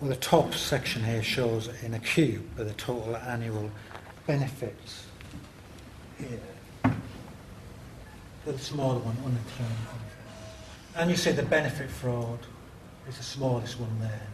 Well, 0.00 0.10
the 0.10 0.16
top 0.16 0.54
section 0.54 1.04
here 1.04 1.22
shows 1.22 1.68
in 1.84 1.94
a 1.94 2.00
cube 2.00 2.56
the 2.56 2.72
total 2.72 3.16
annual 3.16 3.70
benefits 4.26 5.06
here. 6.18 6.40
The 8.46 8.58
smaller 8.58 8.98
one, 9.00 9.16
And 10.96 11.10
you 11.10 11.16
see 11.16 11.30
the 11.32 11.42
benefit 11.42 11.90
fraud 11.90 12.38
is 13.08 13.18
the 13.18 13.22
smallest 13.22 13.78
one 13.78 14.00
there. 14.00 14.26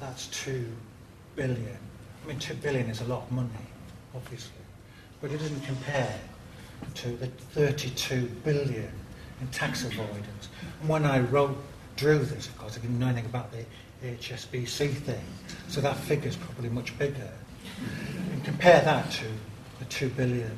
That's 0.00 0.28
two 0.28 0.66
billion. 1.34 1.78
I 2.24 2.28
mean, 2.28 2.38
two 2.38 2.54
billion 2.54 2.88
is 2.88 3.00
a 3.00 3.04
lot 3.04 3.22
of 3.22 3.32
money, 3.32 3.48
obviously, 4.14 4.62
but 5.20 5.32
it 5.32 5.38
doesn't 5.38 5.64
compare 5.64 6.18
to 6.94 7.08
the 7.16 7.26
32 7.26 8.26
billion 8.44 8.90
in 9.40 9.48
tax 9.48 9.84
avoidance. 9.84 10.48
And 10.80 10.88
when 10.88 11.04
I 11.04 11.20
wrote, 11.20 11.56
drew 11.96 12.18
this, 12.18 12.46
of 12.46 12.56
course, 12.58 12.78
I 12.78 12.80
didn't 12.80 12.98
know 12.98 13.08
anything 13.08 13.26
about 13.26 13.50
the 13.50 13.64
HSBC 14.04 14.92
thing. 14.92 15.24
So 15.68 15.80
that 15.80 15.96
figure 15.96 16.28
is 16.28 16.36
probably 16.36 16.68
much 16.68 16.96
bigger. 16.98 17.32
And 18.32 18.44
compare 18.44 18.80
that 18.82 19.10
to 19.12 19.24
the 19.78 19.84
2 19.86 20.10
billion 20.10 20.56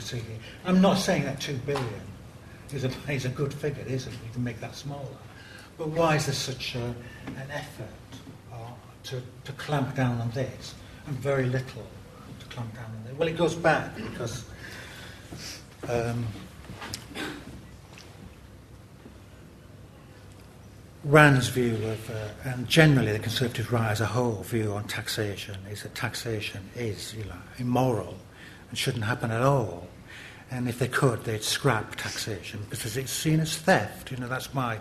here. 0.00 0.22
I'm 0.64 0.80
not 0.80 0.98
saying 0.98 1.24
that 1.24 1.40
2 1.40 1.54
billion 1.66 2.00
is 2.72 2.84
a, 2.84 2.90
is 3.08 3.24
a 3.24 3.30
good 3.30 3.52
figure, 3.52 3.84
is 3.86 4.06
it? 4.06 4.12
We 4.12 4.32
can 4.32 4.44
make 4.44 4.60
that 4.60 4.74
smaller. 4.74 5.04
But 5.76 5.88
why 5.88 6.16
is 6.16 6.26
there 6.26 6.34
such 6.34 6.76
a, 6.76 6.94
an 7.26 7.50
effort 7.50 7.88
uh, 8.52 8.56
to, 9.04 9.22
to 9.44 9.52
clamp 9.52 9.94
down 9.96 10.20
on 10.20 10.30
this 10.30 10.74
and 11.06 11.16
very 11.16 11.46
little 11.46 11.86
to 12.40 12.46
clamp 12.46 12.74
down 12.74 12.84
on 12.84 13.04
this? 13.04 13.18
Well, 13.18 13.28
it 13.28 13.36
goes 13.36 13.54
back 13.54 13.96
because 13.96 14.44
um, 15.88 16.26
Rand's 21.04 21.48
view 21.48 21.74
of, 21.74 22.10
uh, 22.10 22.28
and 22.44 22.66
generally 22.66 23.12
the 23.12 23.18
Conservative 23.18 23.72
right 23.72 23.90
as 23.90 24.00
a 24.00 24.06
whole 24.06 24.42
view 24.42 24.72
on 24.72 24.84
taxation 24.84 25.56
is 25.70 25.82
that 25.82 25.94
taxation 25.94 26.70
is 26.74 27.14
you 27.14 27.24
know, 27.24 27.34
immoral 27.58 28.16
and 28.70 28.78
shouldn't 28.78 29.04
happen 29.04 29.30
at 29.30 29.42
all. 29.42 29.86
And 30.50 30.68
if 30.68 30.78
they 30.78 30.88
could, 30.88 31.24
they'd 31.24 31.42
scrap 31.42 31.96
taxation 31.96 32.66
because 32.70 32.96
it's 32.96 33.12
seen 33.12 33.40
as 33.40 33.56
theft. 33.56 34.10
You 34.10 34.18
know, 34.18 34.28
that's 34.28 34.54
why 34.54 34.80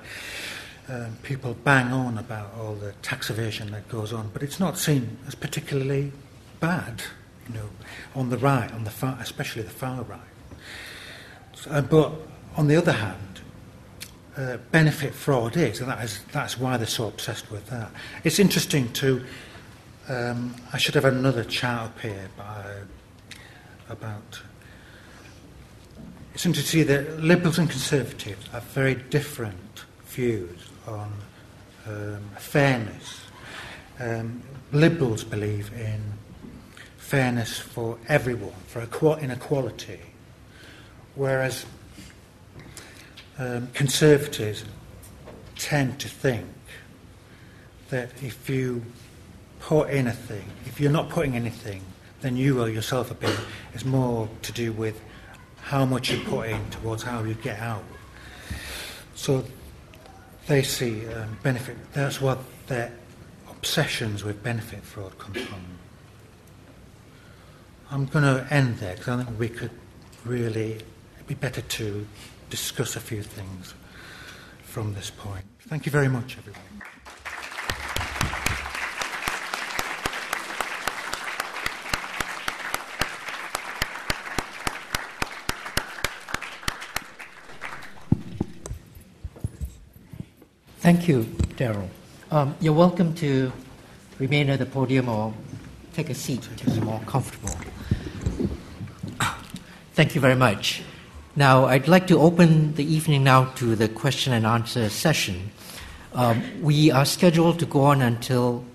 um, 0.89 1.17
people 1.23 1.55
bang 1.63 1.91
on 1.91 2.17
about 2.17 2.53
all 2.59 2.75
the 2.75 2.93
tax 3.01 3.29
evasion 3.29 3.71
that 3.71 3.87
goes 3.89 4.13
on, 4.13 4.29
but 4.33 4.43
it's 4.43 4.59
not 4.59 4.77
seen 4.77 5.17
as 5.27 5.35
particularly 5.35 6.11
bad. 6.59 7.01
You 7.47 7.55
know, 7.55 7.69
on 8.15 8.29
the 8.29 8.37
right, 8.37 8.71
on 8.71 8.83
the 8.83 8.89
far, 8.89 9.17
especially 9.19 9.63
the 9.63 9.69
far 9.69 10.03
right. 10.03 10.19
So, 11.55 11.71
uh, 11.71 11.81
but 11.81 12.13
on 12.55 12.67
the 12.67 12.75
other 12.75 12.93
hand, 12.93 13.41
uh, 14.37 14.57
benefit 14.71 15.13
fraud 15.13 15.57
is, 15.57 15.79
and 15.79 15.89
that 15.89 16.03
is, 16.03 16.19
that's 16.31 16.57
why 16.57 16.77
they're 16.77 16.87
so 16.87 17.07
obsessed 17.07 17.51
with 17.51 17.67
that. 17.67 17.91
It's 18.23 18.39
interesting 18.39 18.91
to, 18.93 19.23
um, 20.09 20.55
I 20.71 20.77
should 20.77 20.95
have 20.95 21.05
another 21.05 21.43
chart 21.43 21.91
up 21.91 21.99
here 21.99 22.29
by, 22.37 22.63
about, 23.89 24.41
it's 26.33 26.45
interesting 26.45 26.53
to 26.63 26.69
see 26.69 26.83
that 26.83 27.19
liberals 27.21 27.59
and 27.59 27.69
conservatives 27.69 28.47
have 28.47 28.63
very 28.65 28.95
different 28.95 29.85
views 30.07 30.67
on 30.87 31.11
um, 31.87 32.21
fairness. 32.37 33.21
Um, 33.99 34.41
liberals 34.71 35.23
believe 35.23 35.71
in 35.73 36.01
fairness 36.97 37.59
for 37.59 37.97
everyone, 38.07 38.55
for 38.67 38.81
inequality, 39.19 39.99
whereas 41.15 41.65
um, 43.37 43.67
conservatives 43.73 44.65
tend 45.55 45.99
to 45.99 46.09
think 46.09 46.47
that 47.89 48.11
if 48.23 48.49
you 48.49 48.83
put 49.59 49.89
in 49.89 50.07
a 50.07 50.11
thing, 50.11 50.45
if 50.65 50.79
you're 50.79 50.91
not 50.91 51.09
putting 51.09 51.35
anything, 51.35 51.81
then 52.23 52.37
you 52.37 52.61
or 52.61 52.69
yourself 52.69 53.11
are 53.11 53.15
being. 53.15 53.35
It's 53.73 53.85
more 53.85 54.29
to 54.43 54.51
do 54.53 54.71
with 54.71 54.99
how 55.61 55.85
much 55.85 56.09
you 56.09 56.19
put 56.23 56.49
in 56.49 56.69
towards 56.69 57.03
how 57.03 57.23
you 57.23 57.35
get 57.35 57.59
out. 57.59 57.83
So 59.13 59.43
they 60.47 60.63
see 60.63 61.05
um, 61.07 61.37
benefit. 61.43 61.75
That's 61.91 62.21
what 62.21 62.39
their 62.67 62.91
obsessions 63.49 64.23
with 64.23 64.41
benefit 64.41 64.83
fraud 64.83 65.17
come 65.19 65.33
from. 65.33 65.63
I'm 67.91 68.05
going 68.05 68.23
to 68.23 68.51
end 68.51 68.77
there 68.77 68.95
because 68.95 69.19
I 69.19 69.23
think 69.23 69.37
we 69.37 69.49
could 69.49 69.71
really. 70.25 70.81
It'd 71.15 71.27
be 71.27 71.35
better 71.35 71.61
to 71.61 72.07
discuss 72.49 72.95
a 72.95 72.99
few 73.01 73.21
things 73.21 73.73
from 74.63 74.93
this 74.93 75.09
point. 75.09 75.45
Thank 75.59 75.85
you 75.85 75.91
very 75.91 76.07
much, 76.07 76.37
everyone. 76.37 76.92
Thank 90.83 91.07
you, 91.07 91.23
Darryl. 91.55 91.87
Um, 92.29 92.55
you're 92.59 92.73
welcome 92.73 93.15
to 93.15 93.53
remain 94.19 94.49
at 94.49 94.59
the 94.59 94.65
podium 94.65 95.07
or 95.07 95.33
take 95.93 96.09
a 96.09 96.13
seat 96.13 96.41
to 96.57 96.65
be 96.69 96.81
more 96.81 96.99
comfortable. 97.05 97.55
Thank 99.93 100.13
you 100.13 100.19
very 100.19 100.35
much. 100.35 100.83
Now, 101.37 101.67
I'd 101.67 101.87
like 101.87 102.07
to 102.07 102.19
open 102.19 102.75
the 102.75 102.83
evening 102.83 103.23
now 103.23 103.45
to 103.55 103.77
the 103.77 103.87
question 103.87 104.33
and 104.33 104.45
answer 104.45 104.89
session. 104.89 105.51
Um, 106.11 106.43
we 106.61 106.91
are 106.91 107.05
scheduled 107.05 107.59
to 107.59 107.65
go 107.65 107.83
on 107.83 108.01
until 108.01 108.65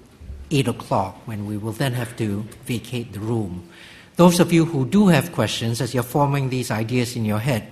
8 0.51 0.67
o'clock 0.67 1.21
when 1.27 1.45
we 1.45 1.59
will 1.59 1.73
then 1.73 1.93
have 1.93 2.17
to 2.17 2.43
vacate 2.65 3.13
the 3.13 3.21
room. 3.21 3.69
Those 4.17 4.41
of 4.41 4.51
you 4.51 4.65
who 4.65 4.87
do 4.87 5.09
have 5.09 5.33
questions, 5.33 5.83
as 5.83 5.93
you're 5.93 6.03
forming 6.03 6.49
these 6.49 6.71
ideas 6.71 7.17
in 7.17 7.27
your 7.27 7.41
head, 7.41 7.69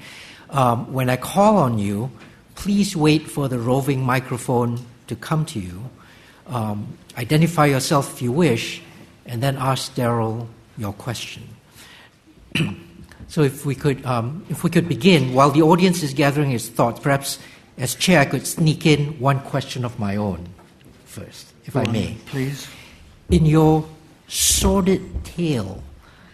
um, 0.50 0.92
when 0.92 1.08
I 1.08 1.16
call 1.16 1.56
on 1.56 1.78
you, 1.78 2.10
please 2.56 2.96
wait 2.96 3.30
for 3.30 3.48
the 3.48 3.58
roving 3.58 4.02
microphone 4.02 4.80
to 5.06 5.14
come 5.14 5.44
to 5.46 5.60
you. 5.60 5.88
Um, 6.48 6.98
identify 7.16 7.66
yourself 7.66 8.14
if 8.14 8.22
you 8.22 8.32
wish, 8.32 8.82
and 9.24 9.42
then 9.42 9.56
ask 9.56 9.94
Darryl 9.94 10.48
your 10.76 10.92
question. 10.92 11.44
So 13.28 13.42
if 13.42 13.66
we 13.66 13.74
could, 13.74 14.06
um, 14.06 14.46
if 14.48 14.62
we 14.62 14.70
could 14.70 14.88
begin, 14.88 15.34
while 15.34 15.50
the 15.50 15.62
audience 15.62 16.02
is 16.02 16.14
gathering 16.14 16.52
its 16.52 16.68
thoughts, 16.68 17.00
perhaps 17.00 17.38
as 17.76 17.94
chair 17.94 18.20
I 18.20 18.24
could 18.24 18.46
sneak 18.46 18.86
in 18.86 19.18
one 19.18 19.40
question 19.40 19.84
of 19.84 19.98
my 19.98 20.16
own 20.16 20.48
first, 21.04 21.52
if 21.64 21.74
Go 21.74 21.80
I 21.80 21.90
may. 21.90 22.08
On, 22.10 22.18
please. 22.26 22.68
In 23.28 23.44
your 23.44 23.84
sordid 24.28 25.24
tale 25.24 25.82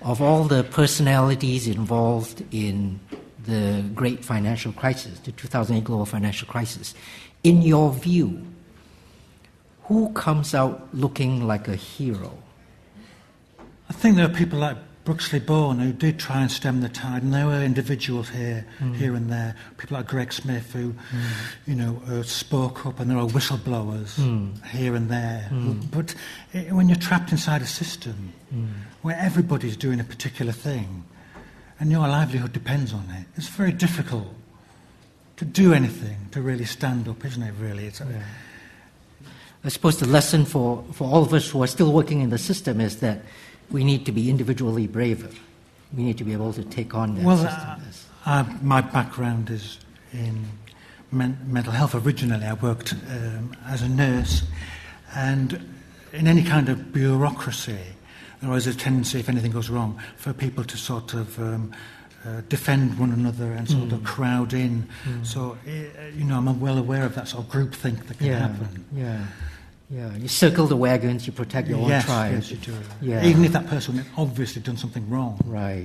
of 0.02 0.20
all 0.20 0.44
the 0.44 0.64
personalities 0.64 1.66
involved 1.66 2.44
in 2.50 3.00
the 3.44 3.82
great 3.94 4.24
financial 4.24 4.72
crisis, 4.72 5.18
the 5.20 5.32
2008 5.32 5.84
global 5.84 6.06
financial 6.06 6.46
crisis, 6.48 6.94
in 7.42 7.62
your 7.62 7.92
view, 7.92 8.42
who 9.84 10.10
comes 10.12 10.54
out 10.54 10.88
looking 10.94 11.46
like 11.46 11.68
a 11.68 11.76
hero? 11.76 12.32
I 13.88 13.92
think 13.92 14.16
there 14.16 14.26
are 14.26 14.28
people 14.32 14.58
like 14.58 14.76
Brooksley 15.04 15.44
Born, 15.44 15.80
who 15.80 15.92
did 15.92 16.20
try 16.20 16.42
and 16.42 16.50
stem 16.50 16.80
the 16.80 16.88
tide, 16.88 17.24
and 17.24 17.34
there 17.34 17.46
were 17.46 17.60
individuals 17.64 18.28
here, 18.28 18.64
Mm. 18.80 18.94
here 18.94 19.14
and 19.16 19.28
there, 19.28 19.56
people 19.76 19.96
like 19.96 20.06
Greg 20.06 20.32
Smith, 20.32 20.72
who, 20.72 20.94
you 21.66 21.74
know, 21.74 22.00
uh, 22.08 22.22
spoke 22.22 22.86
up, 22.86 23.00
and 23.00 23.10
there 23.10 23.18
are 23.18 23.26
whistleblowers 23.26 24.14
Mm. 24.20 24.64
here 24.68 24.94
and 24.94 25.10
there. 25.10 25.48
Mm. 25.50 25.90
But 25.90 26.14
i 26.54 26.58
when 26.70 26.88
you're 26.88 26.96
trapped 27.08 27.32
inside 27.32 27.62
a 27.62 27.66
system 27.66 28.32
Mm. 28.54 28.68
where 29.02 29.16
everybody's 29.18 29.76
doing 29.76 29.98
a 29.98 30.04
particular 30.04 30.52
thing, 30.52 31.02
and 31.82 31.90
your 31.90 32.06
livelihood 32.06 32.52
depends 32.52 32.92
on 32.92 33.04
it, 33.10 33.26
it's 33.36 33.48
very 33.48 33.72
difficult 33.72 34.28
to 35.36 35.44
do 35.44 35.74
anything, 35.74 36.16
to 36.30 36.40
really 36.40 36.64
stand 36.64 37.08
up, 37.08 37.24
isn't 37.24 37.42
it? 37.42 37.52
Really, 37.58 37.86
it's, 37.86 37.98
Yeah. 38.00 38.22
I 39.64 39.68
suppose 39.68 39.98
the 39.98 40.06
lesson 40.06 40.44
for, 40.44 40.84
for 40.92 41.08
all 41.12 41.22
of 41.24 41.32
us 41.34 41.50
who 41.50 41.60
are 41.60 41.66
still 41.66 41.92
working 41.92 42.20
in 42.20 42.30
the 42.30 42.38
system 42.38 42.80
is 42.80 43.00
that 43.00 43.22
we 43.72 43.82
need 43.82 44.06
to 44.06 44.12
be 44.12 44.30
individually 44.30 44.86
braver. 44.86 45.28
We 45.96 46.04
need 46.04 46.18
to 46.18 46.24
be 46.24 46.32
able 46.32 46.52
to 46.52 46.62
take 46.62 46.94
on 46.94 47.16
that 47.16 47.24
Well, 47.24 47.38
system. 47.38 47.68
uh. 48.26 48.30
Uh, 48.30 48.44
my 48.62 48.80
background 48.80 49.50
is 49.50 49.78
in 50.12 50.44
men- 51.10 51.38
mental 51.48 51.72
health. 51.72 51.96
Originally, 51.96 52.46
I 52.46 52.54
worked 52.54 52.94
um, 53.10 53.56
as 53.66 53.82
a 53.82 53.88
nurse, 53.88 54.44
and 55.16 55.60
in 56.12 56.28
any 56.28 56.44
kind 56.44 56.68
of 56.68 56.92
bureaucracy, 56.92 57.78
there 58.42 58.56
is 58.56 58.66
a 58.66 58.74
tendency, 58.74 59.20
if 59.20 59.28
anything 59.28 59.52
goes 59.52 59.70
wrong, 59.70 59.98
for 60.16 60.32
people 60.32 60.64
to 60.64 60.76
sort 60.76 61.14
of 61.14 61.38
um, 61.38 61.72
uh, 62.26 62.40
defend 62.48 62.98
one 62.98 63.12
another 63.12 63.52
and 63.52 63.68
sort 63.68 63.92
of 63.92 64.00
Mm. 64.00 64.04
crowd 64.04 64.52
in. 64.52 64.86
Mm. 65.04 65.24
So, 65.26 65.56
uh, 65.66 65.70
you 66.16 66.24
know, 66.24 66.36
I'm 66.38 66.60
well 66.60 66.78
aware 66.78 67.04
of 67.04 67.14
that 67.14 67.28
sort 67.28 67.44
of 67.44 67.50
groupthink 67.52 68.06
that 68.08 68.18
can 68.18 68.26
yeah, 68.26 68.38
happen. 68.38 68.84
yeah, 68.94 69.26
yeah. 69.90 70.14
You 70.16 70.28
circle 70.28 70.66
the 70.66 70.76
wagons, 70.76 71.26
you 71.26 71.32
protect 71.32 71.68
your 71.68 71.80
yes, 71.88 72.02
own 72.04 72.06
tribe. 72.06 72.32
yes, 72.34 72.50
you 72.50 72.56
do. 72.58 72.74
Yeah. 73.00 73.24
Even 73.24 73.44
if 73.44 73.52
that 73.52 73.66
person 73.66 73.96
had 73.96 74.06
obviously 74.16 74.62
done 74.62 74.76
something 74.76 75.08
wrong. 75.10 75.38
Right. 75.44 75.84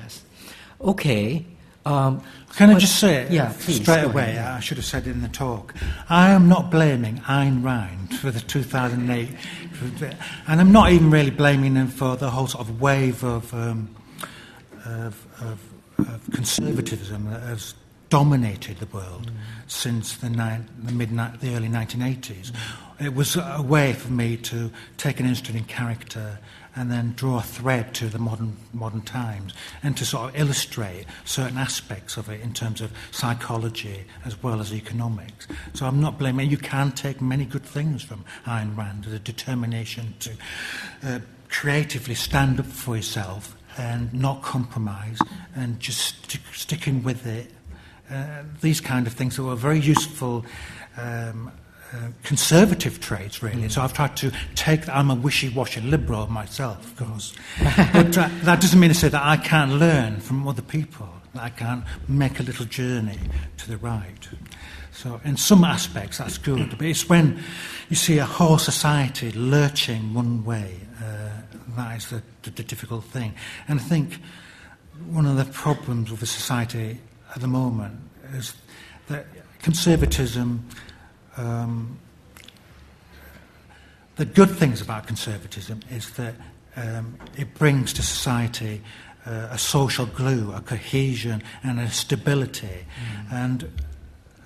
Yes. 0.00 0.22
Okay. 0.80 1.44
Um, 1.86 2.22
Can 2.56 2.70
I 2.70 2.78
just 2.78 2.98
say 2.98 3.26
yeah, 3.30 3.52
please, 3.60 3.76
straight 3.82 4.04
away? 4.04 4.38
I 4.38 4.58
should 4.60 4.78
have 4.78 4.86
said 4.86 5.06
it 5.06 5.10
in 5.10 5.20
the 5.20 5.28
talk. 5.28 5.74
I 6.08 6.30
am 6.30 6.48
not 6.48 6.70
blaming 6.70 7.18
Ayn 7.28 7.62
Rand 7.62 8.16
for 8.20 8.30
the 8.30 8.40
2008, 8.40 9.28
and 10.46 10.60
I'm 10.60 10.72
not 10.72 10.92
even 10.92 11.10
really 11.10 11.30
blaming 11.30 11.74
them 11.74 11.88
for 11.88 12.16
the 12.16 12.30
whole 12.30 12.46
sort 12.46 12.68
of 12.68 12.80
wave 12.80 13.22
of 13.24 13.52
um, 13.54 13.94
of, 14.84 15.26
of, 15.40 15.60
of 15.98 16.20
conservatism 16.32 17.30
that 17.30 17.42
has 17.42 17.74
dominated 18.10 18.78
the 18.78 18.86
world 18.86 19.30
since 19.66 20.16
the, 20.18 20.30
ni- 20.30 20.64
the 20.82 20.92
mid 20.92 21.10
the 21.40 21.54
early 21.54 21.68
1980s. 21.68 22.52
It 23.00 23.14
was 23.14 23.36
a 23.36 23.62
way 23.62 23.92
for 23.92 24.12
me 24.12 24.36
to 24.36 24.70
take 24.96 25.18
an 25.20 25.26
interest 25.26 25.50
in 25.50 25.64
character 25.64 26.38
and 26.76 26.90
then 26.90 27.12
draw 27.16 27.38
a 27.38 27.42
thread 27.42 27.94
to 27.94 28.08
the 28.08 28.18
modern 28.18 28.56
modern 28.72 29.02
times 29.02 29.54
and 29.82 29.96
to 29.96 30.04
sort 30.04 30.34
of 30.34 30.40
illustrate 30.40 31.06
certain 31.24 31.58
aspects 31.58 32.16
of 32.16 32.28
it 32.28 32.40
in 32.40 32.52
terms 32.52 32.80
of 32.80 32.92
psychology 33.10 34.04
as 34.24 34.42
well 34.42 34.60
as 34.60 34.72
economics. 34.72 35.46
So 35.74 35.86
I'm 35.86 36.00
not 36.00 36.18
blaming. 36.18 36.50
You 36.50 36.58
can 36.58 36.92
take 36.92 37.20
many 37.20 37.44
good 37.44 37.64
things 37.64 38.02
from 38.02 38.24
Ayn 38.46 38.76
Rand, 38.76 39.04
the 39.04 39.18
determination 39.18 40.14
to 40.20 40.32
uh, 41.02 41.18
creatively 41.48 42.14
stand 42.14 42.58
up 42.58 42.66
for 42.66 42.96
yourself 42.96 43.56
and 43.76 44.12
not 44.12 44.42
compromise 44.42 45.18
and 45.54 45.80
just 45.80 46.24
stick, 46.24 46.40
sticking 46.52 47.02
with 47.02 47.26
it. 47.26 47.50
Uh, 48.10 48.42
these 48.60 48.80
kind 48.80 49.06
of 49.06 49.12
things 49.12 49.36
that 49.36 49.42
were 49.42 49.56
very 49.56 49.80
useful 49.80 50.44
um, 50.96 51.50
uh, 51.94 52.08
conservative 52.24 53.00
traits, 53.00 53.42
really. 53.42 53.68
So 53.68 53.80
I've 53.80 53.92
tried 53.92 54.16
to 54.18 54.32
take. 54.54 54.88
I'm 54.88 55.10
a 55.10 55.14
wishy-washy 55.14 55.80
liberal 55.82 56.26
myself, 56.26 56.84
of 56.84 57.06
course, 57.06 57.34
but 57.92 58.18
uh, 58.18 58.28
that 58.42 58.60
doesn't 58.60 58.80
mean 58.80 58.90
to 58.90 58.94
say 58.94 59.08
that 59.08 59.22
I 59.22 59.36
can't 59.36 59.72
learn 59.72 60.20
from 60.20 60.48
other 60.48 60.62
people. 60.62 61.08
I 61.36 61.50
can't 61.50 61.84
make 62.08 62.40
a 62.40 62.42
little 62.42 62.66
journey 62.66 63.18
to 63.58 63.68
the 63.68 63.76
right. 63.76 64.28
So, 64.92 65.20
in 65.24 65.36
some 65.36 65.64
aspects, 65.64 66.18
that's 66.18 66.38
good. 66.38 66.70
But 66.70 66.86
it's 66.86 67.08
when 67.08 67.42
you 67.88 67.96
see 67.96 68.18
a 68.18 68.24
whole 68.24 68.58
society 68.58 69.32
lurching 69.32 70.14
one 70.14 70.44
way 70.44 70.80
uh, 71.02 71.30
that 71.76 71.96
is 71.96 72.10
the, 72.10 72.22
the, 72.42 72.50
the 72.50 72.62
difficult 72.62 73.04
thing. 73.04 73.34
And 73.68 73.80
I 73.80 73.82
think 73.82 74.20
one 75.06 75.26
of 75.26 75.36
the 75.36 75.44
problems 75.44 76.10
with 76.10 76.20
the 76.20 76.26
society 76.26 77.00
at 77.34 77.40
the 77.40 77.48
moment 77.48 77.98
is 78.32 78.54
that 79.08 79.26
conservatism. 79.62 80.68
Um, 81.36 81.98
the 84.16 84.24
good 84.24 84.50
things 84.50 84.80
about 84.80 85.06
conservatism 85.06 85.80
is 85.90 86.12
that 86.12 86.34
um, 86.76 87.18
it 87.36 87.54
brings 87.54 87.92
to 87.94 88.02
society 88.02 88.80
uh, 89.26 89.48
a 89.50 89.58
social 89.58 90.06
glue, 90.06 90.52
a 90.52 90.60
cohesion, 90.60 91.42
and 91.62 91.80
a 91.80 91.90
stability. 91.90 92.86
And 93.32 93.70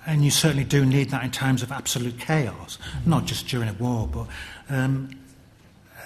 and 0.05 0.23
you 0.23 0.31
certainly 0.31 0.63
do 0.63 0.85
need 0.85 1.09
that 1.11 1.23
in 1.23 1.29
times 1.29 1.61
of 1.61 1.71
absolute 1.71 2.17
chaos, 2.17 2.79
not 3.05 3.25
just 3.25 3.47
during 3.47 3.69
a 3.69 3.73
war, 3.73 4.07
but 4.07 4.27
um, 4.69 5.09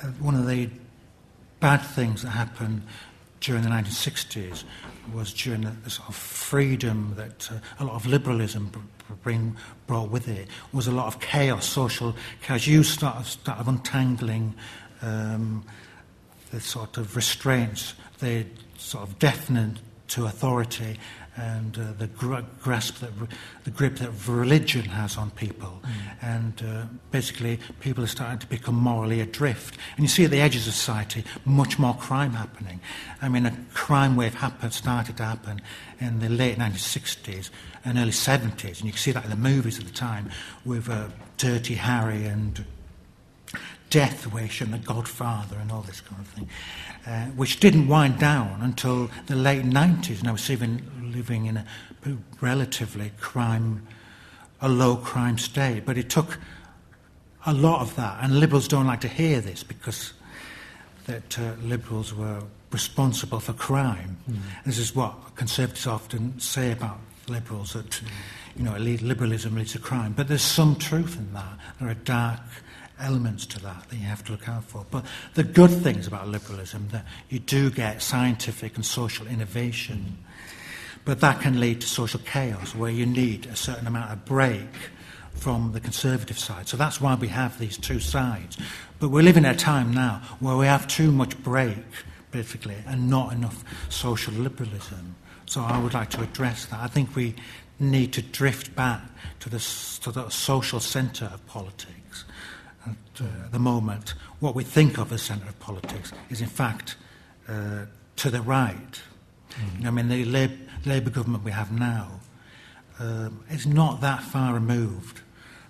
uh, 0.02 0.08
one 0.20 0.36
of 0.36 0.46
the 0.46 0.70
bad 1.62 1.78
things 1.78 2.24
that 2.24 2.32
happened 2.32 2.82
during 3.44 3.62
the 3.62 3.70
1960s 3.70 4.64
was 5.14 5.34
during 5.34 5.62
the, 5.84 5.90
sort 5.90 6.08
of 6.08 6.16
freedom 6.16 7.14
that 7.18 7.50
uh, 7.52 7.56
a 7.80 7.86
lot 7.86 7.96
of 7.96 8.06
liberalism 8.06 8.68
br- 8.68 8.80
br- 8.80 9.14
bring, 9.22 9.56
brought 9.86 10.10
with 10.10 10.30
it 10.30 10.48
was 10.72 10.88
a 10.88 10.92
lot 10.92 11.08
of 11.08 11.20
chaos, 11.20 11.66
social 11.66 12.16
chaos. 12.42 12.66
You 12.66 12.84
start, 12.84 13.26
start 13.26 13.60
of 13.60 13.68
untangling 13.68 14.56
um, 15.02 15.66
the 16.52 16.62
sort 16.62 16.98
of 16.98 17.18
restraints, 17.18 17.96
the 18.20 18.46
sort 18.78 19.04
of 19.04 19.20
deafening 19.20 19.78
to 20.08 20.26
authority 20.26 20.98
and 21.36 21.78
uh, 21.78 21.94
the 21.98 22.08
gr- 22.08 22.40
grasp 22.62 23.00
that 23.00 23.12
re- 23.18 23.28
the 23.64 23.72
grip 23.72 23.96
that 23.98 24.12
religion 24.28 24.84
has 24.86 25.18
on 25.18 25.32
people, 25.32 25.82
and 26.22 26.64
uh, 26.66 26.84
basically 27.12 27.60
people 27.80 28.04
are 28.04 28.08
starting 28.08 28.40
to 28.40 28.48
become 28.48 28.76
morally 28.76 29.20
adrift. 29.20 29.78
And 29.96 30.04
you 30.04 30.10
see 30.10 30.26
at 30.26 30.32
the 30.32 30.42
edges 30.42 30.68
of 30.68 30.74
society 30.74 31.24
much 31.46 31.80
more 31.80 31.96
crime 31.96 32.34
happening. 32.34 32.80
I 33.22 33.30
mean, 33.30 33.46
a 33.46 33.58
crime 33.74 34.16
wave 34.16 34.36
happened, 34.36 34.74
started 34.74 35.18
to 35.18 35.24
happen 35.24 35.62
in 36.00 36.20
the 36.20 36.30
late 36.30 36.58
1960s 36.58 37.50
and 37.86 37.98
early 37.98 38.12
70s, 38.12 38.78
and 38.78 38.84
you 38.84 38.92
can 38.92 39.00
see 39.00 39.12
that 39.12 39.24
in 39.24 39.30
the 39.30 39.36
movies 39.36 39.80
at 39.80 39.86
the 39.86 39.92
time 39.92 40.30
with 40.66 40.90
uh, 40.90 41.08
Dirty 41.38 41.76
Harry 41.76 42.26
and 42.26 42.66
Death 43.94 44.34
Wish 44.34 44.60
and 44.60 44.74
The 44.74 44.80
Godfather 44.80 45.56
and 45.58 45.72
all 45.72 45.82
this 45.82 46.02
kind 46.02 46.20
of 46.20 46.28
thing, 46.28 46.50
uh, 47.06 47.26
which 47.36 47.60
didn't 47.60 47.88
wind 47.88 48.18
down 48.18 48.60
until 48.62 49.12
the 49.28 49.36
late 49.36 49.66
90s. 49.66 50.20
And 50.20 50.28
I 50.28 50.32
was 50.32 50.50
even 50.50 50.82
living 51.14 51.46
in 51.46 51.58
a 51.58 51.66
relatively 52.42 53.12
crime, 53.20 53.86
a 54.62 54.70
low 54.70 54.96
crime 54.96 55.38
state. 55.38 55.86
But 55.86 55.98
it 55.98 56.10
took 56.10 56.40
a 57.46 57.54
lot 57.54 57.82
of 57.82 57.96
that, 57.96 58.24
and 58.24 58.40
liberals 58.40 58.68
don't 58.68 58.88
like 58.88 59.02
to 59.02 59.08
hear 59.08 59.42
this 59.42 59.64
because 59.64 60.14
that 61.06 61.38
uh, 61.38 61.54
liberals 61.62 62.14
were 62.14 62.42
responsible 62.72 63.40
for 63.40 63.54
crime. 63.54 64.18
Mm. 64.30 64.40
This 64.66 64.78
is 64.78 64.96
what 64.96 65.36
conservatives 65.36 65.86
often 65.86 66.40
say 66.40 66.72
about 66.72 67.00
liberals 67.28 67.74
that 67.74 68.02
you 68.56 68.64
know 68.64 68.76
liberalism 68.78 69.56
leads 69.56 69.74
to 69.74 69.80
crime. 69.80 70.14
But 70.14 70.28
there's 70.28 70.42
some 70.42 70.76
truth 70.76 71.18
in 71.18 71.34
that. 71.34 71.58
There 71.80 71.90
are 71.90 71.94
dark 71.94 72.42
elements 73.00 73.46
to 73.48 73.60
that 73.62 73.90
that 73.90 73.96
you 73.96 74.06
have 74.06 74.24
to 74.26 74.32
look 74.32 74.48
out 74.48 74.64
for. 74.64 74.86
But 74.90 75.06
the 75.34 75.44
good 75.44 75.72
things 75.72 76.08
about 76.08 76.28
liberalism 76.28 76.88
that 76.92 77.06
you 77.30 77.40
do 77.40 77.70
get 77.70 78.02
scientific 78.02 78.76
and 78.76 78.86
social 78.86 79.28
innovation, 79.28 80.18
but 81.06 81.20
that 81.20 81.42
can 81.42 81.60
lead 81.60 81.82
to 81.82 81.88
social 81.88 82.20
chaos 82.22 82.76
where 82.76 82.92
you 82.92 83.06
need 83.06 83.46
a 83.48 83.56
certain 83.56 83.88
amount 83.88 84.12
of 84.12 84.26
break 84.26 84.68
from 85.34 85.72
the 85.74 85.80
conservative 85.80 86.40
side. 86.40 86.68
So 86.68 86.78
that's 86.78 87.02
why 87.02 87.16
we 87.16 87.28
have 87.28 87.60
these 87.60 87.78
two 87.78 88.00
sides. 88.00 88.58
But 89.00 89.10
we're 89.10 89.24
living 89.24 89.46
at 89.46 89.56
a 89.56 89.60
time 89.60 89.94
now 89.94 90.22
where 90.40 90.56
we 90.56 90.66
have 90.66 90.88
too 90.88 91.12
much 91.12 91.38
break, 91.44 91.78
basically, 92.32 92.78
and 92.88 93.10
not 93.10 93.34
enough 93.34 93.64
social 93.90 94.34
liberalism. 94.34 95.16
So 95.46 95.62
I 95.62 95.78
would 95.80 95.94
like 95.94 96.10
to 96.12 96.22
address 96.22 96.66
that. 96.68 96.80
I 96.80 96.88
think 96.88 97.16
we 97.16 97.36
need 97.80 98.14
to 98.14 98.22
drift 98.22 98.76
back 98.76 99.02
to 99.42 99.50
the, 99.50 99.60
to 100.02 100.12
the 100.12 100.30
social 100.30 100.80
centre 100.80 101.30
of 101.34 101.46
politics. 101.48 102.24
At 102.86 103.22
uh, 103.22 103.26
the 103.52 103.60
moment, 103.60 104.14
what 104.40 104.56
we 104.56 104.64
think 104.64 104.98
of 104.98 105.12
as 105.12 105.22
centre 105.22 105.48
of 105.48 105.60
politics 105.60 106.12
is, 106.30 106.42
in 106.42 106.48
fact, 106.48 106.96
uh, 107.50 107.86
to 108.18 108.30
the 108.30 108.42
right. 108.42 109.02
I 109.86 109.92
mean, 109.92 110.10
the 110.10 110.26
Lab- 110.26 110.58
Labour 110.86 111.10
government 111.10 111.44
we 111.44 111.52
have 111.52 111.72
now 111.72 112.20
um, 113.00 113.44
is 113.50 113.66
not 113.66 114.02
that 114.02 114.22
far 114.24 114.54
removed 114.54 115.22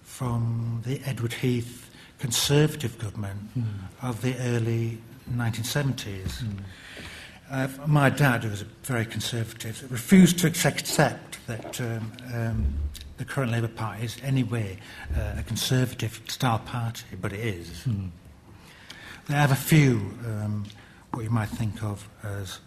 from 0.02 0.82
the 0.86 1.02
Edward 1.06 1.34
Heath 1.34 1.90
Conservative 2.20 2.98
government 2.98 3.40
of 4.02 4.22
the 4.22 4.36
early 4.38 4.98
1970s. 5.30 6.44
Uh, 7.52 7.68
my 7.86 8.10
dad, 8.10 8.44
who 8.44 8.50
was 8.50 8.62
very 8.84 9.06
conservative, 9.06 9.86
refused 9.92 10.40
to 10.40 10.48
accept 10.48 11.46
that 11.48 11.82
um, 11.82 12.12
um, 12.34 12.74
the 13.18 13.26
current 13.26 13.52
Labour 13.52 13.68
Party 13.68 14.06
is 14.06 14.18
anyway 14.24 14.78
uh, 15.16 15.36
a 15.38 15.44
conservative 15.44 16.22
style 16.28 16.60
party, 16.60 17.16
but 17.22 17.34
it 17.34 17.42
is. 17.42 17.86
They 19.28 19.36
have 19.36 19.52
a 19.52 19.56
few 19.56 20.14
um, 20.26 20.66
what 21.12 21.24
you 21.24 21.30
might 21.30 21.50
think 21.50 21.84
of 21.84 22.08
as 22.24 22.60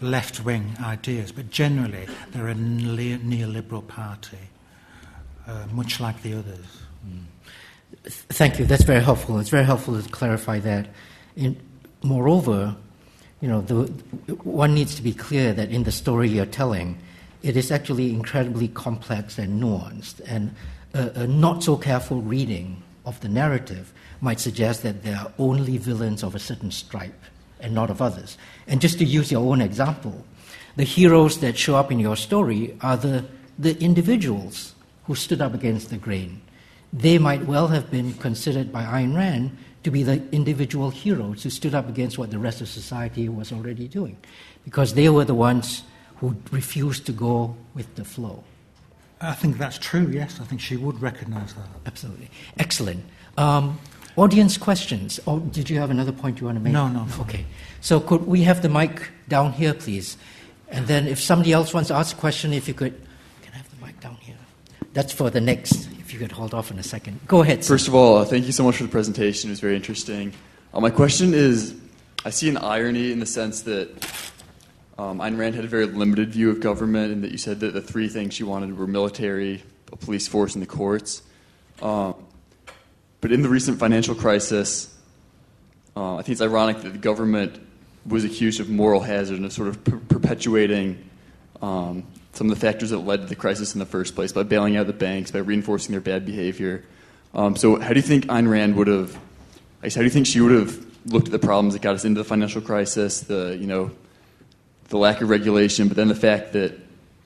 left 0.00 0.44
wing 0.44 0.74
ideas, 0.82 1.32
but 1.32 1.50
generally 1.50 2.06
they're 2.30 2.48
a 2.48 2.54
neoliberal 2.54 3.86
party, 3.86 4.38
uh, 5.46 5.66
much 5.72 6.00
like 6.00 6.22
the 6.22 6.34
others. 6.34 6.66
Mm. 7.06 7.24
Thank 8.04 8.58
you. 8.58 8.64
That's 8.64 8.84
very 8.84 9.02
helpful. 9.02 9.38
It's 9.38 9.50
very 9.50 9.64
helpful 9.64 10.00
to 10.00 10.08
clarify 10.10 10.58
that. 10.60 10.88
Moreover, 12.02 12.76
you 13.40 13.48
know, 13.48 13.60
the, 13.60 13.84
one 14.42 14.74
needs 14.74 14.94
to 14.94 15.02
be 15.02 15.12
clear 15.12 15.52
that 15.52 15.70
in 15.70 15.84
the 15.84 15.92
story 15.92 16.28
you're 16.28 16.46
telling, 16.46 16.98
it 17.42 17.56
is 17.56 17.70
actually 17.70 18.10
incredibly 18.12 18.68
complex 18.68 19.38
and 19.38 19.62
nuanced. 19.62 20.20
And 20.26 20.54
a, 20.94 21.22
a 21.22 21.26
not 21.26 21.62
so 21.62 21.76
careful 21.76 22.22
reading 22.22 22.82
of 23.04 23.20
the 23.20 23.28
narrative 23.28 23.92
might 24.20 24.40
suggest 24.40 24.82
that 24.82 25.02
they 25.02 25.14
are 25.14 25.32
only 25.38 25.78
villains 25.78 26.22
of 26.22 26.34
a 26.34 26.38
certain 26.38 26.70
stripe 26.70 27.24
and 27.62 27.74
not 27.74 27.90
of 27.90 28.00
others. 28.00 28.38
And 28.66 28.80
just 28.80 28.98
to 28.98 29.04
use 29.04 29.30
your 29.30 29.46
own 29.50 29.60
example, 29.60 30.24
the 30.76 30.84
heroes 30.84 31.40
that 31.40 31.58
show 31.58 31.76
up 31.76 31.90
in 31.90 31.98
your 31.98 32.16
story 32.16 32.76
are 32.80 32.96
the, 32.96 33.24
the 33.58 33.78
individuals 33.82 34.74
who 35.04 35.14
stood 35.14 35.40
up 35.40 35.54
against 35.54 35.90
the 35.90 35.96
grain. 35.96 36.40
They 36.92 37.18
might 37.18 37.46
well 37.46 37.68
have 37.68 37.90
been 37.90 38.14
considered 38.14 38.72
by 38.72 38.84
Ayn 38.84 39.14
Rand 39.14 39.56
to 39.82 39.90
be 39.90 40.02
the 40.02 40.22
individual 40.32 40.90
heroes 40.90 41.42
who 41.42 41.50
stood 41.50 41.74
up 41.74 41.88
against 41.88 42.18
what 42.18 42.30
the 42.30 42.38
rest 42.38 42.60
of 42.60 42.68
society 42.68 43.28
was 43.28 43.52
already 43.52 43.88
doing, 43.88 44.16
because 44.64 44.94
they 44.94 45.08
were 45.08 45.24
the 45.24 45.34
ones 45.34 45.82
who 46.16 46.36
refused 46.50 47.06
to 47.06 47.12
go 47.12 47.56
with 47.74 47.94
the 47.94 48.04
flow. 48.04 48.44
I 49.20 49.34
think 49.34 49.58
that's 49.58 49.78
true, 49.78 50.08
yes. 50.10 50.38
I 50.40 50.44
think 50.44 50.60
she 50.60 50.76
would 50.76 51.00
recognize 51.00 51.54
that. 51.54 51.68
Absolutely. 51.86 52.30
Excellent. 52.58 53.04
Um, 53.36 53.78
audience 54.20 54.58
questions. 54.58 55.18
Or 55.26 55.40
did 55.40 55.70
you 55.70 55.78
have 55.78 55.90
another 55.90 56.12
point 56.12 56.40
you 56.40 56.46
want 56.46 56.58
to 56.58 56.62
make? 56.62 56.72
No, 56.72 56.88
no. 56.88 57.06
Okay. 57.20 57.46
So 57.80 58.00
could 58.00 58.26
we 58.26 58.42
have 58.42 58.60
the 58.62 58.68
mic 58.68 59.10
down 59.28 59.52
here, 59.52 59.74
please? 59.74 60.16
And 60.68 60.86
then 60.86 61.08
if 61.08 61.18
somebody 61.20 61.52
else 61.52 61.72
wants 61.72 61.88
to 61.88 61.94
ask 61.94 62.16
a 62.16 62.20
question, 62.20 62.52
if 62.52 62.68
you 62.68 62.74
could, 62.74 62.94
can 63.42 63.54
I 63.54 63.56
have 63.56 63.70
the 63.70 63.84
mic 63.84 63.98
down 64.00 64.16
here? 64.16 64.36
That's 64.92 65.12
for 65.12 65.30
the 65.30 65.40
next 65.40 65.88
if 65.98 66.12
you 66.12 66.18
could 66.18 66.32
hold 66.32 66.54
off 66.54 66.70
in 66.70 66.78
a 66.78 66.82
second. 66.82 67.20
Go 67.26 67.42
ahead. 67.42 67.64
First 67.64 67.88
of 67.88 67.94
all, 67.94 68.18
uh, 68.18 68.24
thank 68.24 68.46
you 68.46 68.52
so 68.52 68.64
much 68.64 68.76
for 68.76 68.82
the 68.82 68.88
presentation. 68.88 69.50
It 69.50 69.52
was 69.52 69.60
very 69.60 69.76
interesting. 69.76 70.32
Uh, 70.74 70.80
my 70.80 70.90
question 70.90 71.34
is 71.34 71.74
I 72.24 72.30
see 72.30 72.48
an 72.48 72.58
irony 72.58 73.12
in 73.12 73.20
the 73.20 73.26
sense 73.26 73.62
that 73.62 73.88
um, 74.98 75.20
Ayn 75.20 75.38
Rand 75.38 75.54
had 75.54 75.64
a 75.64 75.68
very 75.68 75.86
limited 75.86 76.32
view 76.32 76.50
of 76.50 76.60
government, 76.60 77.12
and 77.12 77.24
that 77.24 77.32
you 77.32 77.38
said 77.38 77.60
that 77.60 77.72
the 77.72 77.80
three 77.80 78.08
things 78.08 78.34
she 78.34 78.44
wanted 78.44 78.76
were 78.76 78.86
military, 78.86 79.62
a 79.90 79.96
police 79.96 80.28
force, 80.28 80.54
and 80.54 80.62
the 80.62 80.66
courts. 80.66 81.22
Um, 81.80 82.14
but 83.20 83.32
in 83.32 83.42
the 83.42 83.48
recent 83.48 83.78
financial 83.78 84.14
crisis, 84.14 84.94
uh, 85.96 86.16
I 86.16 86.22
think 86.22 86.30
it's 86.30 86.42
ironic 86.42 86.80
that 86.82 86.92
the 86.92 86.98
government 86.98 87.60
was 88.06 88.24
accused 88.24 88.60
of 88.60 88.70
moral 88.70 89.00
hazard 89.00 89.36
and 89.36 89.44
of 89.44 89.52
sort 89.52 89.68
of 89.68 89.84
per- 89.84 89.98
perpetuating 89.98 91.10
um, 91.60 92.06
some 92.32 92.50
of 92.50 92.58
the 92.58 92.66
factors 92.66 92.90
that 92.90 92.98
led 92.98 93.20
to 93.22 93.26
the 93.26 93.36
crisis 93.36 93.74
in 93.74 93.78
the 93.78 93.86
first 93.86 94.14
place 94.14 94.32
by 94.32 94.42
bailing 94.42 94.76
out 94.76 94.86
the 94.86 94.92
banks, 94.92 95.30
by 95.30 95.40
reinforcing 95.40 95.92
their 95.92 96.00
bad 96.00 96.24
behavior. 96.24 96.84
Um, 97.34 97.56
so, 97.56 97.78
how 97.78 97.90
do 97.90 97.96
you 97.96 98.02
think 98.02 98.26
Ayn 98.26 98.48
Rand 98.48 98.76
would 98.76 98.86
have? 98.86 99.14
I 99.82 99.86
guess, 99.86 99.94
how 99.94 100.00
do 100.00 100.04
you 100.04 100.10
think 100.10 100.26
she 100.26 100.40
would 100.40 100.52
have 100.52 100.86
looked 101.06 101.26
at 101.26 101.32
the 101.32 101.38
problems 101.38 101.74
that 101.74 101.82
got 101.82 101.94
us 101.94 102.04
into 102.04 102.20
the 102.20 102.24
financial 102.24 102.60
crisis? 102.60 103.20
The 103.20 103.56
you 103.60 103.66
know, 103.66 103.90
the 104.88 104.96
lack 104.96 105.20
of 105.20 105.28
regulation, 105.28 105.88
but 105.88 105.96
then 105.96 106.08
the 106.08 106.14
fact 106.14 106.54
that 106.54 106.78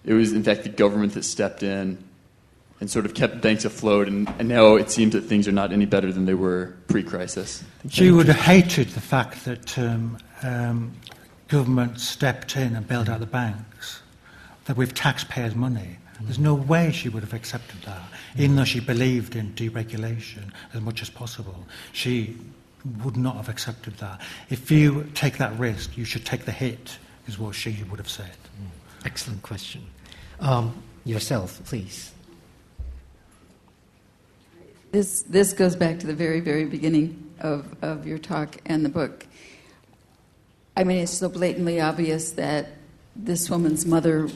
it 0.05 0.13
was 0.13 0.33
in 0.33 0.43
fact 0.43 0.65
the 0.65 0.69
government 0.69 1.15
that 1.15 1.25
stepped 1.25 1.63
in 1.63 2.03
and 2.85 2.91
sort 2.91 3.07
of 3.07 3.15
kept 3.15 3.41
banks 3.41 3.65
afloat, 3.65 4.09
and, 4.09 4.29
and 4.39 4.47
now 4.47 4.75
it 4.75 4.91
seems 4.91 5.15
that 5.15 5.23
things 5.23 5.49
are 5.49 5.53
not 5.53 5.73
any 5.73 5.87
better 5.87 6.13
than 6.13 6.27
they 6.27 6.35
were 6.35 6.77
pre-crisis. 6.89 7.65
She 7.89 8.11
would 8.11 8.27
have 8.27 8.37
hated 8.37 8.89
the 8.89 9.01
fact 9.01 9.47
that 9.47 9.79
um, 9.79 10.19
um, 10.43 10.93
government 11.49 11.99
stepped 11.99 12.59
in 12.59 12.77
and 12.77 12.87
bailed 12.87 13.09
out 13.09 13.21
the 13.21 13.27
banks 13.27 14.03
that 14.67 14.77
with 14.77 14.93
taxpayers' 14.93 15.55
money. 15.55 15.97
There's 16.21 16.39
no 16.39 16.53
way 16.53 16.93
she 16.93 17.09
would 17.09 17.23
have 17.23 17.33
accepted 17.33 17.81
that, 17.87 18.03
even 18.37 18.57
though 18.57 18.65
she 18.65 18.81
believed 18.81 19.35
in 19.35 19.55
deregulation 19.55 20.53
as 20.75 20.83
much 20.83 21.01
as 21.01 21.09
possible. 21.09 21.65
She 21.93 22.37
would 23.03 23.17
not 23.17 23.37
have 23.37 23.49
accepted 23.49 23.97
that. 23.97 24.21
If 24.51 24.71
you 24.71 25.11
take 25.15 25.39
that 25.39 25.59
risk, 25.59 25.97
you 25.97 26.05
should 26.05 26.27
take 26.27 26.45
the 26.45 26.53
hit, 26.53 26.99
is 27.27 27.39
what 27.39 27.55
she 27.55 27.83
would 27.91 27.99
have 27.99 28.11
said. 28.11 28.37
Excellent 29.07 29.41
question. 29.41 29.87
Um, 30.39 30.83
yourself, 31.07 31.63
please. 31.65 32.14
This, 34.95 35.23
this 35.23 35.53
goes 35.53 35.75
back 35.75 35.99
to 35.99 36.07
the 36.07 36.15
very, 36.15 36.39
very 36.39 36.67
beginning 36.67 37.35
of, 37.41 37.67
of 37.83 38.07
your 38.07 38.17
talk 38.17 38.59
and 38.65 38.85
the 38.85 38.89
book. 38.89 39.27
I 40.77 40.85
mean, 40.85 40.99
it's 40.99 41.11
so 41.11 41.29
blatantly 41.29 41.81
obvious 41.81 42.31
that 42.35 42.69
this 43.17 43.51
woman's 43.51 43.85
mother 43.85 44.29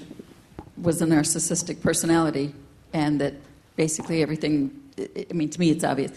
was 0.77 1.01
a 1.01 1.07
narcissistic 1.07 1.81
personality, 1.81 2.57
and 2.93 3.21
that 3.21 3.35
basically 3.77 4.21
everything, 4.21 4.77
I 4.99 5.33
mean, 5.33 5.49
to 5.49 5.61
me 5.61 5.71
it's 5.71 5.85
obvious, 5.85 6.11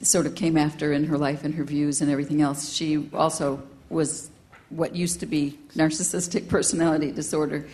sort 0.00 0.26
of 0.26 0.36
came 0.36 0.56
after 0.56 0.92
in 0.92 1.02
her 1.02 1.18
life 1.18 1.42
and 1.42 1.52
her 1.56 1.64
views 1.64 2.00
and 2.00 2.08
everything 2.08 2.40
else. 2.40 2.72
She 2.72 3.10
also 3.12 3.60
was 3.90 4.30
what 4.68 4.94
used 4.94 5.18
to 5.18 5.26
be 5.26 5.58
narcissistic 5.74 6.46
personality 6.46 7.10
disorder. 7.10 7.66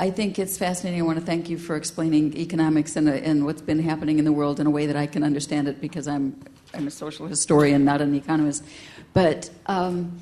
I 0.00 0.10
think 0.10 0.38
it's 0.38 0.56
fascinating. 0.56 0.98
I 0.98 1.04
want 1.04 1.18
to 1.18 1.24
thank 1.26 1.50
you 1.50 1.58
for 1.58 1.76
explaining 1.76 2.34
economics 2.34 2.96
and, 2.96 3.06
uh, 3.06 3.12
and 3.12 3.44
what's 3.44 3.60
been 3.60 3.80
happening 3.80 4.18
in 4.18 4.24
the 4.24 4.32
world 4.32 4.58
in 4.58 4.66
a 4.66 4.70
way 4.70 4.86
that 4.86 4.96
I 4.96 5.06
can 5.06 5.22
understand 5.22 5.68
it 5.68 5.78
because 5.78 6.08
I'm, 6.08 6.42
I'm 6.72 6.86
a 6.86 6.90
social 6.90 7.26
historian, 7.26 7.84
not 7.84 8.00
an 8.00 8.14
economist. 8.14 8.64
But 9.12 9.50
um, 9.66 10.18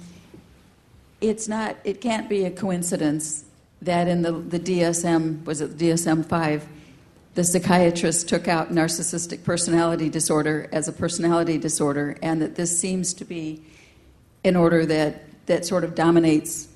it's 1.20 1.46
not, 1.46 1.76
it 1.84 2.00
can't 2.00 2.28
be 2.28 2.44
a 2.44 2.50
coincidence 2.50 3.44
that 3.82 4.08
in 4.08 4.22
the, 4.22 4.32
the 4.32 4.58
DSM, 4.58 5.44
was 5.44 5.60
it 5.60 5.78
DSM 5.78 6.26
5, 6.26 6.68
the 7.34 7.44
psychiatrist 7.44 8.28
took 8.28 8.48
out 8.48 8.72
narcissistic 8.72 9.44
personality 9.44 10.08
disorder 10.08 10.68
as 10.72 10.88
a 10.88 10.92
personality 10.92 11.56
disorder, 11.56 12.18
and 12.20 12.42
that 12.42 12.56
this 12.56 12.76
seems 12.76 13.14
to 13.14 13.24
be 13.24 13.62
an 14.42 14.56
order 14.56 14.84
that, 14.86 15.46
that 15.46 15.64
sort 15.64 15.84
of 15.84 15.94
dominates 15.94 16.66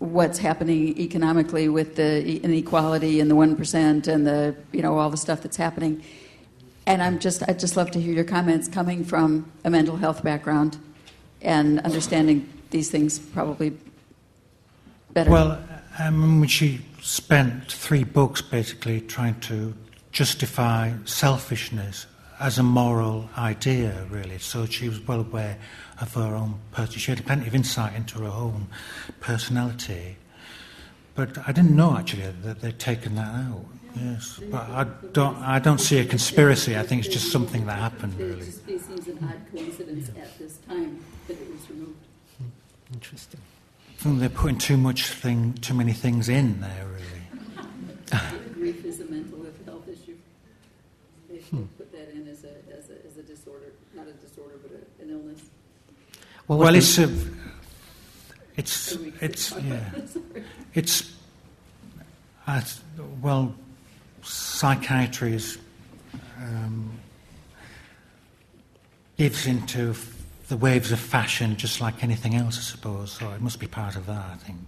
what's 0.00 0.38
happening 0.38 0.98
economically 0.98 1.68
with 1.68 1.96
the 1.96 2.42
inequality 2.42 3.20
and 3.20 3.30
the 3.30 3.34
1% 3.34 4.08
and 4.08 4.26
the, 4.26 4.56
you 4.72 4.80
know, 4.80 4.98
all 4.98 5.10
the 5.10 5.16
stuff 5.16 5.42
that's 5.42 5.58
happening. 5.58 6.02
And 6.86 7.02
I'm 7.02 7.18
just, 7.18 7.42
I'd 7.48 7.58
just 7.58 7.76
love 7.76 7.90
to 7.92 8.00
hear 8.00 8.14
your 8.14 8.24
comments 8.24 8.66
coming 8.66 9.04
from 9.04 9.52
a 9.62 9.70
mental 9.70 9.96
health 9.96 10.24
background 10.24 10.78
and 11.42 11.80
understanding 11.80 12.48
these 12.70 12.90
things 12.90 13.18
probably 13.18 13.76
better. 15.12 15.30
Well, 15.30 15.62
um, 15.98 16.46
she 16.46 16.80
spent 17.02 17.70
three 17.70 18.04
books 18.04 18.40
basically 18.40 19.02
trying 19.02 19.38
to 19.40 19.74
justify 20.12 20.92
selfishness 21.04 22.06
as 22.40 22.58
a 22.58 22.62
moral 22.62 23.28
idea, 23.36 24.06
really. 24.08 24.38
So 24.38 24.64
she 24.64 24.88
was 24.88 24.98
well 25.06 25.20
aware 25.20 25.58
of 26.00 26.14
her 26.14 26.34
own 26.34 26.58
person. 26.72 26.98
She 26.98 27.10
had 27.10 27.24
plenty 27.24 27.46
of 27.46 27.54
insight 27.54 27.94
into 27.94 28.20
her 28.20 28.26
own 28.26 28.68
personality. 29.20 30.16
But 31.14 31.36
I 31.46 31.52
didn't 31.52 31.76
know 31.76 31.96
actually 31.96 32.30
that 32.42 32.60
they'd 32.60 32.78
taken 32.78 33.14
that 33.16 33.34
out. 33.34 33.64
Yes, 33.96 34.40
but 34.50 34.62
I 34.70 34.84
don't. 35.12 35.36
I 35.38 35.58
don't 35.58 35.80
see 35.80 35.98
a 35.98 36.04
conspiracy. 36.04 36.78
I 36.78 36.84
think 36.84 37.04
it's 37.04 37.12
just 37.12 37.32
something 37.32 37.66
that 37.66 37.78
happened. 37.78 38.18
Really. 38.18 38.42
It 38.42 38.44
just 38.44 38.66
seems 38.66 39.08
an 39.08 39.18
odd 39.24 39.40
coincidence 39.50 40.08
at 40.10 40.38
this 40.38 40.58
time 40.58 41.04
that 41.26 41.34
it 41.34 41.50
was 41.50 41.68
removed. 41.70 41.96
Hmm, 42.38 42.94
interesting. 42.94 43.40
I 43.88 44.02
think 44.02 44.20
they're 44.20 44.28
putting 44.28 44.58
too 44.58 44.76
much 44.76 45.08
thing, 45.08 45.54
too 45.54 45.74
many 45.74 45.92
things 45.92 46.28
in 46.28 46.60
there, 46.60 46.86
really. 46.86 48.52
Grief 48.54 48.84
is 48.84 49.00
a 49.00 49.04
mental 49.06 49.44
health 49.66 49.88
issue. 49.88 50.16
They 51.28 51.38
hmm. 51.38 51.64
put 51.76 51.90
that 51.92 52.10
in 52.14 52.28
as 52.28 52.44
a, 52.44 52.54
as 52.78 52.90
a, 52.90 53.06
as 53.06 53.18
a 53.18 53.22
disorder, 53.22 53.72
not 53.94 54.06
a 54.06 54.12
disorder, 54.12 54.54
but 54.62 54.70
a, 54.70 55.02
an 55.02 55.10
illness. 55.10 55.40
Well, 56.50 56.58
well 56.58 56.74
it's 56.74 56.98
a, 56.98 57.08
it's 58.56 58.98
it's 59.20 59.52
yeah, 59.62 59.88
it's 60.74 61.14
uh, 62.44 62.60
well, 63.22 63.54
psychiatry 64.22 65.34
is 65.34 65.58
um, 66.38 66.90
gives 69.16 69.46
into 69.46 69.94
the 70.48 70.56
waves 70.56 70.90
of 70.90 70.98
fashion 70.98 71.54
just 71.56 71.80
like 71.80 72.02
anything 72.02 72.34
else, 72.34 72.58
I 72.58 72.62
suppose. 72.62 73.12
So 73.12 73.30
it 73.30 73.40
must 73.40 73.60
be 73.60 73.68
part 73.68 73.94
of 73.94 74.06
that, 74.06 74.30
I 74.32 74.36
think. 74.38 74.58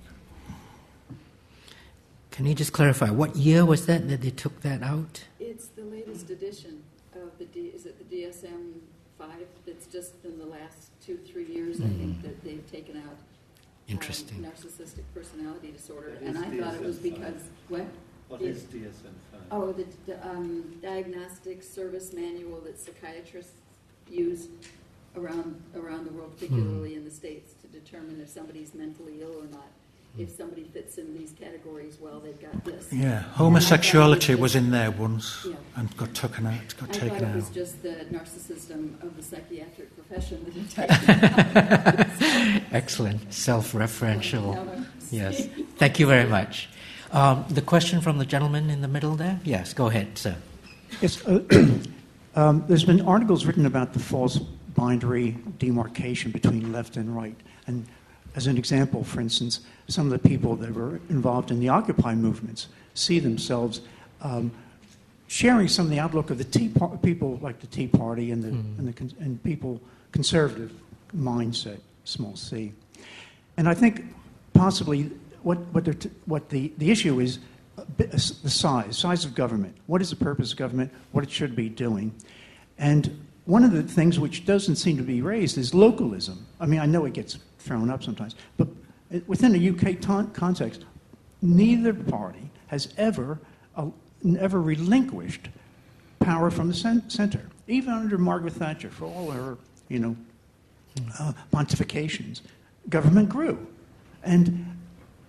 Can 2.31 2.47
you 2.47 2.55
just 2.55 2.73
clarify 2.73 3.11
what 3.11 3.35
year 3.35 3.65
was 3.65 3.87
that 3.87 4.09
that 4.09 4.21
they 4.21 4.31
took 4.31 4.61
that 4.61 4.85
out? 4.85 5.25
It's 5.41 5.67
the 5.67 5.83
latest 5.83 6.31
edition 6.31 6.85
of 7.17 7.37
the 7.41 7.45
D, 7.47 7.73
is 7.75 7.87
it 7.87 7.99
the 7.99 8.17
DSM 8.17 8.75
five? 9.19 9.49
That's 9.67 9.89
just 9.89 10.13
in 10.25 10.39
the 10.39 10.47
last 10.47 10.92
two 11.05 11.19
three 11.19 11.47
years. 11.47 11.81
I 11.81 11.85
think 11.85 12.19
mm. 12.19 12.23
that 12.23 12.45
they've 12.45 12.71
taken 12.71 12.97
out. 12.99 13.03
Um, 13.05 13.17
Interesting. 13.89 14.45
Um, 14.45 14.53
narcissistic 14.53 15.05
personality 15.15 15.73
disorder, 15.73 16.19
and 16.25 16.39
I 16.39 16.47
DSM 16.47 16.63
thought 16.63 16.75
it 16.75 16.83
was 16.83 16.99
because 16.99 17.43
what? 17.69 17.87
What 18.29 18.41
is 18.41 18.63
DSM 18.63 19.13
five? 19.31 19.41
Oh, 19.51 19.73
the 19.73 20.27
um, 20.27 20.79
diagnostic 20.81 21.63
service 21.63 22.13
manual 22.13 22.61
that 22.61 22.79
psychiatrists 22.81 23.53
use 24.09 24.49
around 25.17 25.61
around 25.75 26.07
the 26.07 26.13
world, 26.13 26.33
particularly 26.35 26.95
in 26.95 27.05
the 27.05 27.11
states, 27.11 27.53
to 27.61 27.67
determine 27.67 28.21
if 28.21 28.29
somebody's 28.29 28.75
mentally 28.75 29.21
ill 29.21 29.39
or 29.39 29.47
not. 29.51 29.69
If 30.19 30.31
somebody 30.31 30.65
fits 30.65 30.99
in 30.99 31.15
these 31.17 31.33
categories, 31.33 31.97
well, 31.99 32.21
they've 32.21 32.39
got 32.41 32.65
this. 32.67 32.93
Yeah, 32.93 33.21
homosexuality 33.21 34.35
was 34.35 34.55
in 34.55 34.71
there 34.71 34.91
once 34.91 35.47
Yeah. 35.49 35.55
and 35.77 35.97
got 35.97 36.13
taken 36.13 36.47
out. 36.47 36.75
Got 36.79 36.91
I 36.91 36.93
taken 36.93 37.19
thought 37.21 37.29
it 37.31 37.35
was 37.35 37.49
just 37.49 37.83
the 37.83 38.07
narcissism 38.13 39.03
of 39.03 39.17
the 39.17 39.23
psychiatric 39.23 39.89
profession 39.97 40.45
that 40.45 40.57
attacked 42.19 42.63
Excellent. 42.73 43.33
Self 43.33 43.73
referential. 43.73 44.85
Yes. 45.11 45.47
Thank 45.79 45.99
you 45.99 46.07
very 46.07 46.29
much. 46.29 46.69
Um, 47.13 47.45
the 47.49 47.63
question 47.63 48.01
from 48.03 48.19
the 48.19 48.27
gentleman 48.27 48.69
in 48.71 48.83
the 48.83 48.89
middle 48.89 49.15
there? 49.17 49.41
Yes, 49.45 49.73
go 49.73 49.87
ahead, 49.87 50.17
sir. 50.19 50.37
Yes, 51.01 51.27
uh, 51.27 51.41
um, 52.37 52.65
there's 52.69 52.85
been 52.85 53.01
articles 53.03 53.47
written 53.47 53.65
about 53.67 53.95
the 53.95 53.99
false 53.99 54.39
binary 54.39 55.37
demarcation 55.59 56.33
between 56.33 56.71
left 56.73 56.97
and 56.97 57.15
right. 57.15 57.37
And 57.67 57.87
as 58.35 58.47
an 58.47 58.57
example, 58.57 59.05
for 59.05 59.21
instance, 59.21 59.61
some 59.93 60.11
of 60.11 60.23
the 60.23 60.29
people 60.29 60.57
that 60.57 60.73
were 60.73 61.01
involved 61.11 61.51
in 61.51 61.61
the 61.61 61.69
Occupy 61.69 62.15
movements 62.15 62.69
see 62.95 63.19
themselves 63.19 63.83
um, 64.23 64.51
sharing 65.27 65.69
some 65.69 65.85
of 65.85 65.91
the 65.91 65.99
outlook 65.99 66.31
of 66.31 66.39
the 66.39 66.45
Tea 66.45 66.69
Par- 66.69 66.99
people 67.03 67.39
like 67.43 67.61
the 67.61 67.67
Tea 67.67 67.89
Party 67.89 68.31
and 68.31 68.43
the, 68.43 68.49
mm. 68.49 68.79
and 68.79 68.89
the 68.89 68.93
con- 68.93 69.13
and 69.21 69.43
people 69.43 69.81
conservative 70.11 70.73
mindset, 71.15 71.79
small 72.05 72.37
c. 72.37 72.73
And 73.59 73.69
I 73.69 73.75
think 73.75 74.05
possibly 74.55 75.11
what, 75.43 75.59
what, 75.73 75.85
they're 75.85 75.95
t- 75.95 76.11
what 76.25 76.49
the, 76.49 76.73
the 76.79 76.91
issue 76.91 77.21
is 77.21 77.39
uh, 77.77 77.83
a 77.83 77.85
bit- 77.85 78.15
uh, 78.15 78.19
the 78.43 78.51
size, 78.51 78.97
size 78.97 79.25
of 79.27 79.35
government. 79.35 79.77
What 79.87 80.01
is 80.01 80.09
the 80.09 80.17
purpose 80.17 80.53
of 80.53 80.59
government? 80.59 80.91
What 81.13 81.23
it 81.23 81.31
should 81.31 81.55
be 81.55 81.69
doing? 81.69 82.15
And 82.79 83.27
one 83.45 83.63
of 83.63 83.73
the 83.73 83.83
things 83.83 84.19
which 84.19 84.47
doesn't 84.47 84.77
seem 84.77 84.97
to 84.97 85.03
be 85.03 85.21
raised 85.21 85.59
is 85.59 85.75
localism. 85.75 86.47
I 86.61 86.67
mean, 86.67 86.81
I 86.81 86.87
know 86.87 87.05
it 87.05 87.13
gets 87.13 87.39
thrown 87.59 87.91
up 87.91 88.03
sometimes, 88.03 88.37
but 88.57 88.69
within 89.27 89.55
a 89.55 89.71
UK 89.71 90.01
context, 90.33 90.85
neither 91.41 91.93
party 91.93 92.51
has 92.69 92.93
ever, 92.97 93.39
uh, 93.77 93.89
ever 94.39 94.61
relinquished 94.61 95.49
power 96.21 96.51
from 96.51 96.69
the 96.69 96.75
cen- 96.75 97.09
center. 97.11 97.43
Even 97.67 97.93
under 97.93 98.19
Margaret 98.19 98.55
Thatcher, 98.55 98.91
for 98.91 99.07
all 99.07 99.31
her, 99.31 99.59
you 99.89 99.99
know, 99.99 100.17
uh, 101.19 101.33
pontifications, 101.53 102.43
government 102.89 103.29
grew. 103.29 103.67
And 104.23 104.67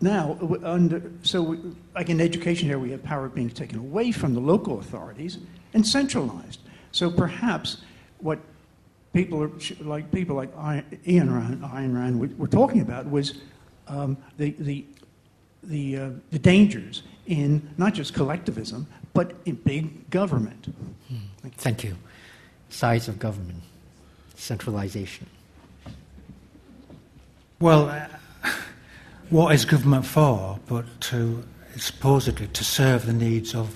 now, 0.02 0.38
under, 0.64 1.02
so 1.24 1.42
we, 1.42 1.60
like 1.96 2.10
in 2.10 2.20
education 2.20 2.68
here, 2.68 2.80
we 2.80 2.92
have 2.92 3.04
power 3.04 3.30
being 3.30 3.50
taken 3.50 3.80
away 3.80 4.12
from 4.12 4.34
the 4.34 4.40
local 4.40 4.80
authorities 4.80 5.38
and 5.74 5.86
centralized. 5.86 6.60
So 6.92 7.10
perhaps 7.10 7.78
what 8.20 8.40
people 9.14 9.42
are, 9.42 9.52
like 9.80 10.12
people 10.12 10.36
like 10.36 10.52
Ian 11.08 11.34
Rand, 11.34 11.62
Ayn 11.64 11.96
Rand 11.96 12.20
were, 12.20 12.30
were 12.38 12.48
talking 12.48 12.82
about 12.82 13.10
was 13.10 13.42
um, 13.88 14.18
the, 14.38 14.52
the, 14.60 14.86
the, 15.64 15.98
uh, 15.98 16.10
the 16.32 16.40
dangers 16.40 17.04
in 17.28 17.70
not 17.78 17.94
just 17.94 18.14
collectivism, 18.14 18.88
but 19.14 19.34
in 19.46 19.56
big 19.56 20.10
government. 20.10 20.74
Thank 21.58 21.84
you. 21.84 21.96
Size 22.70 23.08
of 23.08 23.20
government, 23.20 23.62
centralization. 24.36 25.28
Well, 27.60 27.90
uh, 27.90 28.50
what 29.30 29.54
is 29.54 29.66
government 29.66 30.06
for 30.06 30.60
but 30.68 30.86
to 31.02 31.44
supposedly 31.78 32.48
to 32.48 32.64
serve 32.64 33.06
the 33.06 33.14
needs 33.14 33.56
of 33.56 33.76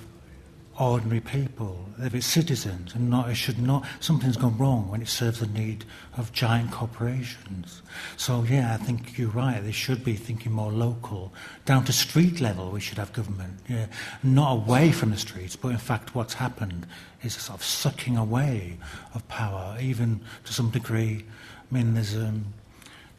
ordinary 0.79 1.19
people, 1.19 1.89
of 1.97 2.13
its 2.13 2.27
citizens, 2.27 2.93
and 2.93 3.09
not 3.09 3.29
it 3.29 3.35
should 3.35 3.59
not 3.59 3.85
something's 3.99 4.37
gone 4.37 4.57
wrong 4.57 4.89
when 4.89 5.01
it 5.01 5.07
serves 5.07 5.39
the 5.39 5.47
need 5.47 5.83
of 6.17 6.31
giant 6.31 6.71
corporations. 6.71 7.81
So 8.15 8.43
yeah, 8.43 8.73
I 8.73 8.77
think 8.77 9.17
you're 9.17 9.29
right. 9.29 9.63
They 9.63 9.71
should 9.71 10.03
be 10.03 10.15
thinking 10.15 10.51
more 10.51 10.71
local, 10.71 11.33
down 11.65 11.85
to 11.85 11.93
street 11.93 12.39
level. 12.39 12.69
We 12.69 12.79
should 12.79 12.99
have 12.99 13.11
government, 13.13 13.59
yeah, 13.67 13.87
not 14.23 14.51
away 14.51 14.91
from 14.91 15.11
the 15.11 15.17
streets, 15.17 15.55
but 15.55 15.69
in 15.69 15.77
fact, 15.77 16.13
what's 16.13 16.35
happened 16.35 16.85
is 17.23 17.35
a 17.35 17.39
sort 17.39 17.59
of 17.59 17.65
sucking 17.65 18.15
away 18.15 18.77
of 19.15 19.27
power, 19.27 19.77
even 19.81 20.21
to 20.45 20.53
some 20.53 20.69
degree. 20.69 21.25
I 21.69 21.75
mean, 21.75 21.95
there's 21.95 22.15
a 22.15 22.33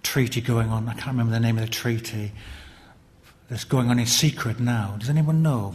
treaty 0.02 0.40
going 0.40 0.68
on. 0.68 0.88
I 0.88 0.94
can't 0.94 1.08
remember 1.08 1.32
the 1.32 1.40
name 1.40 1.58
of 1.58 1.64
the 1.64 1.70
treaty. 1.70 2.32
That's 3.50 3.64
going 3.64 3.90
on 3.90 3.98
in 3.98 4.06
secret 4.06 4.60
now. 4.60 4.96
Does 4.98 5.08
anyone 5.10 5.42
know? 5.42 5.74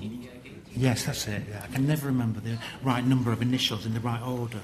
Yes, 0.75 1.05
that's 1.05 1.27
it. 1.27 1.43
Yeah. 1.49 1.61
I 1.63 1.73
can 1.73 1.87
never 1.87 2.07
remember 2.07 2.39
the 2.39 2.57
right 2.83 3.05
number 3.05 3.31
of 3.31 3.41
initials 3.41 3.85
in 3.85 3.93
the 3.93 3.99
right 3.99 4.21
order. 4.21 4.61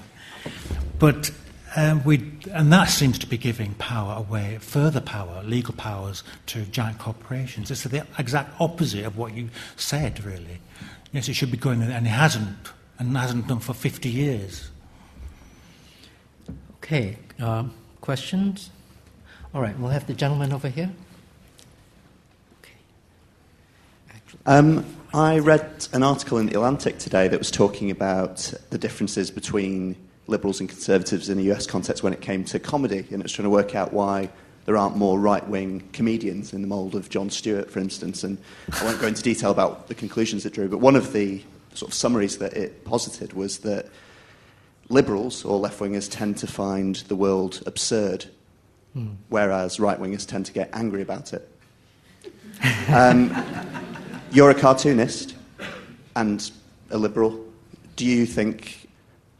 But 0.98 1.30
um, 1.76 2.02
we, 2.02 2.32
and 2.52 2.72
that 2.72 2.86
seems 2.86 3.18
to 3.20 3.26
be 3.26 3.38
giving 3.38 3.74
power 3.74 4.16
away, 4.16 4.58
further 4.60 5.00
power, 5.00 5.42
legal 5.44 5.74
powers, 5.74 6.24
to 6.46 6.64
giant 6.66 6.98
corporations. 6.98 7.70
It's 7.70 7.84
the 7.84 8.06
exact 8.18 8.60
opposite 8.60 9.04
of 9.04 9.16
what 9.16 9.34
you 9.34 9.50
said, 9.76 10.24
really. 10.24 10.58
Yes, 11.12 11.28
it 11.28 11.34
should 11.34 11.50
be 11.50 11.56
going, 11.56 11.82
and 11.82 12.06
it 12.06 12.10
hasn't, 12.10 12.56
and 12.98 13.16
hasn't 13.16 13.46
done 13.46 13.60
for 13.60 13.72
50 13.74 14.08
years. 14.08 14.70
Okay, 16.82 17.16
um, 17.38 17.72
questions? 18.00 18.70
All 19.54 19.60
right, 19.60 19.78
we'll 19.78 19.90
have 19.90 20.06
the 20.06 20.14
gentleman 20.14 20.52
over 20.52 20.68
here. 20.68 20.90
Okay. 22.60 22.72
Actually, 24.10 24.40
Um, 24.46 24.96
I 25.12 25.40
read 25.40 25.88
an 25.92 26.04
article 26.04 26.38
in 26.38 26.46
The 26.46 26.54
Atlantic 26.54 26.98
today 26.98 27.26
that 27.26 27.36
was 27.36 27.50
talking 27.50 27.90
about 27.90 28.54
the 28.70 28.78
differences 28.78 29.28
between 29.28 29.96
liberals 30.28 30.60
and 30.60 30.68
conservatives 30.68 31.28
in 31.28 31.36
the 31.36 31.50
US 31.50 31.66
context 31.66 32.04
when 32.04 32.12
it 32.12 32.20
came 32.20 32.44
to 32.44 32.60
comedy, 32.60 33.04
and 33.10 33.20
it's 33.20 33.32
trying 33.32 33.44
to 33.46 33.50
work 33.50 33.74
out 33.74 33.92
why 33.92 34.30
there 34.66 34.76
aren't 34.76 34.96
more 34.96 35.18
right 35.18 35.44
wing 35.48 35.88
comedians 35.92 36.52
in 36.52 36.62
the 36.62 36.68
mould 36.68 36.94
of 36.94 37.08
Jon 37.08 37.28
Stewart, 37.28 37.72
for 37.72 37.80
instance. 37.80 38.22
And 38.22 38.38
I 38.80 38.84
won't 38.84 39.00
go 39.00 39.08
into 39.08 39.20
detail 39.20 39.50
about 39.50 39.88
the 39.88 39.96
conclusions 39.96 40.46
it 40.46 40.52
drew, 40.52 40.68
but 40.68 40.78
one 40.78 40.94
of 40.94 41.12
the 41.12 41.42
sort 41.74 41.90
of 41.90 41.94
summaries 41.94 42.38
that 42.38 42.52
it 42.52 42.84
posited 42.84 43.32
was 43.32 43.58
that 43.58 43.88
liberals 44.90 45.44
or 45.44 45.58
left 45.58 45.80
wingers 45.80 46.08
tend 46.08 46.36
to 46.36 46.46
find 46.46 46.96
the 47.08 47.16
world 47.16 47.64
absurd, 47.66 48.26
whereas 49.28 49.80
right 49.80 49.98
wingers 49.98 50.24
tend 50.24 50.46
to 50.46 50.52
get 50.52 50.70
angry 50.72 51.02
about 51.02 51.32
it. 51.32 51.48
Um, 52.92 53.34
you're 54.30 54.50
a 54.50 54.54
cartoonist 54.54 55.34
and 56.16 56.50
a 56.90 56.98
liberal. 56.98 57.44
Do 57.96 58.06
you 58.06 58.26
think 58.26 58.88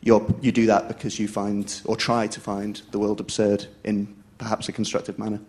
you 0.02 0.52
do 0.52 0.66
that 0.66 0.88
because 0.88 1.18
you 1.18 1.28
find 1.28 1.80
or 1.84 1.96
try 1.96 2.26
to 2.26 2.40
find 2.40 2.82
the 2.90 2.98
world 2.98 3.20
absurd 3.20 3.66
in 3.84 4.14
perhaps 4.38 4.68
a 4.68 4.72
constructive 4.72 5.18
manner? 5.18 5.40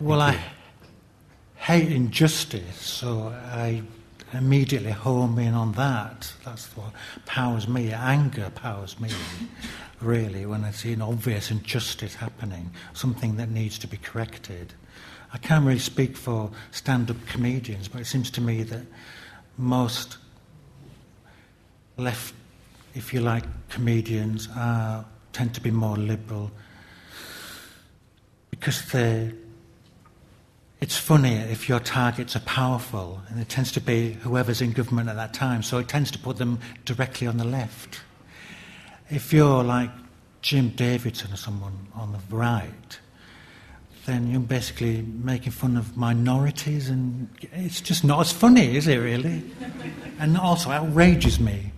Well, 0.00 0.20
I 0.20 0.38
hate 1.56 1.92
injustice, 1.92 2.76
so 2.76 3.28
I 3.28 3.82
immediately 4.32 4.92
home 4.92 5.38
in 5.38 5.54
on 5.54 5.72
that. 5.72 6.32
That's 6.44 6.66
what 6.76 6.92
powers 7.26 7.68
me. 7.68 7.92
Anger 7.92 8.50
powers 8.54 8.98
me, 8.98 9.10
really, 10.00 10.46
when 10.46 10.64
I 10.64 10.70
see 10.70 10.92
an 10.92 11.02
obvious 11.02 11.50
injustice 11.50 12.14
happening, 12.14 12.70
something 12.94 13.36
that 13.36 13.50
needs 13.50 13.78
to 13.80 13.86
be 13.86 13.98
corrected. 13.98 14.72
I 15.32 15.38
can't 15.38 15.64
really 15.64 15.78
speak 15.78 16.16
for 16.16 16.50
stand 16.70 17.10
up 17.10 17.16
comedians, 17.26 17.88
but 17.88 18.00
it 18.00 18.06
seems 18.06 18.30
to 18.32 18.40
me 18.40 18.62
that 18.64 18.82
most 19.56 20.18
left, 21.96 22.34
if 22.94 23.14
you 23.14 23.20
like, 23.20 23.44
comedians 23.68 24.48
are, 24.56 25.04
tend 25.32 25.54
to 25.54 25.60
be 25.60 25.70
more 25.70 25.96
liberal 25.96 26.50
because 28.50 28.84
they 28.92 29.32
it's 30.82 30.98
funny 30.98 31.34
if 31.34 31.68
your 31.68 31.78
targets 31.78 32.34
are 32.34 32.40
powerful, 32.40 33.22
and 33.28 33.40
it 33.40 33.48
tends 33.48 33.70
to 33.70 33.80
be 33.80 34.14
whoever's 34.14 34.60
in 34.60 34.72
government 34.72 35.08
at 35.08 35.14
that 35.14 35.32
time, 35.32 35.62
so 35.62 35.78
it 35.78 35.86
tends 35.86 36.10
to 36.10 36.18
put 36.18 36.38
them 36.38 36.58
directly 36.84 37.28
on 37.28 37.36
the 37.36 37.44
left. 37.44 38.00
If 39.08 39.32
you're 39.32 39.62
like 39.62 39.90
Jim 40.40 40.70
Davidson 40.70 41.32
or 41.32 41.36
someone 41.36 41.86
on 41.94 42.10
the 42.10 42.18
right, 42.34 42.98
then 44.06 44.30
you're 44.30 44.40
basically 44.40 45.02
making 45.02 45.52
fun 45.52 45.76
of 45.76 45.96
minorities, 45.96 46.88
and 46.88 47.28
it's 47.52 47.80
just 47.80 48.04
not 48.04 48.20
as 48.20 48.32
funny, 48.32 48.76
is 48.76 48.88
it 48.88 48.96
really? 48.96 49.42
And 50.18 50.36
also 50.36 50.70
outrages 50.70 51.38
me. 51.38 51.72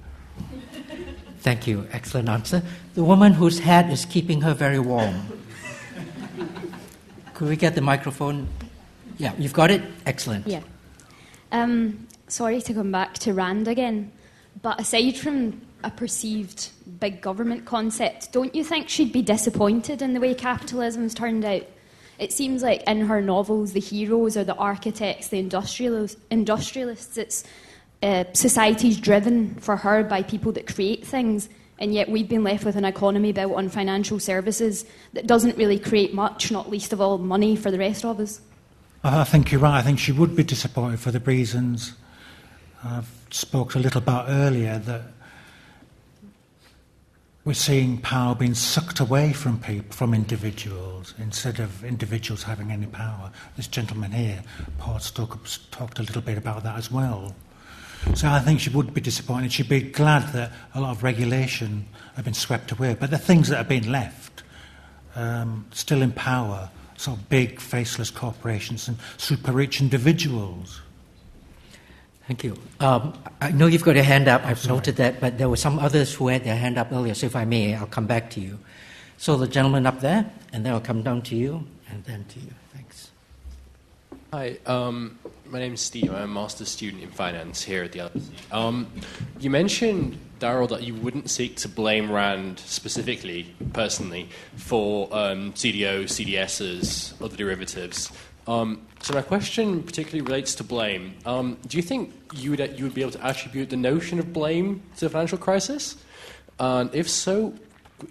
Thank 1.41 1.67
you. 1.67 1.87
Excellent 1.93 2.31
answer. 2.31 2.63
The 2.95 3.05
woman 3.05 3.35
whose 3.35 3.59
hat 3.59 3.91
is 3.91 4.07
keeping 4.07 4.41
her 4.41 4.55
very 4.55 4.79
warm. 4.79 5.15
Could 7.35 7.49
we 7.49 7.57
get 7.57 7.75
the 7.75 7.83
microphone? 7.83 8.49
Yeah, 9.19 9.35
you've 9.39 9.53
got 9.53 9.71
it? 9.71 9.83
Excellent. 10.07 10.47
Yeah. 10.47 10.63
Um, 11.53 12.07
sorry 12.29 12.63
to 12.63 12.73
come 12.73 12.91
back 12.91 13.15
to 13.19 13.35
Rand 13.35 13.69
again, 13.69 14.11
but 14.63 14.81
aside 14.81 15.19
from 15.19 15.61
a 15.83 15.91
perceived 15.91 16.71
big 16.99 17.21
government 17.21 17.67
concept, 17.67 18.33
don't 18.33 18.55
you 18.55 18.65
think 18.65 18.89
she'd 18.89 19.13
be 19.13 19.21
disappointed 19.21 20.01
in 20.01 20.15
the 20.15 20.21
way 20.21 20.35
capitalism's 20.35 21.13
turned 21.13 21.45
out? 21.45 21.65
It 22.19 22.33
seems 22.33 22.63
like 22.63 22.83
in 22.87 23.01
her 23.03 23.21
novels, 23.21 23.73
the 23.73 23.81
heroes 23.81 24.37
are 24.37 24.45
the 24.45 24.55
architects, 24.55 25.29
the 25.29 25.39
industrialists. 25.39 26.21
industrialists. 26.31 27.17
It's 27.17 27.45
uh, 28.03 28.25
society's 28.33 28.99
driven 28.99 29.55
for 29.57 29.77
her 29.77 30.05
by 30.05 30.23
people 30.23 30.53
that 30.53 30.73
create 30.73 31.07
things, 31.07 31.49
And 31.79 31.93
yet 31.93 32.09
we've 32.09 32.29
been 32.29 32.45
left 32.45 32.65
with 32.65 32.77
an 32.77 32.85
economy 32.85 33.33
built 33.33 33.55
on 33.55 33.69
financial 33.69 34.21
services 34.21 34.85
that 35.13 35.27
doesn't 35.27 35.57
really 35.57 35.79
create 35.79 36.15
much, 36.15 36.53
not 36.53 36.71
least 36.71 36.93
of 36.93 37.01
all 37.01 37.19
money 37.19 37.57
for 37.57 37.71
the 37.71 37.79
rest 37.79 38.05
of 38.05 38.21
us. 38.21 38.41
I 39.03 39.25
think 39.25 39.51
you're 39.51 39.61
right. 39.61 39.79
I 39.79 39.83
think 39.83 39.99
she 39.99 40.13
would 40.13 40.37
be 40.37 40.45
disappointed 40.45 41.01
for 41.01 41.11
the 41.11 41.21
reasons 41.21 41.95
I've 42.85 43.11
spoke 43.31 43.75
a 43.75 43.79
little 43.79 43.99
about 43.99 44.27
earlier 44.29 44.79
that 44.79 45.03
we're 47.45 47.53
seeing 47.53 47.99
power 47.99 48.35
being 48.35 48.55
sucked 48.55 49.01
away 49.01 49.33
from 49.33 49.59
people, 49.59 49.95
from 49.95 50.15
individuals, 50.15 51.13
instead 51.19 51.61
of 51.61 51.85
individuals 51.85 52.43
having 52.43 52.71
any 52.71 52.87
power. 52.87 53.31
This 53.57 53.67
gentleman 53.67 54.13
here, 54.13 54.43
Paul 54.79 54.99
Stoker, 54.99 55.39
talked 55.71 55.99
a 55.99 56.03
little 56.03 56.23
bit 56.23 56.39
about 56.39 56.63
that 56.63 56.79
as 56.79 56.91
well. 56.91 57.35
So 58.15 58.29
I 58.29 58.41
think 58.41 58.61
she 58.61 58.71
would 58.71 58.95
be 58.95 59.01
disappointed. 59.01 59.53
She'd 59.53 59.69
be 59.69 59.81
glad 59.81 60.33
that 60.33 60.53
a 60.75 60.81
lot 60.81 60.91
of 60.91 61.03
regulation 61.03 61.87
had 62.17 62.25
been 62.25 62.35
swept 62.35 62.73
away. 62.73 62.97
But 62.99 63.11
the 63.11 63.19
things 63.19 63.49
that 63.49 63.57
have 63.57 63.69
been 63.69 63.91
left, 63.91 64.43
um, 65.15 65.67
still 65.73 66.01
in 66.01 66.13
power, 66.13 66.71
sort 66.97 67.19
of 67.19 67.29
big, 67.29 67.61
faceless 67.61 68.11
corporations 68.11 68.89
and 68.89 68.97
super 69.17 69.53
rich 69.53 69.81
individuals. 69.81 70.81
Thank 72.27 72.43
you. 72.43 72.57
Um, 72.81 73.13
I 73.41 73.51
know 73.51 73.67
you've 73.67 73.85
got 73.85 73.97
a 73.97 74.03
hand 74.03 74.29
up. 74.29 74.45
I've 74.47 74.67
noted 74.67 74.97
that, 74.97 75.21
but 75.21 75.37
there 75.37 75.51
were 75.51 75.57
some 75.57 75.79
others 75.79 76.15
who 76.15 76.29
had 76.29 76.45
their 76.45 76.57
hand 76.57 76.79
up 76.79 76.91
earlier. 76.91 77.13
So 77.13 77.27
if 77.27 77.37
I 77.37 77.45
may, 77.45 77.75
I'll 77.75 77.87
come 77.87 78.07
back 78.07 78.31
to 78.31 78.41
you. 78.41 78.59
So 79.19 79.37
the 79.37 79.47
gentleman 79.47 79.87
up 79.87 80.01
there, 80.01 80.31
and 80.53 80.65
then 80.65 80.73
I'll 80.73 80.81
come 80.81 81.03
down 81.03 81.23
to 81.23 81.37
you, 81.37 81.67
and 81.91 82.03
then 82.05 82.25
to 82.31 82.41
you. 82.41 82.51
Thanks. 82.73 83.11
Hi, 84.33 84.57
um, 84.65 85.19
my 85.47 85.59
name 85.59 85.75
is 85.75 85.83
Steve. 85.83 86.11
I'm 86.11 86.23
a 86.23 86.27
master's 86.27 86.71
student 86.71 87.03
in 87.03 87.11
finance 87.11 87.63
here 87.63 87.85
at 87.85 87.93
the 87.93 88.01
LSE. 88.01 88.53
Um, 88.53 88.87
you 89.39 89.51
mentioned, 89.51 90.19
Darryl, 90.41 90.69
that 90.71 90.83
you 90.83 90.95
wouldn't 90.95 91.29
seek 91.29 91.57
to 91.59 91.69
blame 91.69 92.11
Rand 92.11 92.59
specifically, 92.59 93.55
personally, 93.75 94.31
for 94.57 95.09
um, 95.13 95.53
CDO, 95.53 96.05
CDSs, 96.05 97.23
other 97.23 97.37
derivatives. 97.37 98.11
Um, 98.47 98.87
so 99.01 99.15
my 99.15 99.23
question 99.23 99.83
particularly 99.83 100.23
relates 100.23 100.55
to 100.57 100.65
blame. 100.65 101.15
Um, 101.25 101.57
do 101.67 101.77
you 101.77 101.83
think 101.83 102.13
you 102.35 102.51
would, 102.51 102.79
you 102.79 102.85
would 102.85 102.95
be 102.95 103.01
able 103.01 103.13
to 103.13 103.27
attribute 103.27 103.71
the 103.71 103.77
notion 103.77 104.19
of 104.19 104.33
blame 104.33 104.83
to 104.97 105.07
the 105.07 105.11
financial 105.11 105.39
crisis? 105.39 105.97
And 106.59 106.95
if 106.95 107.09
so, 107.09 107.55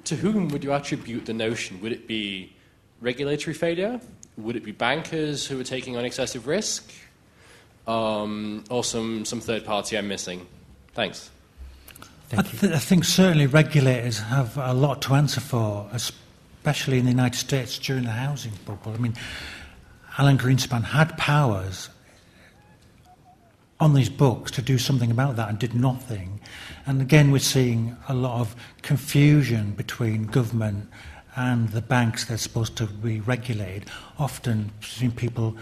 to 0.06 0.16
whom 0.16 0.50
would 0.50 0.64
you 0.64 0.74
attribute 0.74 1.26
the 1.26 1.34
notion? 1.34 1.82
Would 1.82 1.92
it 1.92 2.08
be 2.08 2.54
regulatory 3.02 3.54
failure? 3.54 4.00
Would 4.38 4.56
it 4.56 4.64
be 4.64 4.72
bankers 4.72 5.46
who 5.46 5.60
are 5.60 5.64
taking 5.64 5.98
on 5.98 6.06
excessive 6.06 6.48
risk? 6.48 6.92
Um, 7.86 8.64
or 8.70 8.84
some, 8.84 9.26
some 9.26 9.42
third 9.42 9.66
party 9.66 9.98
I'm 9.98 10.08
missing? 10.08 10.48
Thanks. 10.94 11.30
I, 12.32 12.42
th- 12.42 12.74
I 12.74 12.80
think 12.80 13.04
certainly 13.04 13.46
regulators 13.46 14.20
have 14.20 14.58
a 14.58 14.74
lot 14.74 15.02
to 15.04 15.14
answer 15.14 15.42
for, 15.42 15.88
especially 15.92 16.98
in 16.98 17.06
the 17.06 17.12
United 17.12 17.38
States 17.38 17.78
during 17.78 18.06
the 18.06 18.12
housing 18.12 18.54
bubble. 18.66 18.94
I 18.94 18.98
mean, 18.98 19.16
Alan 20.18 20.38
Greenspan 20.38 20.84
had 20.84 21.18
powers 21.18 21.90
on 23.80 23.94
these 23.94 24.10
books 24.10 24.52
to 24.52 24.62
do 24.62 24.78
something 24.78 25.12
about 25.12 25.36
that 25.36 25.50
and 25.50 25.60
did 25.60 25.74
nothing. 25.74 26.40
And 26.86 27.02
again, 27.02 27.32
we're 27.32 27.40
seeing 27.40 27.98
a 28.08 28.14
lot 28.14 28.40
of 28.40 28.56
confusion 28.82 29.72
between 29.72 30.28
government 30.28 30.90
and 31.36 31.70
the 31.70 31.82
banks 31.82 32.26
that 32.26 32.36
are 32.36 32.38
supposed 32.38 32.78
to 32.78 32.86
be 32.86 33.20
regulated. 33.22 33.90
Often, 34.20 34.72
between 34.80 35.12
people, 35.12 35.58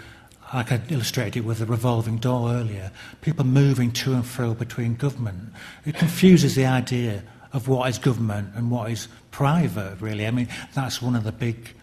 like 0.54 0.72
I 0.72 0.82
illustrated 0.90 1.40
it 1.40 1.46
with 1.46 1.60
the 1.60 1.66
revolving 1.66 2.18
door 2.18 2.52
earlier, 2.52 2.92
people 3.22 3.46
moving 3.46 3.92
to 3.94 4.14
and 4.14 4.26
fro 4.26 4.54
between 4.54 4.96
government. 4.96 5.54
It 5.86 5.96
confuses 5.96 6.56
the 6.56 6.66
idea 6.66 7.24
of 7.54 7.70
what 7.70 7.90
is 7.90 7.98
government 7.98 8.50
and 8.56 8.70
what 8.70 8.92
is 8.92 9.08
private, 9.32 10.02
really. 10.02 10.28
I 10.28 10.32
mean, 10.32 10.50
that's 10.74 11.02
one 11.02 11.16
of 11.16 11.24
the 11.24 11.32
big 11.32 11.74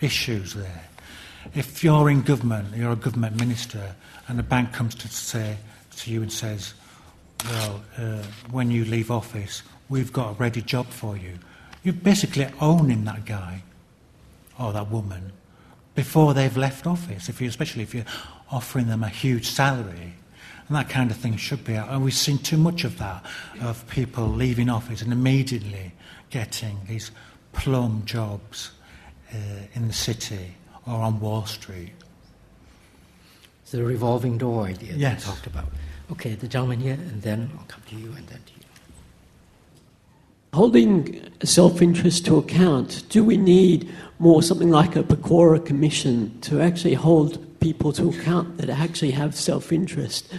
issues 0.00 0.54
there. 0.54 0.84
If 1.54 1.84
you're 1.84 2.10
in 2.10 2.22
government, 2.22 2.76
you're 2.76 2.92
a 2.92 2.96
government 2.96 3.38
minister, 3.38 3.94
and 4.28 4.38
a 4.38 4.42
bank 4.42 4.72
comes 4.72 4.94
to 4.96 5.08
say 5.08 5.56
to 5.96 6.10
you 6.10 6.22
and 6.22 6.32
says, 6.32 6.74
"Well, 7.44 7.82
uh, 7.96 8.22
when 8.50 8.70
you 8.70 8.84
leave 8.84 9.10
office, 9.10 9.62
we've 9.88 10.12
got 10.12 10.30
a 10.30 10.32
ready 10.34 10.62
job 10.62 10.88
for 10.88 11.16
you," 11.16 11.38
you're 11.82 11.94
basically 11.94 12.46
owning 12.60 13.04
that 13.04 13.24
guy 13.24 13.62
or 14.58 14.72
that 14.72 14.90
woman 14.90 15.32
before 15.94 16.34
they've 16.34 16.56
left 16.56 16.86
office. 16.86 17.28
If 17.28 17.40
you, 17.40 17.48
especially 17.48 17.82
if 17.82 17.94
you're 17.94 18.04
offering 18.50 18.88
them 18.88 19.02
a 19.02 19.08
huge 19.08 19.46
salary, 19.46 20.14
and 20.68 20.76
that 20.76 20.88
kind 20.88 21.10
of 21.10 21.16
thing 21.16 21.36
should 21.36 21.64
be 21.64 21.76
out. 21.76 21.88
And 21.88 22.02
we've 22.04 22.14
seen 22.14 22.38
too 22.38 22.56
much 22.56 22.84
of 22.84 22.98
that, 22.98 23.24
of 23.60 23.86
people 23.88 24.28
leaving 24.28 24.68
office 24.68 25.00
and 25.00 25.12
immediately 25.12 25.92
getting 26.30 26.80
these 26.88 27.10
plum 27.52 28.02
jobs 28.04 28.72
uh, 29.32 29.36
in 29.74 29.86
the 29.86 29.94
city 29.94 30.56
or 30.86 31.00
on 31.00 31.20
Wall 31.20 31.44
Street. 31.46 31.92
It's 33.62 33.72
the 33.72 33.84
revolving 33.84 34.38
door 34.38 34.64
idea 34.64 34.92
yes. 34.94 35.24
that 35.24 35.30
talked 35.30 35.46
about. 35.46 35.66
Okay, 36.12 36.34
the 36.34 36.46
gentleman 36.46 36.78
here, 36.80 36.94
and 36.94 37.20
then 37.22 37.50
I'll 37.58 37.64
come 37.66 37.82
to 37.88 37.96
you, 37.96 38.12
and 38.12 38.26
then 38.28 38.38
to 38.46 38.52
you. 38.52 38.66
Holding 40.54 41.32
self 41.42 41.82
interest 41.82 42.24
to 42.26 42.36
account, 42.36 43.02
do 43.08 43.24
we 43.24 43.36
need 43.36 43.92
more 44.20 44.42
something 44.42 44.70
like 44.70 44.94
a 44.94 45.02
Pecora 45.02 45.64
Commission 45.64 46.40
to 46.42 46.60
actually 46.60 46.94
hold 46.94 47.58
people 47.58 47.92
to 47.94 48.08
account 48.10 48.56
that 48.58 48.70
actually 48.70 49.10
have 49.10 49.34
self 49.34 49.72
interest? 49.72 50.32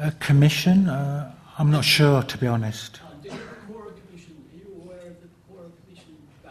A 0.00 0.10
commission? 0.12 0.88
Uh, 0.88 1.32
I'm 1.56 1.70
not 1.70 1.84
sure, 1.84 2.22
to 2.22 2.38
be 2.38 2.46
honest. 2.46 3.00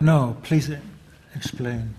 No, 0.01 0.37
please 0.43 0.71
explain. 1.35 1.93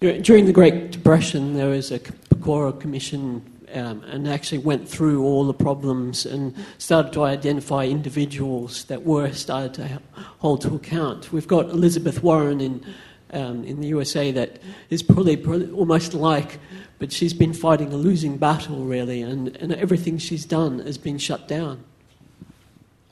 During 0.00 0.46
the 0.46 0.52
Great 0.52 0.92
Depression, 0.92 1.54
there 1.54 1.68
was 1.68 1.90
a 1.90 1.98
Pecora 1.98 2.78
Commission 2.78 3.42
um, 3.74 4.02
and 4.04 4.28
actually 4.28 4.58
went 4.58 4.88
through 4.88 5.24
all 5.24 5.44
the 5.44 5.54
problems 5.54 6.24
and 6.24 6.54
started 6.78 7.12
to 7.14 7.24
identify 7.24 7.84
individuals 7.84 8.84
that 8.84 9.02
were 9.04 9.32
started 9.32 9.74
to 9.74 10.00
hold 10.38 10.60
to 10.62 10.74
account. 10.74 11.32
We've 11.32 11.48
got 11.48 11.70
Elizabeth 11.70 12.22
Warren 12.22 12.60
in, 12.60 12.84
um, 13.32 13.64
in 13.64 13.80
the 13.80 13.88
USA 13.88 14.30
that 14.32 14.62
is 14.88 15.02
probably, 15.02 15.36
probably 15.36 15.70
almost 15.72 16.14
like, 16.14 16.60
but 16.98 17.10
she's 17.10 17.34
been 17.34 17.52
fighting 17.52 17.92
a 17.92 17.96
losing 17.96 18.36
battle, 18.36 18.84
really, 18.84 19.22
and, 19.22 19.56
and 19.56 19.74
everything 19.74 20.18
she's 20.18 20.44
done 20.44 20.78
has 20.80 20.96
been 20.96 21.18
shut 21.18 21.48
down. 21.48 21.82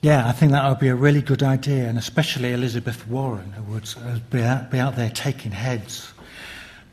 Yeah, 0.05 0.29
I 0.29 0.33
think 0.33 0.53
that 0.53 0.69
would 0.69 0.81
be 0.81 0.89
a 0.89 0.95
really 0.95 1.23
good 1.23 1.43
idea, 1.43 1.89
and 1.89 1.97
especially 1.97 2.53
Elizabeth 2.53 3.09
Warren, 3.09 3.53
who 3.53 3.63
would 3.73 3.89
uh, 4.05 4.19
be 4.29 4.43
out, 4.43 4.71
be 4.71 4.79
out 4.79 4.97
there 4.97 5.09
taking 5.09 5.51
heads. 5.51 6.13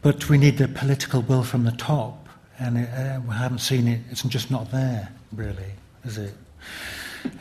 But 0.01 0.29
we 0.29 0.37
need 0.37 0.57
the 0.57 0.69
political 0.69 1.21
will 1.21 1.43
from 1.43 1.65
the 1.65 1.73
top, 1.73 2.29
and 2.57 2.77
it, 2.77 2.89
uh, 2.93 3.19
we 3.27 3.35
haven't 3.35 3.59
seen 3.59 3.89
it. 3.89 3.99
It's 4.11 4.23
just 4.23 4.49
not 4.49 4.71
there, 4.71 5.11
really, 5.33 5.73
is 6.05 6.17
it? 6.17 6.33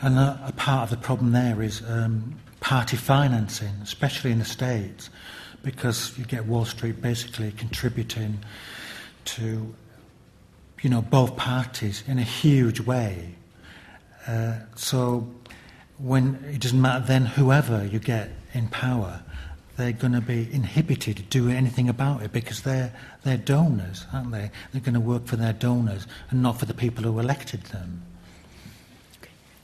And 0.01 0.19
a, 0.19 0.43
a 0.47 0.51
part 0.51 0.83
of 0.83 0.89
the 0.89 0.97
problem 1.01 1.31
there 1.31 1.61
is 1.61 1.81
um, 1.87 2.35
party 2.59 2.97
financing, 2.97 3.71
especially 3.81 4.31
in 4.33 4.39
the 4.39 4.43
States, 4.43 5.09
because 5.63 6.17
you 6.17 6.25
get 6.25 6.43
Wall 6.47 6.65
Street 6.65 7.01
basically 7.01 7.53
contributing 7.53 8.39
to, 9.23 9.73
you 10.81 10.89
know, 10.89 11.01
both 11.01 11.37
parties 11.37 12.03
in 12.07 12.19
a 12.19 12.23
huge 12.23 12.81
way. 12.81 13.35
Uh, 14.27 14.55
so 14.75 15.27
when 16.01 16.43
it 16.51 16.61
doesn't 16.61 16.81
matter 16.81 17.05
then 17.05 17.25
whoever 17.25 17.85
you 17.85 17.99
get 17.99 18.29
in 18.53 18.67
power, 18.67 19.21
they're 19.77 19.91
going 19.91 20.13
to 20.13 20.21
be 20.21 20.49
inhibited 20.51 21.17
to 21.17 21.23
do 21.23 21.49
anything 21.49 21.89
about 21.89 22.21
it 22.21 22.31
because 22.31 22.61
they're, 22.61 22.93
they're 23.23 23.37
donors, 23.37 24.05
aren't 24.13 24.31
they? 24.31 24.51
They're 24.71 24.81
going 24.81 24.93
to 24.93 24.99
work 24.99 25.25
for 25.25 25.37
their 25.37 25.53
donors 25.53 26.07
and 26.29 26.41
not 26.41 26.59
for 26.59 26.65
the 26.65 26.73
people 26.73 27.03
who 27.03 27.19
elected 27.19 27.63
them. 27.65 28.01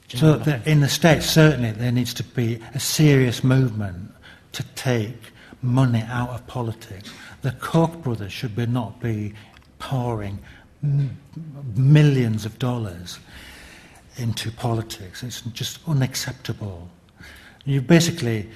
So 0.08 0.42
in 0.64 0.80
the 0.80 0.88
States, 0.88 1.26
certainly 1.26 1.70
there 1.72 1.92
needs 1.92 2.14
to 2.14 2.24
be 2.24 2.60
a 2.74 2.80
serious 2.80 3.44
movement 3.44 4.10
to 4.52 4.62
take 4.74 5.32
money 5.60 6.02
out 6.08 6.30
of 6.30 6.46
politics. 6.46 7.12
The 7.42 7.52
Koch 7.52 8.02
brothers 8.02 8.32
should 8.32 8.56
be 8.56 8.64
not 8.64 9.00
be 9.00 9.34
pouring 9.78 10.38
millions 11.74 12.46
of 12.46 12.58
dollars 12.58 13.18
into 14.18 14.50
politics. 14.50 15.22
It's 15.22 15.40
just 15.52 15.78
unacceptable. 15.86 16.88
You 17.64 17.80
basically, 17.80 18.48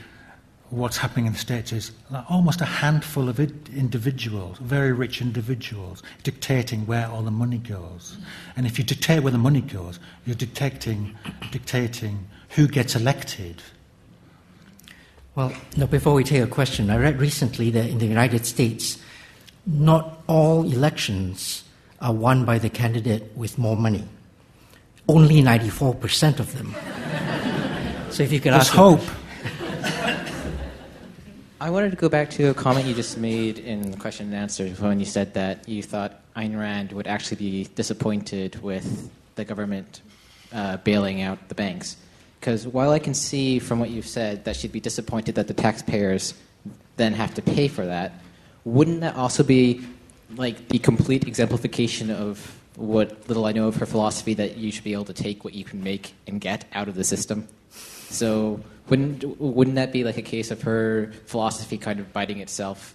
what's 0.71 0.97
happening 0.97 1.27
in 1.27 1.33
the 1.35 1.39
States 1.39 1.73
is 1.73 1.93
almost 2.29 2.61
a 2.61 2.65
handful 2.65 3.29
of 3.29 3.39
individuals, 3.39 4.59
very 4.59 4.93
rich 4.93 5.21
individuals, 5.21 6.03
dictating 6.23 6.87
where 6.87 7.07
all 7.09 7.23
the 7.23 7.31
money 7.31 7.59
goes. 7.59 8.17
And 8.57 8.67
if 8.67 8.79
you 8.79 8.85
dictate 8.85 9.23
where 9.23 9.33
the 9.33 9.39
money 9.39 9.61
goes, 9.61 10.01
you're 10.25 10.35
dictating, 10.35 11.17
dictating 11.51 12.27
who 12.51 12.67
gets 12.67 12.97
elected. 12.97 13.63
Well, 15.35 15.53
now 15.77 15.87
before 15.87 16.15
we 16.15 16.25
take 16.25 16.43
a 16.43 16.47
question, 16.47 16.91
I 16.91 16.97
read 16.99 17.21
recently 17.21 17.71
that 17.71 17.89
in 17.89 17.99
the 17.99 18.07
United 18.07 18.45
States, 18.45 18.99
not 19.67 20.23
all 20.27 20.65
elections 20.65 21.65
are 22.01 22.13
won 22.13 22.45
by 22.45 22.59
the 22.59 22.69
candidate 22.69 23.31
with 23.37 23.59
more 23.59 23.77
money. 23.77 24.05
Only 25.09 25.43
94% 25.43 26.41
of 26.41 26.57
them. 26.57 26.75
so 28.11 28.23
if 28.23 28.33
you 28.33 28.41
could 28.41 28.53
There's 28.53 28.69
ask. 28.69 28.73
hope. 28.73 29.01
I 31.61 31.71
wanted 31.71 31.91
to 31.91 31.97
go 31.97 32.09
back 32.09 32.29
to 32.31 32.51
a 32.51 32.55
comment 32.55 32.87
you 32.87 32.95
just 32.95 33.19
made 33.19 33.61
in 33.61 33.93
the 33.93 33.97
question 33.97 34.27
and 34.27 34.35
answer 34.35 34.69
when 34.69 34.99
you 34.99 35.07
said 35.07 35.35
that 35.35 35.69
you 35.69 35.81
thought 35.81 36.21
Ayn 36.35 36.59
Rand 36.59 36.91
would 36.91 37.07
actually 37.07 37.37
be 37.37 37.69
disappointed 37.77 38.61
with 38.63 39.09
the 39.37 39.45
government 39.45 40.01
uh, 40.53 40.79
bailing 40.79 41.23
out 41.23 41.49
the 41.49 41.55
banks. 41.55 41.97
Because 42.41 42.67
while 42.67 42.91
I 42.91 42.99
can 42.99 43.15
see 43.15 43.61
from 43.61 43.79
what 43.79 43.91
you've 43.91 44.09
said 44.09 44.45
that 44.45 44.57
she'd 44.57 44.73
be 44.73 44.81
disappointed 44.81 45.37
that 45.37 45.47
the 45.47 45.55
taxpayers 45.55 46.35
then 46.97 47.13
have 47.13 47.33
to 47.35 47.43
pay 47.43 47.69
for 47.69 47.87
that, 47.87 48.13
wouldn't 48.65 49.01
that 49.03 49.15
also 49.15 49.45
be 49.45 49.83
like 50.35 50.69
the 50.69 50.81
complete 50.81 51.29
exemplification 51.29 52.11
of 52.11 52.59
what 52.83 53.29
little 53.29 53.47
I 53.47 53.53
know 53.53 53.69
of 53.69 53.77
her 53.77 53.87
philosophy 53.87 54.35
that 54.35 54.57
you 54.57 54.73
should 54.73 54.85
be 54.85 54.93
able 54.93 55.05
to 55.05 55.15
take 55.15 55.45
what 55.45 55.55
you 55.55 55.65
can 55.65 55.83
make 55.83 56.15
and 56.27 56.41
get 56.41 56.65
out 56.73 56.89
of 56.89 56.95
the 56.95 57.05
system? 57.05 57.47
So 57.71 58.61
wouldn't 58.89 59.25
wouldn't 59.41 59.77
that 59.77 59.93
be 59.93 60.05
like 60.05 60.19
a 60.19 60.23
case 60.23 60.51
of 60.51 60.63
her 60.63 61.13
philosophy 61.27 61.79
kind 61.79 62.01
of 62.01 62.13
biting 62.13 62.41
itself? 62.41 62.95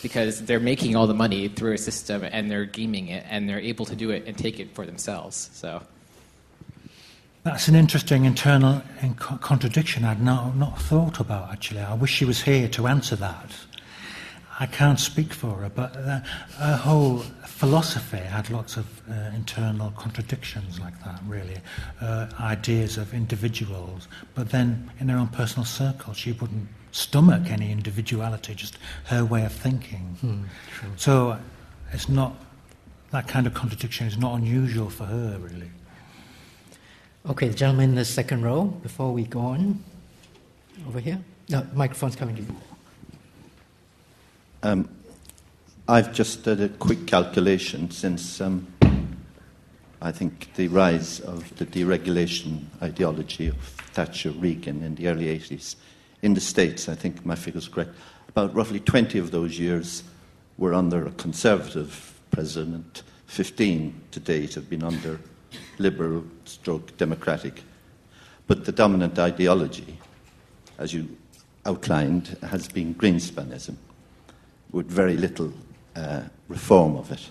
Because 0.00 0.44
they're 0.46 0.60
making 0.60 0.94
all 0.94 1.08
the 1.08 1.14
money 1.14 1.48
through 1.48 1.72
a 1.72 1.78
system 1.78 2.22
and 2.22 2.48
they're 2.48 2.64
gaming 2.64 3.08
it 3.08 3.24
and 3.28 3.48
they're 3.48 3.58
able 3.58 3.84
to 3.86 3.96
do 3.96 4.10
it 4.10 4.24
and 4.26 4.38
take 4.38 4.60
it 4.60 4.72
for 4.72 4.86
themselves. 4.86 5.50
So 5.52 5.82
That's 7.42 7.66
an 7.68 7.74
interesting 7.74 8.24
internal 8.24 8.82
uh, 9.02 9.36
contradiction 9.38 10.04
I'd 10.04 10.22
not, 10.22 10.54
not 10.56 10.80
thought 10.80 11.18
about, 11.18 11.50
actually. 11.50 11.80
I 11.80 11.94
wish 11.94 12.12
she 12.12 12.24
was 12.24 12.42
here 12.42 12.68
to 12.68 12.86
answer 12.86 13.16
that. 13.16 13.50
I 14.60 14.66
can't 14.66 14.98
speak 14.98 15.32
for 15.32 15.54
her, 15.54 15.68
but 15.68 15.96
uh, 15.96 16.20
her 16.56 16.76
whole 16.76 17.18
philosophy 17.46 18.18
had 18.18 18.50
lots 18.50 18.76
of 18.76 18.86
uh, 19.08 19.30
internal 19.34 19.92
contradictions 19.92 20.80
like 20.80 21.02
that, 21.04 21.20
really. 21.26 21.58
Uh, 22.00 22.26
ideas 22.40 22.96
of 22.96 23.14
individuals, 23.14 24.08
but 24.34 24.50
then 24.50 24.90
in 24.98 25.08
her 25.10 25.18
own 25.18 25.28
personal 25.28 25.64
circle, 25.64 26.12
she 26.12 26.32
wouldn't 26.32 26.68
stomach 26.90 27.50
any 27.50 27.70
individuality, 27.70 28.54
just 28.54 28.78
her 29.04 29.24
way 29.24 29.44
of 29.44 29.52
thinking. 29.52 30.16
Hmm. 30.20 30.42
So 30.96 31.38
it's 31.92 32.08
not, 32.08 32.34
that 33.12 33.28
kind 33.28 33.46
of 33.46 33.54
contradiction 33.54 34.08
is 34.08 34.18
not 34.18 34.34
unusual 34.34 34.90
for 34.90 35.04
her, 35.04 35.38
really. 35.38 35.70
Okay, 37.28 37.48
the 37.48 37.54
gentleman 37.54 37.90
in 37.90 37.94
the 37.94 38.04
second 38.04 38.42
row, 38.42 38.64
before 38.64 39.12
we 39.12 39.24
go 39.24 39.40
on. 39.40 39.84
Over 40.86 41.00
here. 41.00 41.20
No, 41.48 41.66
microphone's 41.74 42.16
coming 42.16 42.36
to 42.36 42.42
you. 42.42 42.56
Um, 44.64 44.88
I've 45.86 46.12
just 46.12 46.42
did 46.42 46.60
a 46.60 46.68
quick 46.68 47.06
calculation 47.06 47.92
since 47.92 48.40
um, 48.40 48.66
I 50.02 50.10
think 50.10 50.52
the 50.56 50.66
rise 50.66 51.20
of 51.20 51.56
the 51.58 51.64
deregulation 51.64 52.64
ideology 52.82 53.46
of 53.46 53.56
Thatcher 53.56 54.32
Reagan 54.32 54.82
in 54.82 54.96
the 54.96 55.06
early 55.06 55.26
80s 55.26 55.76
in 56.22 56.34
the 56.34 56.40
States, 56.40 56.88
I 56.88 56.96
think 56.96 57.24
my 57.24 57.36
figure's 57.36 57.68
correct, 57.68 57.92
about 58.28 58.52
roughly 58.52 58.80
20 58.80 59.20
of 59.20 59.30
those 59.30 59.60
years 59.60 60.02
were 60.56 60.74
under 60.74 61.06
a 61.06 61.12
conservative 61.12 62.18
president, 62.32 63.04
15 63.26 63.94
to 64.10 64.18
date 64.18 64.54
have 64.54 64.68
been 64.68 64.82
under 64.82 65.20
liberal 65.78 66.24
stroke 66.46 66.96
democratic. 66.96 67.62
But 68.48 68.64
the 68.64 68.72
dominant 68.72 69.20
ideology, 69.20 69.98
as 70.78 70.92
you 70.92 71.16
outlined, 71.64 72.36
has 72.42 72.66
been 72.66 72.94
Greenspanism 72.94 73.78
with 74.72 74.90
very 74.90 75.16
little 75.16 75.52
uh, 75.96 76.22
reform 76.48 76.96
of 76.96 77.10
it. 77.12 77.30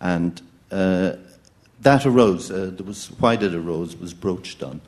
And 0.00 0.40
uh, 0.70 1.12
that 1.80 2.06
arose, 2.06 2.50
uh, 2.50 2.70
there 2.74 2.86
was, 2.86 3.08
why 3.18 3.36
did 3.36 3.54
it 3.54 3.58
arose 3.58 3.96
was 3.96 4.14
broached 4.14 4.62
on. 4.62 4.80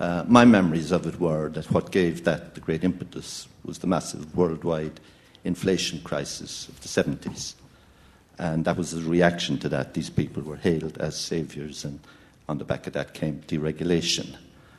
Uh, 0.00 0.24
my 0.26 0.44
memories 0.44 0.90
of 0.90 1.06
it 1.06 1.20
were 1.20 1.48
that 1.50 1.70
what 1.70 1.92
gave 1.92 2.24
that 2.24 2.54
the 2.54 2.60
great 2.60 2.84
impetus 2.84 3.48
was 3.64 3.78
the 3.78 3.86
massive 3.86 4.36
worldwide 4.36 5.00
inflation 5.44 6.00
crisis 6.00 6.68
of 6.68 6.80
the 6.80 6.88
70s. 6.88 7.54
And 8.38 8.64
that 8.64 8.76
was 8.76 8.92
a 8.94 9.00
reaction 9.00 9.58
to 9.58 9.68
that. 9.68 9.94
These 9.94 10.10
people 10.10 10.42
were 10.42 10.56
hailed 10.56 10.98
as 10.98 11.16
saviors, 11.16 11.84
and 11.84 12.00
on 12.48 12.58
the 12.58 12.64
back 12.64 12.86
of 12.86 12.92
that 12.94 13.14
came 13.14 13.42
deregulation. 13.46 14.36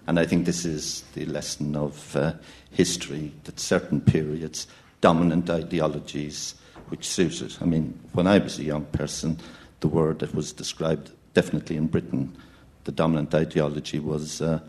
And 0.08 0.20
I 0.20 0.26
think 0.26 0.46
this 0.46 0.66
is 0.66 1.04
the 1.14 1.26
lesson 1.26 1.76
of 1.76 2.16
uh, 2.16 2.34
history 2.72 3.32
that 3.46 3.60
certain 3.60 4.02
periods 4.02 4.68
dominant 5.06 5.48
ideologies 5.52 6.56
which 6.90 7.08
suited. 7.08 7.56
I 7.62 7.66
mean, 7.66 7.94
when 8.14 8.26
I 8.26 8.40
was 8.40 8.58
a 8.58 8.64
young 8.64 8.86
person, 8.86 9.38
the 9.82 9.88
word 9.88 10.18
that 10.18 10.34
was 10.34 10.52
described 10.52 11.12
definitely 11.36 11.78
in 11.78 11.86
Britain, 11.86 12.36
the 12.86 12.92
dominant 12.92 13.36
ideology 13.36 14.00
was, 14.00 14.42
uh, 14.42 14.60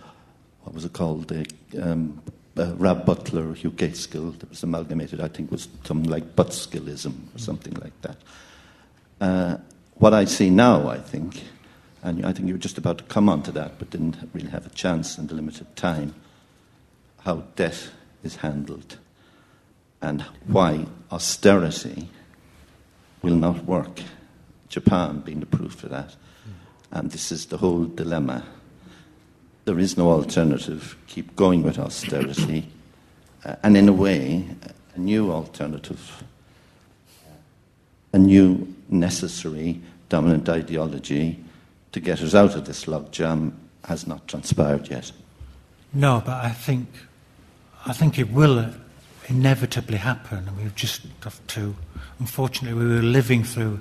what 0.64 0.74
was 0.74 0.84
it 0.84 0.92
called? 0.92 1.32
Uh, 1.32 1.44
um, 1.80 2.20
uh, 2.58 2.74
Rab 2.74 3.06
Butler, 3.06 3.54
Hugh 3.54 3.70
Gaitskell, 3.70 4.38
that 4.38 4.50
was 4.50 4.62
amalgamated, 4.62 5.22
I 5.22 5.28
think 5.28 5.50
was 5.50 5.68
something 5.84 6.10
like 6.10 6.36
Butskellism 6.36 7.14
or 7.34 7.38
something 7.38 7.72
like 7.80 7.98
that. 8.02 8.18
Uh, 9.22 9.56
what 9.94 10.12
I 10.12 10.26
see 10.26 10.50
now, 10.50 10.86
I 10.86 10.98
think, 10.98 11.44
and 12.02 12.26
I 12.26 12.34
think 12.34 12.46
you 12.48 12.52
were 12.52 12.66
just 12.68 12.76
about 12.76 12.98
to 12.98 13.04
come 13.04 13.30
on 13.30 13.42
to 13.44 13.52
that, 13.52 13.78
but 13.78 13.88
didn't 13.88 14.18
really 14.34 14.50
have 14.50 14.66
a 14.66 14.74
chance 14.84 15.16
in 15.16 15.28
the 15.28 15.34
limited 15.34 15.74
time, 15.76 16.14
how 17.24 17.36
debt 17.56 17.88
is 18.22 18.36
handled 18.36 18.98
and 20.02 20.23
why 20.47 20.86
austerity 21.10 22.09
will 23.23 23.35
not 23.35 23.64
work. 23.64 24.01
Japan 24.68 25.20
being 25.20 25.40
the 25.40 25.47
proof 25.47 25.82
of 25.85 25.90
that. 25.90 26.14
And 26.90 27.10
this 27.10 27.32
is 27.32 27.47
the 27.47 27.56
whole 27.56 27.85
dilemma. 27.85 28.44
There 29.64 29.78
is 29.78 29.97
no 29.97 30.10
alternative. 30.10 30.97
Keep 31.06 31.35
going 31.35 31.62
with 31.62 31.78
austerity. 31.78 32.68
Uh, 33.44 33.56
and 33.62 33.77
in 33.77 33.89
a 33.89 33.93
way, 33.93 34.44
a 34.94 35.01
new 35.01 35.32
alternative, 35.32 36.24
a 38.12 38.18
new 38.18 38.74
necessary 38.89 39.81
dominant 40.09 40.48
ideology 40.48 41.43
to 41.93 42.01
get 42.01 42.20
us 42.23 42.35
out 42.35 42.55
of 42.55 42.66
this 42.66 42.85
logjam 42.85 43.52
has 43.85 44.06
not 44.06 44.27
transpired 44.28 44.89
yet. 44.89 45.10
No, 45.93 46.23
but 46.24 46.44
I 46.44 46.51
think, 46.51 46.89
I 47.86 47.93
think 47.93 48.18
it 48.18 48.31
will 48.31 48.73
inevitably 49.28 49.98
happen, 49.98 50.48
and 50.48 50.57
we've 50.57 50.74
just 50.74 51.03
have 51.23 51.44
to. 51.48 51.74
Unfortunately, 52.19 52.78
we 52.78 52.94
were 52.94 53.03
living 53.03 53.44
through 53.44 53.81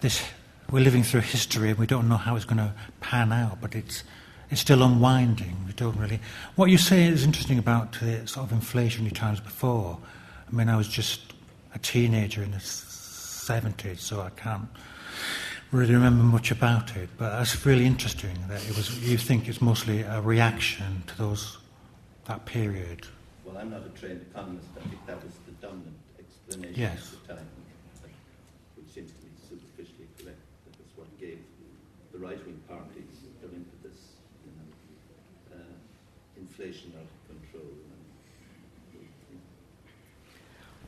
this. 0.00 0.22
We're 0.70 0.82
living 0.82 1.02
through 1.02 1.20
history, 1.20 1.70
and 1.70 1.78
we 1.78 1.86
don't 1.86 2.08
know 2.08 2.16
how 2.16 2.36
it's 2.36 2.44
going 2.44 2.58
to 2.58 2.72
pan 3.00 3.32
out. 3.32 3.60
But 3.60 3.74
it's 3.74 4.04
it's 4.50 4.60
still 4.60 4.82
unwinding. 4.82 5.56
We 5.66 5.72
don't 5.72 5.96
really. 5.96 6.20
What 6.56 6.70
you 6.70 6.78
say 6.78 7.04
is 7.04 7.24
interesting 7.24 7.58
about 7.58 7.92
the 8.00 8.26
sort 8.26 8.50
of 8.50 8.58
inflationary 8.58 9.12
times 9.12 9.40
before. 9.40 9.98
I 10.48 10.54
mean, 10.54 10.68
I 10.68 10.76
was 10.76 10.88
just 10.88 11.20
a 11.74 11.78
teenager 11.78 12.42
in 12.42 12.52
the 12.52 12.60
seventies, 12.60 14.00
so 14.00 14.20
I 14.20 14.30
can't 14.30 14.68
really 15.72 15.94
remember 15.94 16.22
much 16.22 16.50
about 16.50 16.96
it. 16.96 17.08
But 17.16 17.30
that's 17.38 17.66
really 17.66 17.86
interesting 17.86 18.36
that 18.48 18.62
it 18.68 18.76
was. 18.76 18.98
You 19.08 19.18
think 19.18 19.48
it's 19.48 19.60
mostly 19.60 20.02
a 20.02 20.20
reaction 20.20 21.02
to 21.08 21.18
those 21.18 21.58
that 22.26 22.46
period. 22.46 23.06
Well, 23.54 23.62
I'm 23.62 23.70
not 23.70 23.86
a 23.86 23.90
trained 23.90 24.20
economist. 24.32 24.66
I 24.76 24.80
think 24.88 25.06
that 25.06 25.22
was 25.22 25.32
the 25.46 25.52
dominant 25.64 25.94
explanation 26.18 26.74
Yes. 26.74 27.12
at 27.12 27.28
the 27.28 27.34
time, 27.34 27.46
which 28.74 28.92
seems 28.92 29.12
to 29.12 29.18
me 29.22 29.30
superficially 29.48 30.08
correct. 30.18 30.42
That 30.66 30.76
was 30.82 30.90
what 30.96 31.20
gave 31.20 31.38
the 32.10 32.18
right-wing 32.18 32.60
parties 32.68 33.14
their 33.40 33.50
impetus, 33.50 34.18
you 34.44 34.50
know, 34.58 35.56
uh, 35.56 36.36
inflation 36.36 36.94
out 36.96 37.06
of 37.06 37.28
control. 37.28 37.70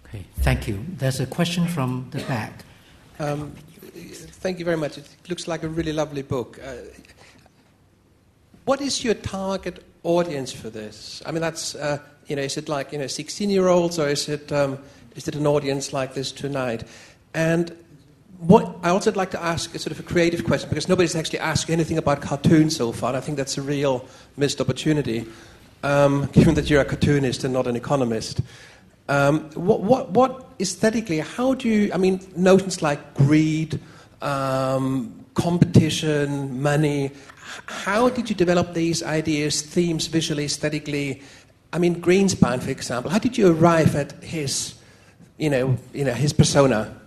Okay, 0.06 0.24
thank 0.40 0.66
you. 0.66 0.84
There's 0.98 1.20
a 1.20 1.26
question 1.26 1.68
from 1.68 2.08
the 2.10 2.18
back. 2.24 2.64
Um, 3.20 3.52
thank 4.42 4.58
you 4.58 4.64
very 4.64 4.76
much. 4.76 4.98
It 4.98 5.08
looks 5.28 5.46
like 5.46 5.62
a 5.62 5.68
really 5.68 5.92
lovely 5.92 6.22
book. 6.22 6.58
Uh, 6.64 6.74
what 8.64 8.80
is 8.80 9.04
your 9.04 9.14
target 9.14 9.84
audience 10.02 10.50
for 10.50 10.68
this? 10.68 11.22
I 11.24 11.30
mean, 11.30 11.42
that's 11.42 11.76
uh, 11.76 11.98
you 12.26 12.36
know, 12.36 12.42
is 12.42 12.56
it 12.56 12.68
like 12.68 12.92
you 12.92 12.98
know, 12.98 13.04
16-year-olds, 13.04 13.98
or 13.98 14.08
is 14.08 14.28
it 14.28 14.52
um, 14.52 14.78
is 15.14 15.28
it 15.28 15.34
an 15.34 15.46
audience 15.46 15.92
like 15.92 16.14
this 16.14 16.32
tonight? 16.32 16.84
And 17.34 17.76
what 18.38 18.76
I 18.82 18.90
also 18.90 19.10
would 19.10 19.16
like 19.16 19.30
to 19.30 19.42
ask 19.42 19.74
is 19.74 19.82
sort 19.82 19.92
of 19.92 20.00
a 20.00 20.02
creative 20.02 20.44
question 20.44 20.68
because 20.68 20.88
nobody's 20.88 21.16
actually 21.16 21.38
asked 21.38 21.70
anything 21.70 21.98
about 21.98 22.20
cartoons 22.20 22.76
so 22.76 22.92
far. 22.92 23.14
I 23.14 23.20
think 23.20 23.38
that's 23.38 23.56
a 23.56 23.62
real 23.62 24.06
missed 24.36 24.60
opportunity, 24.60 25.26
um, 25.82 26.26
given 26.32 26.54
that 26.54 26.68
you're 26.68 26.82
a 26.82 26.84
cartoonist 26.84 27.44
and 27.44 27.52
not 27.54 27.66
an 27.66 27.76
economist. 27.76 28.40
Um, 29.08 29.50
what, 29.50 29.82
what, 29.82 30.10
what 30.10 30.48
aesthetically, 30.58 31.20
how 31.20 31.54
do 31.54 31.68
you, 31.68 31.92
I 31.92 31.96
mean, 31.96 32.20
notions 32.34 32.82
like 32.82 33.14
greed, 33.14 33.80
um, 34.20 35.24
competition, 35.34 36.60
money, 36.60 37.12
how 37.66 38.08
did 38.08 38.28
you 38.28 38.34
develop 38.34 38.74
these 38.74 39.02
ideas, 39.02 39.62
themes, 39.62 40.08
visually, 40.08 40.44
aesthetically? 40.44 41.22
I 41.76 41.78
mean, 41.78 42.00
Greenspan, 42.00 42.62
for 42.62 42.70
example, 42.70 43.10
how 43.10 43.18
did 43.18 43.36
you 43.36 43.52
arrive 43.52 43.94
at 43.96 44.12
his, 44.24 44.76
you 45.36 45.50
know, 45.50 45.76
you 45.92 46.06
know 46.06 46.14
his 46.14 46.32
persona? 46.32 46.98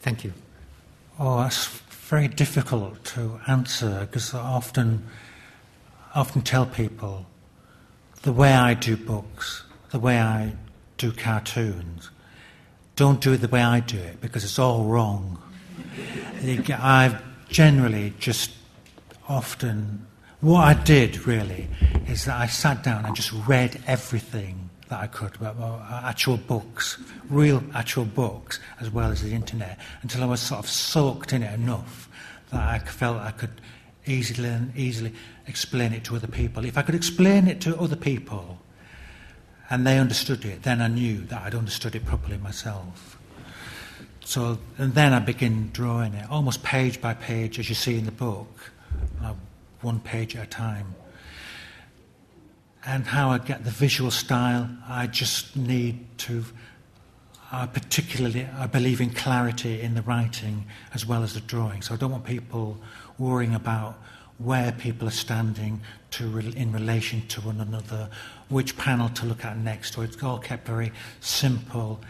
Thank 0.00 0.24
you. 0.24 0.32
Oh, 1.16 1.38
that's 1.38 1.66
very 2.08 2.26
difficult 2.26 3.04
to 3.14 3.40
answer 3.46 4.00
because 4.00 4.34
I 4.34 4.40
often, 4.40 5.06
often 6.12 6.42
tell 6.42 6.66
people 6.66 7.24
the 8.22 8.32
way 8.32 8.52
I 8.52 8.74
do 8.74 8.96
books, 8.96 9.62
the 9.92 10.00
way 10.00 10.18
I 10.18 10.54
do 10.98 11.12
cartoons, 11.12 12.10
don't 12.96 13.20
do 13.20 13.34
it 13.34 13.42
the 13.42 13.48
way 13.48 13.62
I 13.62 13.78
do 13.78 13.98
it 13.98 14.20
because 14.20 14.42
it's 14.42 14.58
all 14.58 14.86
wrong. 14.86 15.40
I've 16.80 17.22
generally 17.48 18.12
just 18.18 18.50
often, 19.28 20.04
what 20.40 20.60
I 20.60 20.74
did 20.74 21.26
really 21.26 21.68
is 22.08 22.24
that 22.24 22.40
I 22.40 22.46
sat 22.46 22.82
down 22.82 23.04
and 23.04 23.14
just 23.14 23.32
read 23.46 23.82
everything 23.86 24.70
that 24.88 25.00
I 25.00 25.06
could 25.06 25.36
about 25.36 25.82
actual 26.04 26.36
books, 26.36 26.98
real 27.28 27.62
actual 27.74 28.04
books, 28.04 28.58
as 28.80 28.90
well 28.90 29.10
as 29.10 29.22
the 29.22 29.32
internet, 29.32 29.78
until 30.02 30.22
I 30.22 30.26
was 30.26 30.40
sort 30.40 30.60
of 30.64 30.68
soaked 30.68 31.32
in 31.32 31.42
it 31.42 31.54
enough 31.54 32.08
that 32.50 32.60
I 32.60 32.78
felt 32.78 33.18
I 33.18 33.30
could 33.30 33.60
easily 34.06 34.48
and 34.48 34.76
easily 34.76 35.12
explain 35.46 35.92
it 35.92 36.04
to 36.04 36.16
other 36.16 36.26
people. 36.26 36.64
If 36.64 36.76
I 36.76 36.82
could 36.82 36.94
explain 36.94 37.46
it 37.46 37.60
to 37.62 37.78
other 37.78 37.96
people 37.96 38.58
and 39.68 39.86
they 39.86 39.98
understood 39.98 40.44
it, 40.44 40.62
then 40.62 40.82
I 40.82 40.88
knew 40.88 41.20
that 41.26 41.42
I'd 41.42 41.54
understood 41.54 41.94
it 41.94 42.04
properly 42.04 42.38
myself. 42.38 43.18
So, 44.24 44.58
and 44.78 44.94
then 44.94 45.12
I 45.12 45.20
begin 45.20 45.70
drawing 45.72 46.14
it, 46.14 46.28
almost 46.30 46.62
page 46.62 47.00
by 47.00 47.14
page, 47.14 47.58
as 47.58 47.68
you 47.68 47.74
see 47.74 47.98
in 47.98 48.06
the 48.06 48.12
book, 48.12 48.72
uh, 49.22 49.34
one 49.82 50.00
page 50.00 50.36
at 50.36 50.44
a 50.44 50.50
time. 50.50 50.94
And 52.84 53.06
how 53.06 53.30
I 53.30 53.38
get 53.38 53.64
the 53.64 53.70
visual 53.70 54.10
style, 54.10 54.68
I 54.88 55.06
just 55.06 55.56
need 55.56 56.06
to. 56.18 56.44
I 57.52 57.66
particularly, 57.66 58.46
I 58.56 58.66
believe 58.66 59.00
in 59.00 59.10
clarity 59.10 59.80
in 59.80 59.94
the 59.94 60.02
writing 60.02 60.66
as 60.94 61.04
well 61.04 61.24
as 61.24 61.34
the 61.34 61.40
drawing. 61.40 61.82
So 61.82 61.94
I 61.94 61.96
don't 61.96 62.12
want 62.12 62.24
people 62.24 62.78
worrying 63.18 63.56
about 63.56 63.98
where 64.38 64.72
people 64.72 65.06
are 65.06 65.12
standing 65.12 65.80
to 66.10 66.38
in 66.38 66.72
relation 66.72 67.26
to 67.28 67.40
one 67.42 67.60
another, 67.60 68.08
which 68.48 68.76
panel 68.76 69.08
to 69.10 69.26
look 69.26 69.44
at 69.44 69.58
next. 69.58 69.94
So 69.94 70.02
it's 70.02 70.20
all 70.22 70.38
kept 70.38 70.66
very 70.66 70.92
simple, 71.20 72.00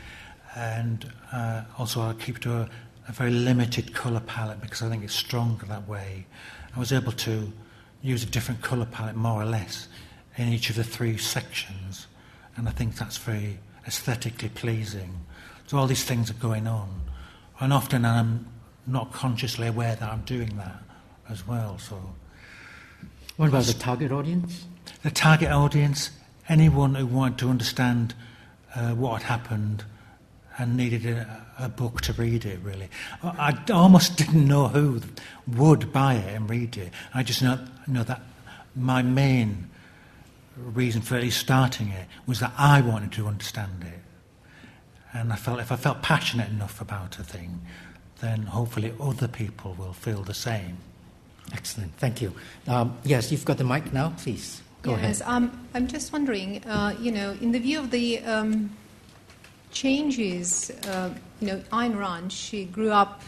and 0.54 1.10
uh, 1.32 1.62
also 1.78 2.02
I'll 2.02 2.14
keep 2.14 2.38
to 2.40 2.52
a, 2.52 2.68
a 3.08 3.12
very 3.12 3.32
limited 3.32 3.92
colour 3.92 4.20
palette 4.20 4.60
because 4.60 4.82
I 4.82 4.88
think 4.88 5.02
it's 5.02 5.14
stronger 5.14 5.66
that 5.66 5.88
way. 5.88 6.26
I 6.74 6.78
was 6.78 6.92
able 6.92 7.12
to 7.12 7.52
use 8.02 8.22
a 8.22 8.26
different 8.26 8.62
colour 8.62 8.86
palette 8.86 9.16
more 9.16 9.42
or 9.42 9.44
less 9.44 9.88
in 10.36 10.48
each 10.48 10.70
of 10.70 10.76
the 10.76 10.84
three 10.84 11.18
sections, 11.18 12.06
and 12.56 12.68
I 12.68 12.72
think 12.72 12.96
that's 12.96 13.18
very 13.18 13.58
aesthetically 13.86 14.48
pleasing. 14.48 15.20
So 15.66 15.78
all 15.78 15.86
these 15.86 16.04
things 16.04 16.30
are 16.30 16.34
going 16.34 16.66
on, 16.66 16.88
and 17.60 17.72
often 17.72 18.04
I'm 18.04 18.46
not 18.86 19.12
consciously 19.12 19.66
aware 19.66 19.94
that 19.96 20.10
I'm 20.10 20.22
doing 20.22 20.56
that 20.56 20.82
as 21.28 21.46
well. 21.46 21.78
So, 21.78 22.00
what 23.36 23.48
about 23.48 23.64
the 23.64 23.74
target 23.74 24.12
audience? 24.12 24.66
The 25.02 25.10
target 25.10 25.50
audience, 25.50 26.10
anyone 26.48 26.94
who 26.94 27.06
wanted 27.06 27.38
to 27.38 27.50
understand 27.50 28.14
uh, 28.74 28.90
what 28.90 29.22
had 29.22 29.40
happened 29.40 29.84
and 30.58 30.76
needed 30.76 31.06
a, 31.06 31.46
a, 31.64 31.68
book 31.68 32.00
to 32.02 32.12
read 32.12 32.44
it. 32.44 32.60
Really, 32.62 32.88
I 33.22 33.58
almost 33.72 34.16
didn't 34.16 34.46
know 34.46 34.68
who 34.68 35.00
would 35.46 35.92
buy 35.92 36.14
it 36.14 36.34
and 36.34 36.48
read 36.48 36.76
it. 36.76 36.92
I 37.14 37.22
just 37.22 37.42
know, 37.42 37.58
know 37.86 38.02
that 38.04 38.22
my 38.74 39.02
main 39.02 39.68
reason 40.56 41.00
for 41.02 41.16
at 41.16 41.22
least 41.22 41.38
starting 41.38 41.88
it 41.88 42.06
was 42.26 42.40
that 42.40 42.52
I 42.58 42.80
wanted 42.80 43.12
to 43.12 43.26
understand 43.26 43.82
it. 43.82 44.00
And 45.12 45.32
I 45.32 45.36
felt 45.36 45.60
if 45.60 45.72
I 45.72 45.76
felt 45.76 46.02
passionate 46.02 46.50
enough 46.50 46.80
about 46.80 47.18
a 47.18 47.24
thing, 47.24 47.60
then 48.20 48.42
hopefully 48.42 48.94
other 49.00 49.28
people 49.28 49.74
will 49.74 49.92
feel 49.92 50.22
the 50.22 50.34
same. 50.34 50.76
Excellent, 51.52 51.92
thank 51.96 52.22
you. 52.22 52.32
Um, 52.68 52.96
yes, 53.02 53.32
you've 53.32 53.44
got 53.44 53.58
the 53.58 53.64
mic 53.64 53.92
now, 53.92 54.14
please. 54.18 54.62
Go 54.82 54.92
yes, 54.92 55.20
ahead. 55.20 55.34
Um, 55.34 55.68
I'm 55.74 55.88
just 55.88 56.12
wondering, 56.12 56.64
uh, 56.64 56.94
you 57.00 57.10
know, 57.10 57.36
in 57.40 57.52
the 57.52 57.58
view 57.58 57.80
of 57.80 57.90
the 57.90 58.20
um, 58.20 58.76
changes, 59.70 60.70
uh, 60.86 61.10
you 61.40 61.46
know, 61.48 61.58
Ayn 61.72 61.98
Rand, 61.98 62.32
she 62.32 62.64
grew 62.64 62.90
up, 62.90 63.22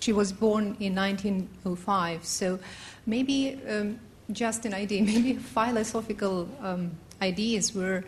she 0.00 0.12
was 0.12 0.32
born 0.32 0.76
in 0.80 0.94
1905, 0.94 2.24
so 2.24 2.58
maybe 3.06 3.60
um, 3.68 3.98
just 4.32 4.64
an 4.64 4.74
idea, 4.74 5.02
maybe 5.14 5.34
philosophical 5.34 6.48
um, 6.60 6.90
ideas 7.22 7.74
were 7.74 8.04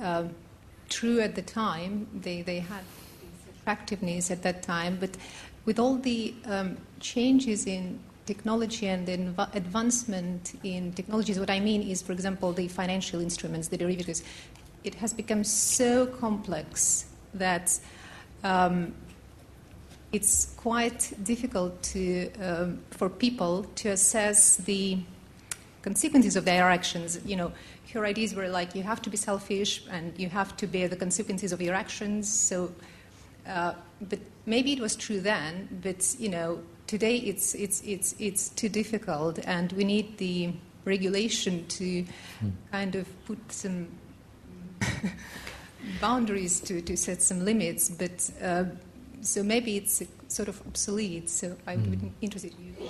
uh, 0.00 0.24
true 0.88 1.20
at 1.20 1.34
the 1.34 1.42
time, 1.42 2.06
they, 2.14 2.42
they 2.42 2.60
had 2.60 2.84
attractiveness 3.60 4.30
at 4.30 4.42
that 4.42 4.62
time, 4.62 4.96
but 5.00 5.10
with 5.64 5.78
all 5.78 5.96
the 5.96 6.34
um, 6.46 6.76
changes 7.00 7.66
in 7.66 7.98
technology 8.26 8.86
and 8.86 9.06
the 9.06 9.48
advancement 9.54 10.58
in 10.62 10.92
technologies, 10.92 11.38
what 11.38 11.50
I 11.50 11.60
mean 11.60 11.82
is, 11.82 12.02
for 12.02 12.12
example, 12.12 12.52
the 12.52 12.68
financial 12.68 13.20
instruments, 13.20 13.68
the 13.68 13.76
derivatives, 13.76 14.22
it 14.84 14.94
has 14.96 15.12
become 15.12 15.42
so 15.42 16.06
complex 16.06 17.06
that 17.32 17.78
um, 18.44 18.94
it's 20.12 20.54
quite 20.56 21.12
difficult 21.24 21.82
to, 21.82 22.30
um, 22.40 22.78
for 22.90 23.08
people 23.08 23.64
to 23.74 23.88
assess 23.88 24.56
the 24.56 24.98
consequences 25.82 26.36
of 26.36 26.44
their 26.44 26.70
actions. 26.70 27.18
You 27.24 27.36
know, 27.36 27.52
her 27.92 28.04
ideas 28.04 28.34
were 28.34 28.48
like 28.48 28.74
you 28.74 28.82
have 28.82 29.00
to 29.02 29.10
be 29.10 29.16
selfish 29.16 29.82
and 29.90 30.18
you 30.18 30.28
have 30.28 30.56
to 30.58 30.66
bear 30.66 30.88
the 30.88 30.96
consequences 30.96 31.52
of 31.52 31.60
your 31.60 31.74
actions. 31.74 32.32
So, 32.32 32.72
uh, 33.46 33.74
but 34.00 34.18
maybe 34.46 34.72
it 34.72 34.80
was 34.80 34.96
true 34.96 35.20
then, 35.20 35.80
but 35.82 36.14
you 36.18 36.28
know, 36.28 36.60
today 36.86 37.16
it's 37.16 37.54
it's 37.54 37.80
it's 37.82 38.14
it's 38.18 38.50
too 38.50 38.68
difficult, 38.68 39.38
and 39.44 39.72
we 39.72 39.84
need 39.84 40.18
the 40.18 40.52
regulation 40.84 41.66
to 41.66 42.04
hmm. 42.40 42.48
kind 42.70 42.94
of 42.94 43.06
put 43.26 43.38
some 43.50 43.88
boundaries 46.00 46.60
to, 46.60 46.80
to 46.82 46.96
set 46.96 47.22
some 47.22 47.44
limits. 47.44 47.90
But 47.90 48.30
uh, 48.42 48.64
so 49.20 49.42
maybe 49.42 49.76
it's 49.76 50.02
sort 50.28 50.48
of 50.48 50.60
obsolete. 50.66 51.30
So 51.30 51.56
I 51.66 51.76
would 51.76 51.90
be 51.90 51.96
hmm. 51.96 52.08
interested 52.20 52.52
in 52.58 52.66
you. 52.66 52.88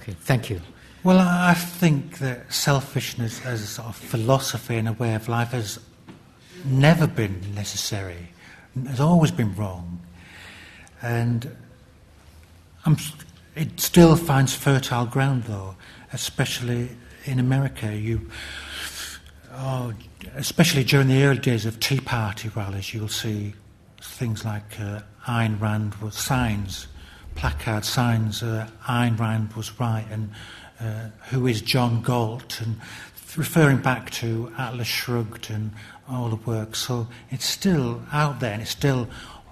Okay, 0.00 0.12
thank 0.20 0.50
you. 0.50 0.60
Well, 1.04 1.20
I 1.20 1.54
think 1.54 2.18
that 2.18 2.52
selfishness 2.52 3.44
as 3.46 3.62
a 3.62 3.66
sort 3.66 3.88
of 3.88 3.96
philosophy 3.96 4.76
and 4.76 4.88
a 4.88 4.92
way 4.92 5.14
of 5.14 5.28
life 5.28 5.52
has 5.52 5.78
never 6.64 7.06
been 7.06 7.54
necessary. 7.54 8.28
Has 8.86 9.00
always 9.00 9.30
been 9.30 9.54
wrong. 9.54 10.00
And 11.00 11.56
I'm, 12.84 12.96
it 13.54 13.78
still 13.80 14.16
finds 14.16 14.54
fertile 14.54 15.06
ground, 15.06 15.44
though, 15.44 15.76
especially 16.12 16.90
in 17.24 17.38
America. 17.38 17.94
You, 17.94 18.28
oh, 19.58 19.92
especially 20.36 20.84
during 20.84 21.08
the 21.08 21.24
early 21.24 21.38
days 21.38 21.66
of 21.66 21.80
Tea 21.80 22.00
Party 22.00 22.48
rallies, 22.54 22.94
you'll 22.94 23.08
see 23.08 23.54
things 24.00 24.44
like 24.44 24.78
uh, 24.80 25.00
Ayn 25.26 25.60
Rand 25.60 25.94
was 25.96 26.14
signs, 26.14 26.86
placard 27.34 27.84
signs, 27.84 28.42
uh, 28.42 28.68
Ayn 28.86 29.18
Rand 29.18 29.52
was 29.54 29.78
right, 29.80 30.06
and 30.10 30.30
uh, 30.80 31.08
who 31.30 31.46
is 31.46 31.60
John 31.60 32.02
Galt, 32.02 32.60
and 32.60 32.76
referring 33.36 33.78
back 33.78 34.10
to 34.10 34.52
Atlas 34.56 34.86
Shrugged 34.86 35.50
and 35.50 35.72
all 36.08 36.28
the 36.28 36.36
work. 36.36 36.76
So 36.76 37.08
it's 37.30 37.44
still 37.44 38.02
out 38.12 38.40
there, 38.40 38.52
and 38.52 38.62
it 38.62 38.68
still 38.68 39.08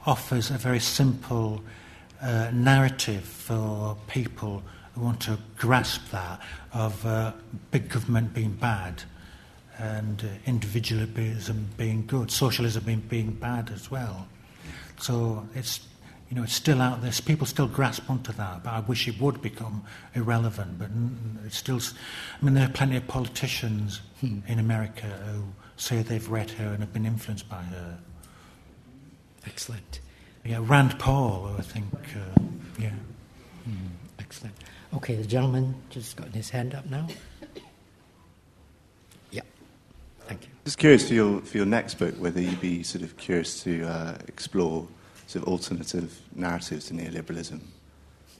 offers 0.06 0.50
a 0.50 0.54
very 0.54 0.80
simple 0.80 1.62
uh, 2.22 2.50
narrative 2.52 3.24
for 3.24 3.96
people 4.06 4.62
who 4.94 5.00
want 5.02 5.20
to 5.22 5.38
grasp 5.58 6.10
that 6.12 6.40
of 6.72 7.04
uh, 7.04 7.32
big 7.70 7.88
government 7.88 8.32
being 8.32 8.52
bad 8.52 9.02
and 9.78 10.22
uh, 10.22 10.28
individualism 10.46 11.68
being 11.76 12.06
good, 12.06 12.30
socialism 12.30 12.84
being, 12.84 13.00
being 13.00 13.32
bad 13.32 13.70
as 13.70 13.90
well. 13.90 14.26
So 14.98 15.46
it's 15.54 15.80
you 16.30 16.36
know 16.36 16.42
it's 16.42 16.54
still 16.54 16.80
out 16.80 17.02
there. 17.02 17.12
People 17.24 17.46
still 17.46 17.68
grasp 17.68 18.08
onto 18.10 18.32
that, 18.32 18.64
but 18.64 18.70
I 18.72 18.80
wish 18.80 19.06
it 19.06 19.20
would 19.20 19.42
become 19.42 19.84
irrelevant. 20.14 20.78
But 20.78 20.90
it's 21.44 21.56
still. 21.56 21.80
I 22.40 22.44
mean, 22.44 22.54
there 22.54 22.66
are 22.66 22.72
plenty 22.72 22.96
of 22.96 23.06
politicians 23.06 24.00
hmm. 24.20 24.38
in 24.48 24.58
America 24.58 25.06
who 25.06 25.44
say 25.76 26.02
they've 26.02 26.28
read 26.28 26.50
her 26.52 26.68
and 26.68 26.80
have 26.80 26.92
been 26.92 27.06
influenced 27.06 27.48
by 27.48 27.62
her. 27.62 27.98
Excellent. 29.46 30.00
Yeah, 30.44 30.58
Rand 30.60 30.98
Paul, 30.98 31.54
I 31.58 31.62
think. 31.62 31.92
Uh, 31.94 32.40
yeah. 32.78 32.90
Mm, 33.68 33.88
excellent. 34.18 34.54
Okay, 34.94 35.16
the 35.16 35.26
gentleman 35.26 35.74
just 35.90 36.16
got 36.16 36.28
his 36.28 36.50
hand 36.50 36.74
up 36.74 36.86
now. 36.86 37.08
Yeah. 39.30 39.42
Thank 40.26 40.42
you. 40.44 40.55
Just 40.66 40.78
curious 40.78 41.06
for 41.06 41.14
your 41.14 41.40
for 41.42 41.58
your 41.58 41.66
next 41.66 41.94
book, 41.94 42.16
whether 42.16 42.40
you'd 42.40 42.60
be 42.60 42.82
sort 42.82 43.04
of 43.04 43.16
curious 43.16 43.62
to 43.62 43.84
uh, 43.84 44.18
explore 44.26 44.88
sort 45.28 45.44
of 45.44 45.48
alternative 45.48 46.20
narratives 46.34 46.86
to 46.86 46.94
neoliberalism, 46.94 47.60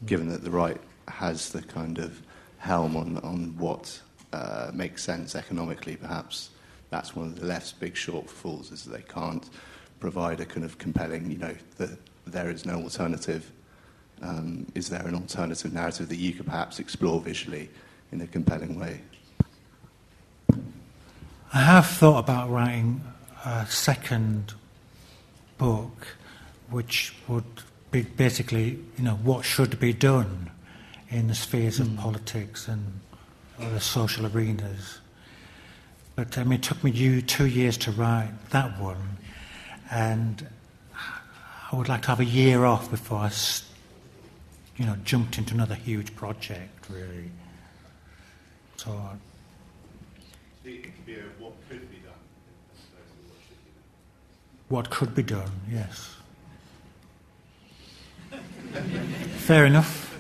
given 0.07 0.29
that 0.31 0.43
the 0.43 0.51
right 0.51 0.81
has 1.07 1.51
the 1.51 1.63
kind 1.63 1.99
of 1.99 2.21
helm 2.59 2.97
on 2.97 3.19
on 3.19 3.57
what 3.57 4.03
uh, 4.33 4.73
makes 4.75 5.05
sense 5.05 5.37
economically, 5.37 5.95
perhaps 5.95 6.51
that's 6.91 7.15
one 7.15 7.27
of 7.27 7.39
the 7.39 7.47
left's 7.47 7.73
big 7.73 7.95
shortfalls 7.95 8.73
is 8.73 8.83
that 8.83 8.97
they 8.97 9.03
can't 9.03 9.49
provide 10.01 10.41
a 10.41 10.45
kind 10.45 10.65
of 10.65 10.79
compelling, 10.79 11.31
you 11.31 11.39
know, 11.39 11.55
that 11.79 11.97
there 12.27 12.51
is 12.51 12.67
no 12.67 12.75
alternative 12.83 13.53
Um, 14.23 14.67
is 14.75 14.89
there 14.89 15.07
an 15.07 15.15
alternative 15.15 15.73
narrative 15.73 16.09
that 16.09 16.17
you 16.17 16.33
could 16.33 16.47
perhaps 16.47 16.79
explore 16.81 17.21
visually 17.21 17.69
in 18.13 18.21
a 18.21 18.27
compelling 18.27 18.81
way? 18.81 19.01
I 21.57 21.61
have 21.61 21.87
thought 21.87 22.19
about 22.19 22.51
writing 22.51 23.01
a 23.43 23.65
second 23.65 24.53
book, 25.57 26.07
which 26.69 27.15
would 27.29 27.47
be 27.91 28.03
basically, 28.03 28.79
you 28.99 29.05
know, 29.05 29.15
what 29.15 29.47
should 29.47 29.81
be 29.81 29.95
done 29.95 30.51
in 31.09 31.29
the 31.29 31.35
spheres 31.35 31.81
of 31.81 31.89
hmm. 31.89 31.97
politics 31.97 32.69
and 32.69 33.01
other 33.59 33.81
social 33.81 34.27
arenas. 34.27 34.99
But 36.15 36.37
I 36.37 36.45
mean, 36.45 36.59
it 36.59 36.63
took 36.63 36.85
me 36.85 37.23
two 37.23 37.47
years 37.47 37.79
to 37.79 37.91
write 37.91 38.33
that 38.51 38.79
one, 38.79 39.17
and 39.91 40.47
I 41.73 41.75
would 41.75 41.89
like 41.89 42.03
to 42.03 42.09
have 42.09 42.21
a 42.21 42.27
year 42.27 42.67
off 42.67 42.91
before 42.91 43.21
I, 43.21 43.33
you 44.77 44.85
know, 44.85 44.97
jumped 45.05 45.39
into 45.39 45.55
another 45.55 45.75
huge 45.75 46.15
project. 46.17 46.85
Really. 46.91 47.31
So. 48.77 48.93
What 51.39 51.55
could 51.69 51.91
be 51.91 51.97
done. 51.97 52.13
What 54.69 54.91
could 54.91 55.15
be 55.15 55.23
done? 55.23 55.51
Yes. 55.71 56.15
Fair 59.37 59.67
enough. 59.67 60.13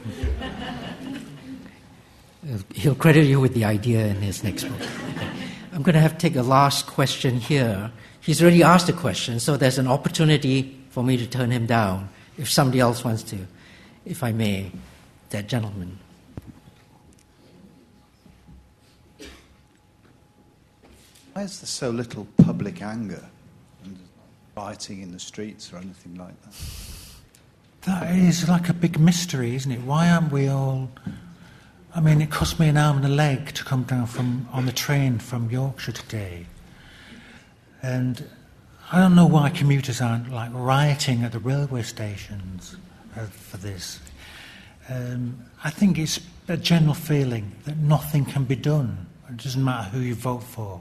Uh, 2.48 2.58
he'll 2.74 2.94
credit 2.94 3.24
you 3.24 3.40
with 3.40 3.54
the 3.54 3.64
idea 3.64 4.06
in 4.06 4.16
his 4.22 4.44
next 4.44 4.64
book. 4.64 4.88
I'm 5.72 5.82
going 5.82 5.94
to 5.94 6.00
have 6.00 6.12
to 6.12 6.18
take 6.18 6.36
a 6.36 6.42
last 6.42 6.86
question 6.86 7.40
here. 7.40 7.90
He's 8.20 8.40
already 8.40 8.62
asked 8.62 8.88
a 8.88 8.92
question, 8.92 9.40
so 9.40 9.56
there's 9.56 9.78
an 9.78 9.88
opportunity 9.88 10.78
for 10.90 11.02
me 11.02 11.16
to 11.16 11.26
turn 11.26 11.50
him 11.50 11.66
down 11.66 12.08
if 12.38 12.48
somebody 12.48 12.78
else 12.78 13.04
wants 13.04 13.24
to, 13.24 13.38
if 14.04 14.22
I 14.22 14.32
may. 14.32 14.70
That 15.30 15.48
gentleman. 15.48 15.98
Why 21.36 21.42
is 21.42 21.60
there 21.60 21.66
so 21.66 21.90
little 21.90 22.26
public 22.38 22.80
anger 22.80 23.22
and 23.84 23.98
rioting 24.56 25.02
in 25.02 25.12
the 25.12 25.18
streets 25.18 25.70
or 25.70 25.76
anything 25.76 26.14
like 26.14 26.32
that? 26.42 26.54
That 27.82 28.16
is 28.16 28.48
like 28.48 28.70
a 28.70 28.72
big 28.72 28.98
mystery, 28.98 29.54
isn't 29.54 29.70
it? 29.70 29.82
Why 29.82 30.08
aren't 30.08 30.32
we 30.32 30.48
all? 30.48 30.88
I 31.94 32.00
mean, 32.00 32.22
it 32.22 32.30
cost 32.30 32.58
me 32.58 32.68
an 32.68 32.78
arm 32.78 32.96
and 32.96 33.04
a 33.04 33.10
leg 33.10 33.52
to 33.52 33.64
come 33.64 33.82
down 33.82 34.06
from 34.06 34.48
on 34.50 34.64
the 34.64 34.72
train 34.72 35.18
from 35.18 35.50
Yorkshire 35.50 35.92
today, 35.92 36.46
and 37.82 38.30
I 38.90 38.98
don't 38.98 39.14
know 39.14 39.26
why 39.26 39.50
commuters 39.50 40.00
aren't 40.00 40.32
like 40.32 40.50
rioting 40.54 41.22
at 41.22 41.32
the 41.32 41.38
railway 41.38 41.82
stations 41.82 42.76
uh, 43.14 43.26
for 43.26 43.58
this. 43.58 44.00
Um, 44.88 45.44
I 45.62 45.68
think 45.68 45.98
it's 45.98 46.18
a 46.48 46.56
general 46.56 46.94
feeling 46.94 47.52
that 47.66 47.76
nothing 47.76 48.24
can 48.24 48.44
be 48.44 48.56
done. 48.56 49.06
It 49.28 49.36
doesn't 49.36 49.62
matter 49.62 49.90
who 49.90 50.00
you 50.00 50.14
vote 50.14 50.42
for. 50.42 50.80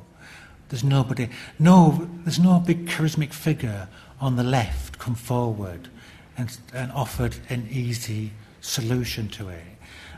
There's 0.69 0.83
nobody, 0.83 1.29
no, 1.59 2.09
there's 2.23 2.39
no 2.39 2.59
big 2.59 2.87
charismatic 2.87 3.33
figure 3.33 3.87
on 4.19 4.35
the 4.35 4.43
left 4.43 4.97
come 4.99 5.15
forward 5.15 5.89
and, 6.37 6.57
and 6.73 6.91
offered 6.91 7.35
an 7.49 7.67
easy 7.71 8.31
solution 8.61 9.27
to 9.29 9.49
it. 9.49 9.63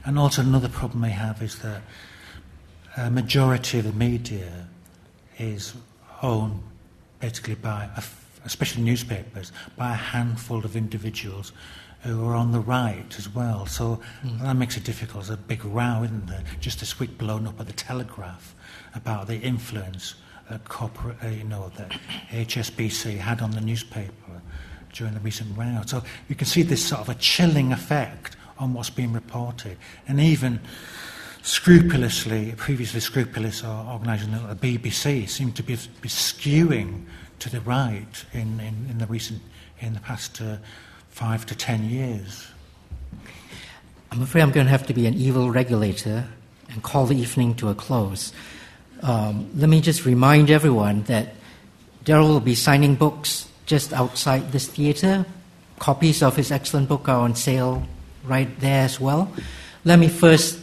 And 0.05 0.17
also 0.17 0.41
another 0.41 0.69
problem 0.69 1.01
they 1.01 1.09
have 1.09 1.41
is 1.41 1.59
that 1.59 1.81
a 2.95 3.11
majority 3.11 3.79
of 3.79 3.85
the 3.85 3.93
media 3.93 4.67
is 5.37 5.73
owned 6.21 6.63
basically 7.19 7.55
by, 7.55 7.89
a, 7.95 8.03
especially 8.45 8.83
newspapers, 8.83 9.51
by 9.75 9.91
a 9.91 9.95
handful 9.95 10.63
of 10.63 10.75
individuals 10.75 11.51
who 12.01 12.25
are 12.25 12.35
on 12.35 12.51
the 12.51 12.59
right 12.59 13.15
as 13.17 13.27
well. 13.29 13.65
So 13.65 13.99
mm. 14.23 14.39
that 14.41 14.55
makes 14.55 14.77
it 14.77 14.83
difficult. 14.83 15.25
There's 15.25 15.37
a 15.37 15.41
big 15.41 15.65
row, 15.65 16.03
isn't 16.03 16.27
there? 16.27 16.43
Just 16.59 16.79
this 16.79 16.99
week 16.99 17.17
blown 17.17 17.47
up 17.47 17.59
at 17.59 17.67
the 17.67 17.73
Telegraph 17.73 18.55
about 18.95 19.27
the 19.27 19.39
influence 19.39 20.15
uh, 20.49 20.57
corporate, 20.67 21.17
uh, 21.23 21.27
you 21.27 21.43
know, 21.43 21.71
that 21.77 21.91
HSBC 22.31 23.17
had 23.17 23.41
on 23.41 23.51
the 23.51 23.61
newspaper 23.61 24.11
during 24.93 25.13
the 25.13 25.19
recent 25.19 25.55
row. 25.57 25.81
So 25.85 26.03
you 26.29 26.35
can 26.35 26.47
see 26.47 26.63
this 26.63 26.83
sort 26.85 27.01
of 27.01 27.09
a 27.09 27.15
chilling 27.15 27.71
effect 27.71 28.35
on 28.57 28.73
what's 28.73 28.89
being 28.89 29.13
reported. 29.13 29.77
And 30.07 30.19
even 30.19 30.59
scrupulously, 31.43 32.53
previously 32.57 32.99
scrupulous 32.99 33.63
organisation 33.63 34.31
like 34.31 34.59
the 34.59 34.77
BBC 34.77 35.29
seem 35.29 35.51
to 35.53 35.63
be, 35.63 35.75
be 36.01 36.09
skewing 36.09 37.05
to 37.39 37.49
the 37.49 37.61
right 37.61 38.25
in, 38.33 38.59
in, 38.59 38.87
in, 38.89 38.97
the 38.97 39.05
recent, 39.07 39.41
in 39.79 39.93
the 39.93 39.99
past 39.99 40.41
uh, 40.41 40.57
five 41.09 41.45
to 41.45 41.55
ten 41.55 41.89
years. 41.89 42.47
I'm 44.11 44.21
afraid 44.21 44.41
I'm 44.41 44.51
going 44.51 44.65
to 44.65 44.71
have 44.71 44.87
to 44.87 44.93
be 44.93 45.05
an 45.05 45.13
evil 45.13 45.51
regulator 45.51 46.27
and 46.69 46.81
call 46.81 47.05
the 47.05 47.15
evening 47.15 47.55
to 47.55 47.69
a 47.69 47.75
close. 47.75 48.33
Um, 49.01 49.49
let 49.55 49.69
me 49.69 49.81
just 49.81 50.05
remind 50.05 50.49
everyone 50.49 51.03
that 51.03 51.35
Darryl 52.03 52.29
will 52.29 52.39
be 52.39 52.55
signing 52.55 52.95
books 52.95 53.47
just 53.65 53.93
outside 53.93 54.51
this 54.51 54.67
theater. 54.67 55.25
Copies 55.79 56.23
of 56.23 56.35
his 56.35 56.51
excellent 56.51 56.89
book 56.89 57.07
are 57.07 57.19
on 57.19 57.35
sale 57.35 57.85
right 58.23 58.49
there 58.59 58.85
as 58.85 58.99
well. 58.99 59.31
Let 59.85 59.99
me 59.99 60.07
first 60.07 60.59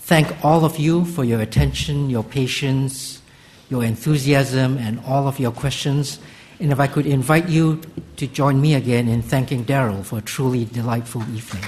thank 0.00 0.44
all 0.44 0.64
of 0.64 0.78
you 0.78 1.04
for 1.04 1.24
your 1.24 1.40
attention, 1.40 2.10
your 2.10 2.24
patience, 2.24 3.22
your 3.70 3.84
enthusiasm, 3.84 4.76
and 4.78 5.00
all 5.06 5.28
of 5.28 5.38
your 5.38 5.52
questions. 5.52 6.18
And 6.58 6.72
if 6.72 6.80
I 6.80 6.88
could 6.88 7.06
invite 7.06 7.48
you 7.48 7.80
to 8.16 8.26
join 8.26 8.60
me 8.60 8.74
again 8.74 9.08
in 9.08 9.22
thanking 9.22 9.64
Darryl 9.64 10.04
for 10.04 10.18
a 10.18 10.22
truly 10.22 10.64
delightful 10.66 11.22
evening. 11.34 11.64